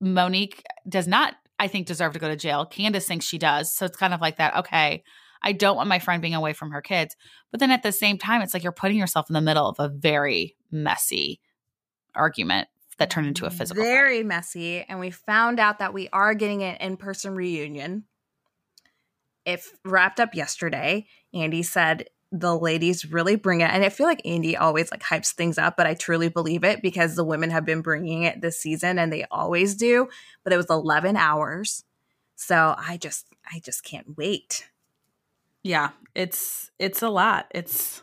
Monique 0.00 0.64
does 0.88 1.06
not, 1.06 1.34
I 1.58 1.68
think, 1.68 1.86
deserve 1.86 2.12
to 2.14 2.18
go 2.18 2.28
to 2.28 2.36
jail. 2.36 2.66
Candiace 2.66 3.06
thinks 3.06 3.24
she 3.24 3.38
does. 3.38 3.72
So 3.72 3.86
it's 3.86 3.96
kind 3.96 4.12
of 4.12 4.20
like 4.20 4.36
that. 4.36 4.56
Okay, 4.56 5.04
I 5.42 5.52
don't 5.52 5.76
want 5.76 5.88
my 5.88 6.00
friend 6.00 6.20
being 6.20 6.34
away 6.34 6.52
from 6.52 6.70
her 6.72 6.82
kids. 6.82 7.16
But 7.50 7.60
then 7.60 7.70
at 7.70 7.82
the 7.82 7.92
same 7.92 8.18
time, 8.18 8.42
it's 8.42 8.52
like 8.52 8.62
you're 8.62 8.72
putting 8.72 8.98
yourself 8.98 9.30
in 9.30 9.34
the 9.34 9.40
middle 9.40 9.68
of 9.68 9.76
a 9.78 9.88
very 9.88 10.56
messy 10.70 11.40
argument 12.14 12.68
that 12.98 13.10
turned 13.10 13.26
into 13.26 13.46
a 13.46 13.50
physical. 13.50 13.82
fight. 13.82 13.88
Very 13.88 14.22
messy. 14.22 14.84
And 14.88 15.00
we 15.00 15.10
found 15.10 15.58
out 15.58 15.78
that 15.78 15.94
we 15.94 16.08
are 16.12 16.34
getting 16.34 16.62
an 16.62 16.76
in 16.76 16.96
person 16.96 17.34
reunion. 17.34 18.04
If 19.44 19.72
wrapped 19.84 20.20
up 20.20 20.34
yesterday, 20.34 21.06
Andy 21.34 21.62
said 21.62 22.06
the 22.30 22.56
ladies 22.56 23.04
really 23.04 23.36
bring 23.36 23.60
it. 23.60 23.70
And 23.70 23.84
I 23.84 23.88
feel 23.90 24.06
like 24.06 24.22
Andy 24.24 24.56
always 24.56 24.90
like 24.90 25.02
hypes 25.02 25.32
things 25.32 25.58
up, 25.58 25.76
but 25.76 25.86
I 25.86 25.94
truly 25.94 26.28
believe 26.28 26.64
it 26.64 26.80
because 26.80 27.14
the 27.14 27.24
women 27.24 27.50
have 27.50 27.66
been 27.66 27.82
bringing 27.82 28.22
it 28.22 28.40
this 28.40 28.58
season 28.58 28.98
and 28.98 29.12
they 29.12 29.24
always 29.30 29.74
do. 29.74 30.08
But 30.44 30.52
it 30.52 30.56
was 30.56 30.70
11 30.70 31.16
hours. 31.16 31.84
So 32.36 32.74
I 32.78 32.96
just, 32.96 33.26
I 33.52 33.60
just 33.60 33.84
can't 33.84 34.16
wait. 34.16 34.70
Yeah, 35.62 35.90
it's 36.14 36.70
it's 36.78 37.02
a 37.02 37.08
lot. 37.08 37.46
It's 37.54 38.02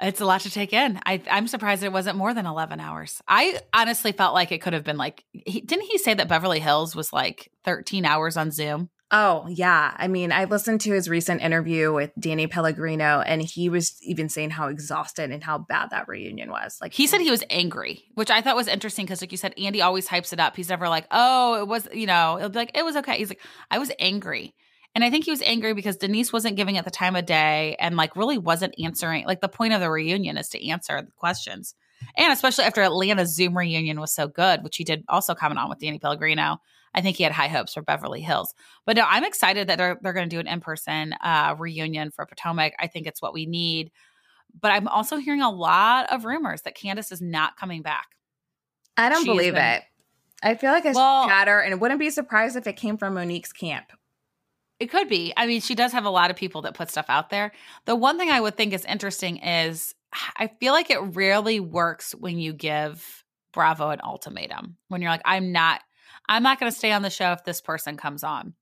it's 0.00 0.20
a 0.20 0.26
lot 0.26 0.42
to 0.42 0.50
take 0.50 0.72
in. 0.72 1.00
I, 1.04 1.22
I'm 1.30 1.48
surprised 1.48 1.82
it 1.82 1.92
wasn't 1.92 2.16
more 2.16 2.34
than 2.34 2.46
11 2.46 2.80
hours. 2.80 3.20
I 3.28 3.60
honestly 3.72 4.12
felt 4.12 4.34
like 4.34 4.52
it 4.52 4.62
could 4.62 4.72
have 4.72 4.84
been 4.84 4.96
like, 4.96 5.24
he, 5.32 5.60
didn't 5.60 5.86
he 5.86 5.98
say 5.98 6.14
that 6.14 6.28
Beverly 6.28 6.60
Hills 6.60 6.96
was 6.96 7.12
like 7.12 7.50
13 7.64 8.04
hours 8.04 8.36
on 8.36 8.50
Zoom? 8.50 8.90
Oh, 9.12 9.48
yeah. 9.48 9.92
I 9.96 10.06
mean, 10.06 10.30
I 10.30 10.44
listened 10.44 10.82
to 10.82 10.92
his 10.92 11.08
recent 11.08 11.42
interview 11.42 11.92
with 11.92 12.12
Danny 12.16 12.46
Pellegrino, 12.46 13.20
and 13.20 13.42
he 13.42 13.68
was 13.68 14.00
even 14.02 14.28
saying 14.28 14.50
how 14.50 14.68
exhausted 14.68 15.32
and 15.32 15.42
how 15.42 15.58
bad 15.58 15.90
that 15.90 16.06
reunion 16.06 16.48
was. 16.48 16.78
Like, 16.80 16.94
He 16.94 17.08
said 17.08 17.20
he 17.20 17.30
was 17.30 17.42
angry, 17.50 18.04
which 18.14 18.30
I 18.30 18.40
thought 18.40 18.54
was 18.54 18.68
interesting 18.68 19.06
because, 19.06 19.20
like 19.20 19.32
you 19.32 19.38
said, 19.38 19.54
Andy 19.58 19.82
always 19.82 20.06
hypes 20.06 20.32
it 20.32 20.38
up. 20.38 20.54
He's 20.54 20.68
never 20.68 20.88
like, 20.88 21.06
oh, 21.10 21.60
it 21.60 21.66
was, 21.66 21.88
you 21.92 22.06
know, 22.06 22.36
it'll 22.38 22.50
be 22.50 22.60
like, 22.60 22.70
it 22.76 22.84
was 22.84 22.94
okay. 22.96 23.18
He's 23.18 23.30
like, 23.30 23.42
I 23.68 23.78
was 23.78 23.90
angry. 23.98 24.54
And 24.94 25.04
I 25.04 25.10
think 25.10 25.24
he 25.24 25.30
was 25.30 25.42
angry 25.42 25.72
because 25.72 25.96
Denise 25.96 26.32
wasn't 26.32 26.56
giving 26.56 26.74
it 26.76 26.84
the 26.84 26.90
time 26.90 27.14
of 27.14 27.26
day 27.26 27.76
and 27.78 27.96
like 27.96 28.16
really 28.16 28.38
wasn't 28.38 28.74
answering. 28.82 29.24
Like 29.24 29.40
the 29.40 29.48
point 29.48 29.72
of 29.72 29.80
the 29.80 29.90
reunion 29.90 30.36
is 30.36 30.48
to 30.48 30.68
answer 30.68 31.00
the 31.00 31.12
questions. 31.12 31.74
And 32.16 32.32
especially 32.32 32.64
after 32.64 32.82
Atlanta's 32.82 33.34
Zoom 33.34 33.56
reunion 33.56 34.00
was 34.00 34.12
so 34.12 34.26
good, 34.26 34.64
which 34.64 34.76
he 34.76 34.84
did 34.84 35.04
also 35.08 35.34
comment 35.34 35.60
on 35.60 35.68
with 35.68 35.78
Danny 35.78 35.98
Pellegrino. 35.98 36.58
I 36.92 37.02
think 37.02 37.16
he 37.16 37.22
had 37.22 37.32
high 37.32 37.48
hopes 37.48 37.74
for 37.74 37.82
Beverly 37.82 38.20
Hills. 38.20 38.52
But 38.84 38.96
no, 38.96 39.04
I'm 39.06 39.22
excited 39.22 39.68
that 39.68 39.78
they're, 39.78 39.96
they're 40.02 40.12
going 40.12 40.28
to 40.28 40.34
do 40.34 40.40
an 40.40 40.48
in 40.48 40.60
person 40.60 41.12
uh, 41.22 41.54
reunion 41.56 42.10
for 42.10 42.26
Potomac. 42.26 42.72
I 42.80 42.88
think 42.88 43.06
it's 43.06 43.22
what 43.22 43.32
we 43.32 43.46
need. 43.46 43.92
But 44.60 44.72
I'm 44.72 44.88
also 44.88 45.18
hearing 45.18 45.42
a 45.42 45.50
lot 45.50 46.12
of 46.12 46.24
rumors 46.24 46.62
that 46.62 46.74
Candiace 46.74 47.12
is 47.12 47.20
not 47.20 47.56
coming 47.56 47.82
back. 47.82 48.08
I 48.96 49.08
don't 49.08 49.24
believe 49.24 49.54
been- 49.54 49.62
it. 49.62 49.82
I 50.42 50.54
feel 50.54 50.72
like 50.72 50.84
it's 50.86 50.96
Well- 50.96 51.28
chatter, 51.28 51.60
and 51.60 51.80
wouldn't 51.80 52.00
be 52.00 52.10
surprised 52.10 52.56
if 52.56 52.66
it 52.66 52.72
came 52.74 52.96
from 52.96 53.14
Monique's 53.14 53.52
camp. 53.52 53.92
It 54.80 54.90
could 54.90 55.08
be. 55.08 55.32
I 55.36 55.46
mean, 55.46 55.60
she 55.60 55.74
does 55.74 55.92
have 55.92 56.06
a 56.06 56.10
lot 56.10 56.30
of 56.30 56.36
people 56.36 56.62
that 56.62 56.74
put 56.74 56.90
stuff 56.90 57.04
out 57.10 57.28
there. 57.28 57.52
The 57.84 57.94
one 57.94 58.18
thing 58.18 58.30
I 58.30 58.40
would 58.40 58.56
think 58.56 58.72
is 58.72 58.86
interesting 58.86 59.36
is 59.36 59.94
I 60.36 60.48
feel 60.58 60.72
like 60.72 60.90
it 60.90 60.98
rarely 60.98 61.60
works 61.60 62.12
when 62.12 62.38
you 62.38 62.54
give 62.54 63.24
Bravo 63.52 63.90
an 63.90 64.00
ultimatum. 64.02 64.78
When 64.88 65.02
you're 65.02 65.10
like, 65.10 65.22
I'm 65.26 65.52
not, 65.52 65.82
I'm 66.28 66.42
not 66.42 66.58
going 66.58 66.72
to 66.72 66.76
stay 66.76 66.92
on 66.92 67.02
the 67.02 67.10
show 67.10 67.32
if 67.32 67.44
this 67.44 67.60
person 67.60 67.98
comes 67.98 68.24
on. 68.24 68.54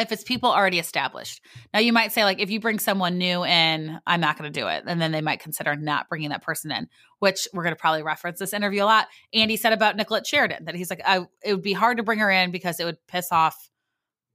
If 0.00 0.12
it's 0.12 0.22
people 0.22 0.48
already 0.48 0.78
established. 0.78 1.40
Now 1.74 1.80
you 1.80 1.92
might 1.92 2.12
say 2.12 2.22
like, 2.22 2.38
if 2.38 2.50
you 2.50 2.60
bring 2.60 2.78
someone 2.78 3.18
new 3.18 3.44
in, 3.44 3.98
I'm 4.06 4.20
not 4.20 4.38
going 4.38 4.50
to 4.50 4.60
do 4.60 4.68
it, 4.68 4.84
and 4.86 5.00
then 5.00 5.10
they 5.10 5.20
might 5.20 5.40
consider 5.40 5.74
not 5.74 6.08
bringing 6.08 6.28
that 6.28 6.44
person 6.44 6.70
in. 6.70 6.86
Which 7.18 7.48
we're 7.52 7.64
going 7.64 7.74
to 7.74 7.80
probably 7.80 8.04
reference 8.04 8.38
this 8.38 8.52
interview 8.52 8.84
a 8.84 8.84
lot. 8.84 9.08
Andy 9.34 9.56
said 9.56 9.72
about 9.72 9.96
Nicolette 9.96 10.24
Sheridan 10.24 10.66
that 10.66 10.76
he's 10.76 10.88
like, 10.88 11.02
I, 11.04 11.26
it 11.44 11.52
would 11.52 11.64
be 11.64 11.72
hard 11.72 11.96
to 11.96 12.04
bring 12.04 12.20
her 12.20 12.30
in 12.30 12.52
because 12.52 12.78
it 12.78 12.84
would 12.84 13.04
piss 13.08 13.32
off 13.32 13.56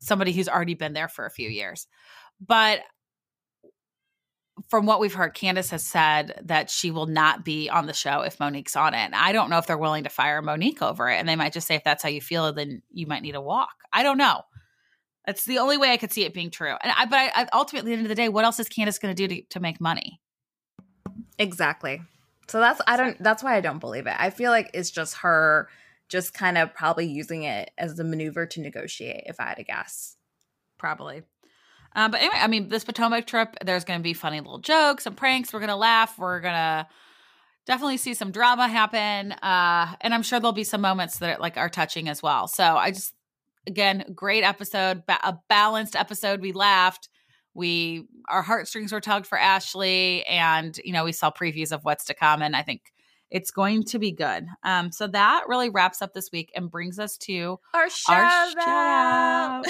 somebody 0.03 0.31
who's 0.31 0.49
already 0.49 0.73
been 0.73 0.93
there 0.93 1.07
for 1.07 1.25
a 1.25 1.31
few 1.31 1.49
years. 1.49 1.87
But 2.45 2.81
from 4.69 4.85
what 4.85 4.99
we've 4.99 5.13
heard, 5.13 5.33
Candiace 5.33 5.71
has 5.71 5.83
said 5.83 6.39
that 6.45 6.69
she 6.69 6.91
will 6.91 7.07
not 7.07 7.43
be 7.43 7.69
on 7.69 7.85
the 7.85 7.93
show 7.93 8.21
if 8.21 8.39
Monique's 8.39 8.75
on 8.75 8.93
it. 8.93 8.99
And 8.99 9.15
I 9.15 9.31
don't 9.31 9.49
know 9.49 9.57
if 9.57 9.65
they're 9.65 9.77
willing 9.77 10.03
to 10.03 10.09
fire 10.09 10.41
Monique 10.41 10.81
over 10.81 11.09
it. 11.09 11.15
And 11.15 11.27
they 11.27 11.35
might 11.35 11.53
just 11.53 11.67
say, 11.67 11.75
if 11.75 11.83
that's 11.83 12.03
how 12.03 12.09
you 12.09 12.21
feel, 12.21 12.53
then 12.53 12.81
you 12.91 13.07
might 13.07 13.23
need 13.23 13.35
a 13.35 13.41
walk. 13.41 13.73
I 13.91 14.03
don't 14.03 14.17
know. 14.17 14.41
That's 15.25 15.45
the 15.45 15.59
only 15.59 15.77
way 15.77 15.91
I 15.91 15.97
could 15.97 16.11
see 16.11 16.25
it 16.25 16.33
being 16.33 16.51
true. 16.51 16.75
And 16.81 16.93
I, 16.95 17.05
but 17.05 17.17
I, 17.17 17.31
I 17.35 17.47
ultimately, 17.53 17.93
at 17.93 17.95
the 17.95 17.99
end 17.99 18.05
of 18.05 18.09
the 18.09 18.15
day, 18.15 18.29
what 18.29 18.45
else 18.45 18.59
is 18.59 18.67
Candiace 18.67 18.99
going 18.99 19.15
to 19.15 19.27
do 19.27 19.41
to 19.49 19.59
make 19.59 19.79
money? 19.79 20.19
Exactly. 21.39 22.01
So 22.47 22.59
that's 22.59 22.81
I 22.87 22.97
don't 22.97 23.21
that's 23.23 23.41
why 23.41 23.55
I 23.55 23.61
don't 23.61 23.79
believe 23.79 24.05
it. 24.05 24.15
I 24.17 24.29
feel 24.29 24.51
like 24.51 24.69
it's 24.73 24.91
just 24.91 25.15
her 25.17 25.69
just 26.13 26.31
kind 26.35 26.59
of 26.59 26.75
probably 26.75 27.07
using 27.07 27.41
it 27.41 27.71
as 27.75 27.97
a 27.97 28.03
maneuver 28.03 28.45
to 28.45 28.61
negotiate, 28.61 29.23
if 29.25 29.39
I 29.39 29.45
had 29.45 29.57
to 29.57 29.63
guess. 29.63 30.15
Probably. 30.77 31.23
Um, 31.95 32.11
but 32.11 32.21
anyway, 32.21 32.37
I 32.39 32.45
mean, 32.45 32.69
this 32.69 32.83
Potomac 32.83 33.25
trip, 33.25 33.55
there's 33.65 33.83
going 33.83 33.99
to 33.99 34.03
be 34.03 34.13
funny 34.13 34.39
little 34.39 34.59
jokes 34.59 35.07
and 35.07 35.17
pranks. 35.17 35.51
We're 35.51 35.59
going 35.59 35.69
to 35.69 35.75
laugh. 35.75 36.19
We're 36.19 36.39
going 36.39 36.53
to 36.53 36.87
definitely 37.65 37.97
see 37.97 38.13
some 38.13 38.29
drama 38.29 38.67
happen. 38.67 39.31
Uh, 39.31 39.95
and 40.01 40.13
I'm 40.13 40.21
sure 40.21 40.39
there'll 40.39 40.53
be 40.53 40.63
some 40.63 40.81
moments 40.81 41.17
that 41.17 41.41
like 41.41 41.57
are 41.57 41.67
touching 41.67 42.07
as 42.07 42.21
well. 42.21 42.47
So 42.47 42.63
I 42.63 42.91
just, 42.91 43.13
again, 43.65 44.05
great 44.13 44.43
episode, 44.43 45.07
ba- 45.07 45.17
a 45.23 45.39
balanced 45.49 45.95
episode. 45.95 46.41
We 46.41 46.51
laughed. 46.51 47.09
We, 47.55 48.05
our 48.29 48.43
heartstrings 48.43 48.91
were 48.91 49.01
tugged 49.01 49.25
for 49.25 49.39
Ashley 49.39 50.23
and, 50.27 50.79
you 50.83 50.93
know, 50.93 51.05
we 51.05 51.11
saw 51.11 51.31
previews 51.31 51.71
of 51.71 51.83
what's 51.83 52.05
to 52.05 52.13
come. 52.13 52.43
And 52.43 52.55
I 52.55 52.61
think 52.61 52.92
it's 53.33 53.49
going 53.49 53.83
to 53.83 53.99
be 53.99 54.11
good. 54.11 54.45
Um, 54.63 54.91
so 54.91 55.07
that 55.07 55.45
really 55.47 55.69
wraps 55.69 56.03
up 56.03 56.13
this 56.13 56.31
week 56.31 56.51
and 56.55 56.69
brings 56.69 56.99
us 56.99 57.17
to 57.17 57.59
Our 57.73 57.89
shout, 57.89 58.51
shout 58.51 58.57
out. 58.59 59.65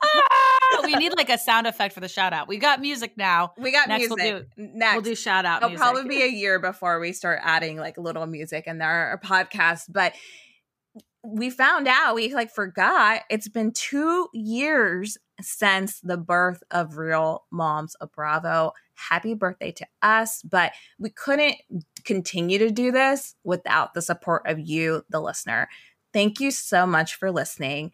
Ah, 0.00 0.80
we 0.84 0.94
need 0.94 1.16
like 1.16 1.30
a 1.30 1.36
sound 1.36 1.66
effect 1.66 1.92
for 1.94 2.00
the 2.00 2.08
shout 2.08 2.32
out. 2.32 2.46
We 2.46 2.58
got 2.58 2.80
music 2.80 3.16
now. 3.16 3.54
we 3.58 3.72
got 3.72 3.88
Next 3.88 4.08
we'll 4.08 4.16
music. 4.16 4.46
Next. 4.56 4.94
We'll 4.94 5.02
do 5.02 5.14
shout 5.16 5.44
out. 5.46 5.58
It'll 5.58 5.70
music. 5.70 5.82
probably 5.82 6.08
be 6.08 6.22
a 6.22 6.28
year 6.28 6.60
before 6.60 7.00
we 7.00 7.12
start 7.12 7.40
adding 7.42 7.76
like 7.76 7.98
little 7.98 8.26
music 8.26 8.68
in 8.68 8.80
our 8.80 9.20
podcast. 9.24 9.86
But 9.88 10.12
we 11.24 11.50
found 11.50 11.88
out 11.88 12.14
we 12.14 12.32
like 12.32 12.54
forgot 12.54 13.22
it's 13.28 13.48
been 13.48 13.72
two 13.72 14.28
years 14.32 15.18
since 15.40 16.00
the 16.00 16.16
birth 16.16 16.62
of 16.70 16.96
Real 16.96 17.46
Moms 17.50 17.96
of 17.96 18.12
Bravo. 18.12 18.72
Happy 18.98 19.34
birthday 19.34 19.72
to 19.72 19.86
us! 20.02 20.42
But 20.42 20.72
we 20.98 21.10
couldn't 21.10 21.56
continue 22.04 22.58
to 22.58 22.70
do 22.70 22.90
this 22.90 23.34
without 23.44 23.94
the 23.94 24.02
support 24.02 24.42
of 24.46 24.58
you, 24.58 25.04
the 25.08 25.20
listener. 25.20 25.68
Thank 26.12 26.40
you 26.40 26.50
so 26.50 26.86
much 26.86 27.14
for 27.14 27.30
listening. 27.30 27.92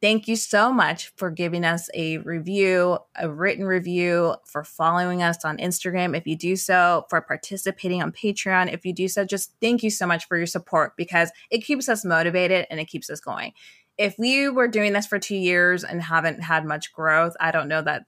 Thank 0.00 0.28
you 0.28 0.36
so 0.36 0.72
much 0.72 1.12
for 1.16 1.30
giving 1.30 1.62
us 1.62 1.90
a 1.92 2.18
review, 2.18 2.98
a 3.16 3.30
written 3.30 3.66
review, 3.66 4.34
for 4.46 4.64
following 4.64 5.22
us 5.22 5.44
on 5.44 5.58
Instagram. 5.58 6.16
If 6.16 6.26
you 6.26 6.36
do 6.36 6.56
so, 6.56 7.04
for 7.10 7.20
participating 7.20 8.02
on 8.02 8.10
Patreon. 8.10 8.72
If 8.72 8.86
you 8.86 8.94
do 8.94 9.08
so, 9.08 9.26
just 9.26 9.52
thank 9.60 9.82
you 9.82 9.90
so 9.90 10.06
much 10.06 10.26
for 10.26 10.38
your 10.38 10.46
support 10.46 10.96
because 10.96 11.30
it 11.50 11.58
keeps 11.58 11.86
us 11.86 12.02
motivated 12.02 12.66
and 12.70 12.80
it 12.80 12.86
keeps 12.86 13.10
us 13.10 13.20
going. 13.20 13.52
If 13.98 14.14
we 14.18 14.48
were 14.48 14.68
doing 14.68 14.94
this 14.94 15.06
for 15.06 15.18
two 15.18 15.36
years 15.36 15.84
and 15.84 16.00
haven't 16.00 16.42
had 16.42 16.64
much 16.64 16.94
growth, 16.94 17.36
I 17.38 17.50
don't 17.50 17.68
know 17.68 17.82
that 17.82 18.04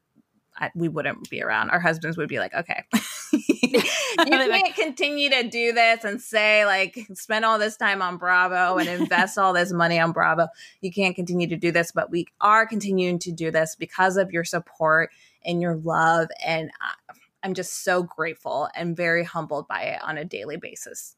I, 0.57 0.71
we 0.75 0.88
wouldn't 0.88 1.31
be 1.31 1.43
around. 1.43 1.71
Our 1.71 1.81
husbands 1.81 2.17
would 2.17 2.29
be 2.29 2.38
like, 2.38 2.55
okay, 2.55 2.85
you 3.33 3.81
can't 4.27 4.75
continue 4.75 5.31
to 5.31 5.49
do 5.49 5.73
this 5.73 6.05
and 6.05 6.21
say, 6.21 6.67
like, 6.67 6.99
spend 7.15 7.45
all 7.45 7.59
this 7.59 7.77
time 7.77 8.03
on 8.03 8.19
Bravo 8.19 8.77
and 8.79 8.88
invest 8.88 9.38
all 9.38 9.53
this 9.53 9.73
money 9.73 9.99
on 9.99 10.12
Bravo. 10.12 10.49
You 10.81 10.93
can't 10.93 11.17
continue 11.17 11.49
to 11.49 11.57
do 11.57 11.73
this, 11.73 11.93
but 11.93 12.11
we 12.11 12.27
are 12.41 12.67
continuing 12.67 13.19
to 13.21 13.33
do 13.33 13.51
this 13.51 13.75
because 13.75 14.17
of 14.17 14.31
your 14.31 14.45
support 14.45 15.11
and 15.45 15.62
your 15.62 15.77
love. 15.77 16.29
And 16.45 16.71
I, 16.81 17.15
I'm 17.43 17.55
just 17.55 17.85
so 17.85 18.03
grateful 18.03 18.69
and 18.75 18.97
very 18.97 19.25
humbled 19.25 19.67
by 19.69 19.83
it 19.83 20.03
on 20.03 20.19
a 20.19 20.25
daily 20.25 20.57
basis. 20.57 21.17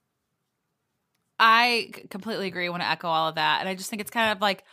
I 1.38 1.90
completely 2.11 2.47
agree. 2.47 2.66
I 2.66 2.70
want 2.70 2.83
to 2.83 2.88
echo 2.88 3.09
all 3.09 3.29
of 3.29 3.35
that. 3.35 3.61
And 3.61 3.68
I 3.68 3.75
just 3.75 3.90
think 3.90 4.01
it's 4.01 4.11
kind 4.11 4.31
of 4.31 4.40
like 4.40 4.64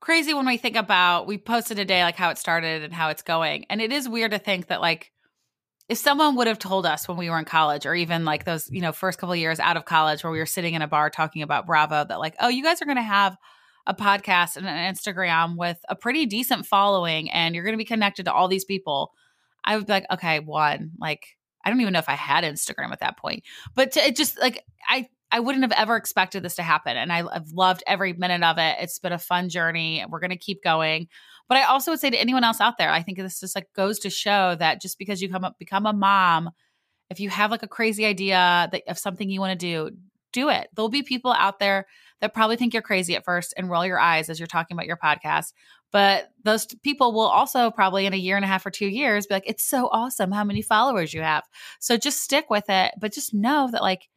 crazy 0.00 0.34
when 0.34 0.46
we 0.46 0.56
think 0.56 0.76
about 0.76 1.26
we 1.26 1.38
posted 1.38 1.76
today 1.76 2.02
like 2.02 2.16
how 2.16 2.30
it 2.30 2.38
started 2.38 2.82
and 2.82 2.92
how 2.92 3.10
it's 3.10 3.22
going. 3.22 3.66
And 3.70 3.80
it 3.80 3.92
is 3.92 4.08
weird 4.08 4.32
to 4.32 4.38
think 4.38 4.68
that 4.68 4.80
like 4.80 5.12
if 5.88 5.98
someone 5.98 6.36
would 6.36 6.46
have 6.46 6.58
told 6.58 6.86
us 6.86 7.08
when 7.08 7.16
we 7.16 7.28
were 7.28 7.38
in 7.38 7.44
college 7.44 7.84
or 7.84 7.94
even 7.94 8.24
like 8.24 8.44
those, 8.44 8.70
you 8.70 8.80
know, 8.80 8.92
first 8.92 9.18
couple 9.18 9.34
years 9.36 9.60
out 9.60 9.76
of 9.76 9.84
college 9.84 10.22
where 10.22 10.30
we 10.30 10.38
were 10.38 10.46
sitting 10.46 10.74
in 10.74 10.82
a 10.82 10.88
bar 10.88 11.10
talking 11.10 11.42
about 11.42 11.66
Bravo 11.66 12.04
that 12.04 12.20
like, 12.20 12.36
oh, 12.40 12.48
you 12.48 12.62
guys 12.62 12.80
are 12.80 12.86
going 12.86 12.96
to 12.96 13.02
have 13.02 13.36
a 13.86 13.94
podcast 13.94 14.56
and 14.56 14.66
an 14.66 14.94
Instagram 14.94 15.56
with 15.56 15.78
a 15.88 15.96
pretty 15.96 16.26
decent 16.26 16.64
following 16.64 17.30
and 17.30 17.54
you're 17.54 17.64
going 17.64 17.74
to 17.74 17.78
be 17.78 17.84
connected 17.84 18.24
to 18.24 18.32
all 18.32 18.46
these 18.46 18.64
people. 18.64 19.12
I 19.64 19.76
would 19.76 19.86
be 19.86 19.92
like, 19.92 20.06
okay, 20.12 20.38
one, 20.38 20.92
like 20.98 21.26
I 21.64 21.70
don't 21.70 21.80
even 21.80 21.92
know 21.92 21.98
if 21.98 22.08
I 22.08 22.14
had 22.14 22.44
Instagram 22.44 22.92
at 22.92 23.00
that 23.00 23.18
point. 23.18 23.42
But 23.74 23.92
to, 23.92 24.00
it 24.06 24.16
just 24.16 24.40
like 24.40 24.64
I 24.88 25.08
I 25.32 25.40
wouldn't 25.40 25.64
have 25.64 25.72
ever 25.72 25.96
expected 25.96 26.42
this 26.42 26.56
to 26.56 26.62
happen. 26.62 26.96
And 26.96 27.12
I, 27.12 27.24
I've 27.30 27.50
loved 27.52 27.82
every 27.86 28.12
minute 28.12 28.42
of 28.42 28.58
it. 28.58 28.76
It's 28.80 28.98
been 28.98 29.12
a 29.12 29.18
fun 29.18 29.48
journey. 29.48 30.04
We're 30.08 30.20
going 30.20 30.30
to 30.30 30.36
keep 30.36 30.62
going. 30.62 31.08
But 31.48 31.58
I 31.58 31.64
also 31.64 31.92
would 31.92 32.00
say 32.00 32.10
to 32.10 32.16
anyone 32.16 32.44
else 32.44 32.60
out 32.60 32.78
there, 32.78 32.90
I 32.90 33.02
think 33.02 33.18
this 33.18 33.40
just 33.40 33.54
like 33.54 33.68
goes 33.74 33.98
to 34.00 34.10
show 34.10 34.54
that 34.56 34.80
just 34.80 34.98
because 34.98 35.20
you 35.20 35.28
come 35.28 35.44
up, 35.44 35.58
become 35.58 35.86
a 35.86 35.92
mom, 35.92 36.50
if 37.10 37.20
you 37.20 37.28
have 37.28 37.50
like 37.50 37.62
a 37.62 37.68
crazy 37.68 38.06
idea 38.06 38.68
that 38.70 38.82
of 38.88 38.98
something 38.98 39.28
you 39.28 39.40
want 39.40 39.58
to 39.58 39.66
do, 39.66 39.96
do 40.32 40.48
it. 40.48 40.68
There'll 40.74 40.88
be 40.88 41.02
people 41.02 41.32
out 41.32 41.58
there 41.58 41.86
that 42.20 42.34
probably 42.34 42.56
think 42.56 42.72
you're 42.72 42.82
crazy 42.82 43.16
at 43.16 43.24
first 43.24 43.54
and 43.56 43.68
roll 43.68 43.84
your 43.84 43.98
eyes 43.98 44.28
as 44.28 44.38
you're 44.38 44.46
talking 44.46 44.76
about 44.76 44.86
your 44.86 44.96
podcast. 44.96 45.52
But 45.90 46.30
those 46.44 46.66
people 46.66 47.12
will 47.12 47.26
also 47.26 47.70
probably 47.70 48.06
in 48.06 48.14
a 48.14 48.18
year 48.18 48.36
and 48.36 48.44
a 48.44 48.48
half 48.48 48.64
or 48.64 48.70
two 48.70 48.86
years 48.86 49.26
be 49.26 49.34
like, 49.34 49.48
it's 49.48 49.64
so 49.64 49.88
awesome 49.90 50.30
how 50.30 50.44
many 50.44 50.62
followers 50.62 51.12
you 51.12 51.22
have. 51.22 51.42
So 51.80 51.96
just 51.96 52.22
stick 52.22 52.48
with 52.48 52.64
it. 52.68 52.92
But 53.00 53.12
just 53.12 53.34
know 53.34 53.68
that 53.72 53.82
like 53.82 54.08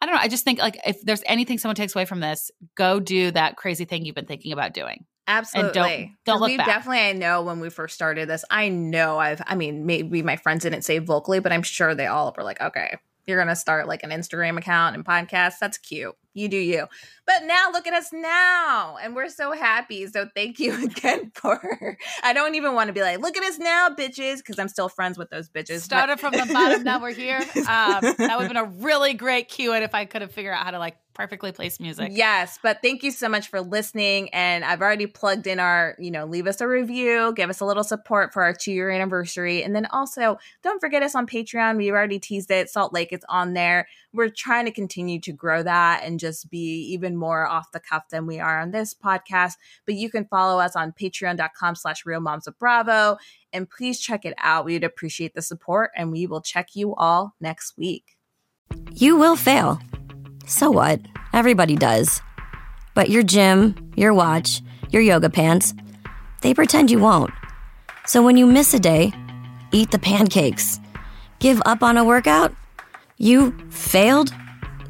I 0.00 0.06
don't 0.06 0.14
know. 0.14 0.20
I 0.20 0.28
just 0.28 0.44
think 0.44 0.58
like 0.58 0.78
if 0.86 1.00
there's 1.02 1.22
anything 1.26 1.58
someone 1.58 1.76
takes 1.76 1.94
away 1.94 2.04
from 2.04 2.20
this, 2.20 2.50
go 2.74 3.00
do 3.00 3.30
that 3.32 3.56
crazy 3.56 3.84
thing 3.84 4.04
you've 4.04 4.14
been 4.14 4.26
thinking 4.26 4.52
about 4.52 4.72
doing. 4.72 5.04
Absolutely. 5.26 5.72
don't 5.72 6.10
don't 6.24 6.40
look 6.40 6.48
we 6.48 6.56
back. 6.56 6.66
definitely 6.66 7.00
I 7.00 7.12
know 7.12 7.42
when 7.42 7.60
we 7.60 7.68
first 7.68 7.94
started 7.94 8.28
this, 8.28 8.44
I 8.50 8.68
know 8.68 9.18
I've 9.18 9.42
I 9.46 9.56
mean, 9.56 9.84
maybe 9.84 10.22
my 10.22 10.36
friends 10.36 10.62
didn't 10.62 10.82
say 10.82 10.98
vocally, 11.00 11.40
but 11.40 11.52
I'm 11.52 11.62
sure 11.62 11.94
they 11.94 12.06
all 12.06 12.34
were 12.36 12.44
like, 12.44 12.60
okay, 12.60 12.96
you're 13.28 13.38
gonna 13.38 13.54
start 13.56 13.86
like 13.86 14.02
an 14.02 14.10
Instagram 14.10 14.56
account 14.58 14.96
and 14.96 15.04
podcast. 15.04 15.54
That's 15.60 15.78
cute. 15.78 16.14
You 16.34 16.48
do 16.48 16.56
you. 16.56 16.86
But 17.26 17.44
now 17.44 17.70
look 17.72 17.86
at 17.86 17.92
us 17.94 18.12
now. 18.12 18.96
And 19.02 19.14
we're 19.16 19.28
so 19.28 19.52
happy. 19.52 20.06
So 20.06 20.28
thank 20.34 20.58
you 20.60 20.84
again 20.84 21.32
for 21.34 21.96
I 22.22 22.32
don't 22.32 22.54
even 22.54 22.74
want 22.74 22.88
to 22.88 22.92
be 22.92 23.00
like, 23.02 23.18
look 23.20 23.36
at 23.36 23.42
us 23.42 23.58
now, 23.58 23.88
bitches, 23.90 24.36
because 24.38 24.58
I'm 24.58 24.68
still 24.68 24.88
friends 24.88 25.18
with 25.18 25.30
those 25.30 25.48
bitches. 25.48 25.68
but- 25.76 25.82
Started 25.82 26.20
from 26.20 26.32
the 26.32 26.48
bottom, 26.52 26.84
now 26.84 27.00
we're 27.00 27.12
here. 27.12 27.40
Um, 27.68 28.00
that 28.00 28.18
would 28.18 28.28
have 28.44 28.48
been 28.48 28.56
a 28.56 28.64
really 28.64 29.12
great 29.14 29.48
cue 29.48 29.72
and 29.74 29.84
if 29.84 29.94
I 29.94 30.04
could 30.06 30.22
have 30.22 30.32
figured 30.32 30.54
out 30.54 30.64
how 30.64 30.70
to 30.70 30.78
like 30.78 30.96
perfectly 31.18 31.50
placed 31.50 31.80
music. 31.80 32.12
Yes, 32.12 32.60
but 32.62 32.80
thank 32.80 33.02
you 33.02 33.10
so 33.10 33.28
much 33.28 33.48
for 33.48 33.60
listening. 33.60 34.28
And 34.32 34.64
I've 34.64 34.80
already 34.80 35.06
plugged 35.06 35.48
in 35.48 35.58
our, 35.58 35.96
you 35.98 36.12
know, 36.12 36.24
leave 36.24 36.46
us 36.46 36.60
a 36.60 36.68
review, 36.68 37.32
give 37.34 37.50
us 37.50 37.58
a 37.58 37.64
little 37.64 37.82
support 37.82 38.32
for 38.32 38.44
our 38.44 38.54
two 38.54 38.70
year 38.70 38.88
anniversary. 38.88 39.64
And 39.64 39.74
then 39.74 39.86
also, 39.86 40.38
don't 40.62 40.80
forget 40.80 41.02
us 41.02 41.16
on 41.16 41.26
Patreon. 41.26 41.76
We've 41.76 41.92
already 41.92 42.20
teased 42.20 42.52
it. 42.52 42.70
Salt 42.70 42.92
Lake 42.92 43.12
is 43.12 43.24
on 43.28 43.54
there. 43.54 43.88
We're 44.12 44.28
trying 44.28 44.66
to 44.66 44.70
continue 44.70 45.20
to 45.22 45.32
grow 45.32 45.64
that 45.64 46.02
and 46.04 46.20
just 46.20 46.48
be 46.50 46.86
even 46.92 47.16
more 47.16 47.46
off 47.46 47.72
the 47.72 47.80
cuff 47.80 48.04
than 48.10 48.24
we 48.26 48.38
are 48.38 48.60
on 48.60 48.70
this 48.70 48.94
podcast. 48.94 49.54
But 49.86 49.96
you 49.96 50.10
can 50.10 50.24
follow 50.24 50.60
us 50.60 50.76
on 50.76 50.92
patreon.com 50.92 51.74
slash 51.74 52.06
real 52.06 52.20
moms 52.20 52.46
of 52.46 52.56
Bravo. 52.60 53.18
And 53.52 53.68
please 53.68 53.98
check 53.98 54.24
it 54.24 54.34
out. 54.38 54.64
We'd 54.64 54.84
appreciate 54.84 55.34
the 55.34 55.42
support. 55.42 55.90
And 55.96 56.12
we 56.12 56.28
will 56.28 56.42
check 56.42 56.76
you 56.76 56.94
all 56.94 57.34
next 57.40 57.76
week. 57.76 58.16
You 58.92 59.16
will 59.16 59.34
fail. 59.34 59.80
So 60.48 60.70
what? 60.70 61.00
Everybody 61.34 61.76
does. 61.76 62.22
But 62.94 63.10
your 63.10 63.22
gym, 63.22 63.92
your 63.96 64.14
watch, 64.14 64.62
your 64.90 65.02
yoga 65.02 65.28
pants, 65.28 65.74
they 66.40 66.54
pretend 66.54 66.90
you 66.90 66.98
won't. 66.98 67.30
So 68.06 68.22
when 68.22 68.38
you 68.38 68.46
miss 68.46 68.72
a 68.72 68.78
day, 68.78 69.12
eat 69.72 69.90
the 69.90 69.98
pancakes. 69.98 70.80
Give 71.38 71.60
up 71.66 71.82
on 71.82 71.98
a 71.98 72.04
workout? 72.04 72.54
You 73.18 73.56
failed? 73.68 74.32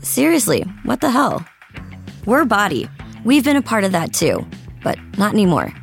Seriously, 0.01 0.63
what 0.85 1.01
the 1.01 1.11
hell? 1.11 1.45
We're 2.25 2.45
Bodi. 2.45 2.89
We've 3.25 3.45
been 3.45 3.57
a 3.57 3.63
part 3.63 3.83
of 3.83 3.91
that 3.93 4.15
too, 4.15 4.47
but 4.85 4.97
not 5.19 5.33
anymore. 5.33 5.75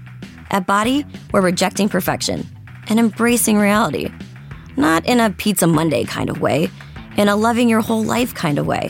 At 0.51 0.65
Bodi, 0.65 1.05
we're 1.34 1.41
rejecting 1.41 1.89
perfection 1.89 2.47
and 2.88 2.97
embracing 2.97 3.57
reality. 3.57 4.09
Not 4.78 5.05
in 5.05 5.19
a 5.19 5.32
Pizza 5.32 5.67
Monday 5.67 6.05
kind 6.05 6.30
of 6.30 6.39
way, 6.39 6.69
in 7.17 7.28
a 7.28 7.36
loving 7.36 7.67
your 7.67 7.82
whole 7.82 8.03
life 8.03 8.34
kind 8.34 8.57
of 8.57 8.65
way. 8.65 8.89